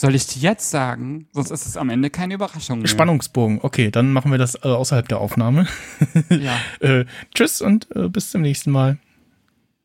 [0.00, 1.26] Soll ich die jetzt sagen?
[1.32, 2.88] Sonst ist es am Ende keine Überraschung mehr.
[2.88, 3.58] Spannungsbogen.
[3.60, 5.66] Okay, dann machen wir das äh, außerhalb der Aufnahme.
[6.30, 6.58] Ja.
[6.80, 7.04] äh,
[7.34, 8.96] tschüss und äh, bis zum nächsten Mal.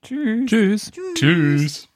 [0.04, 0.46] Tschüss.
[0.48, 0.92] Tschüss.
[1.16, 1.90] Tschüss.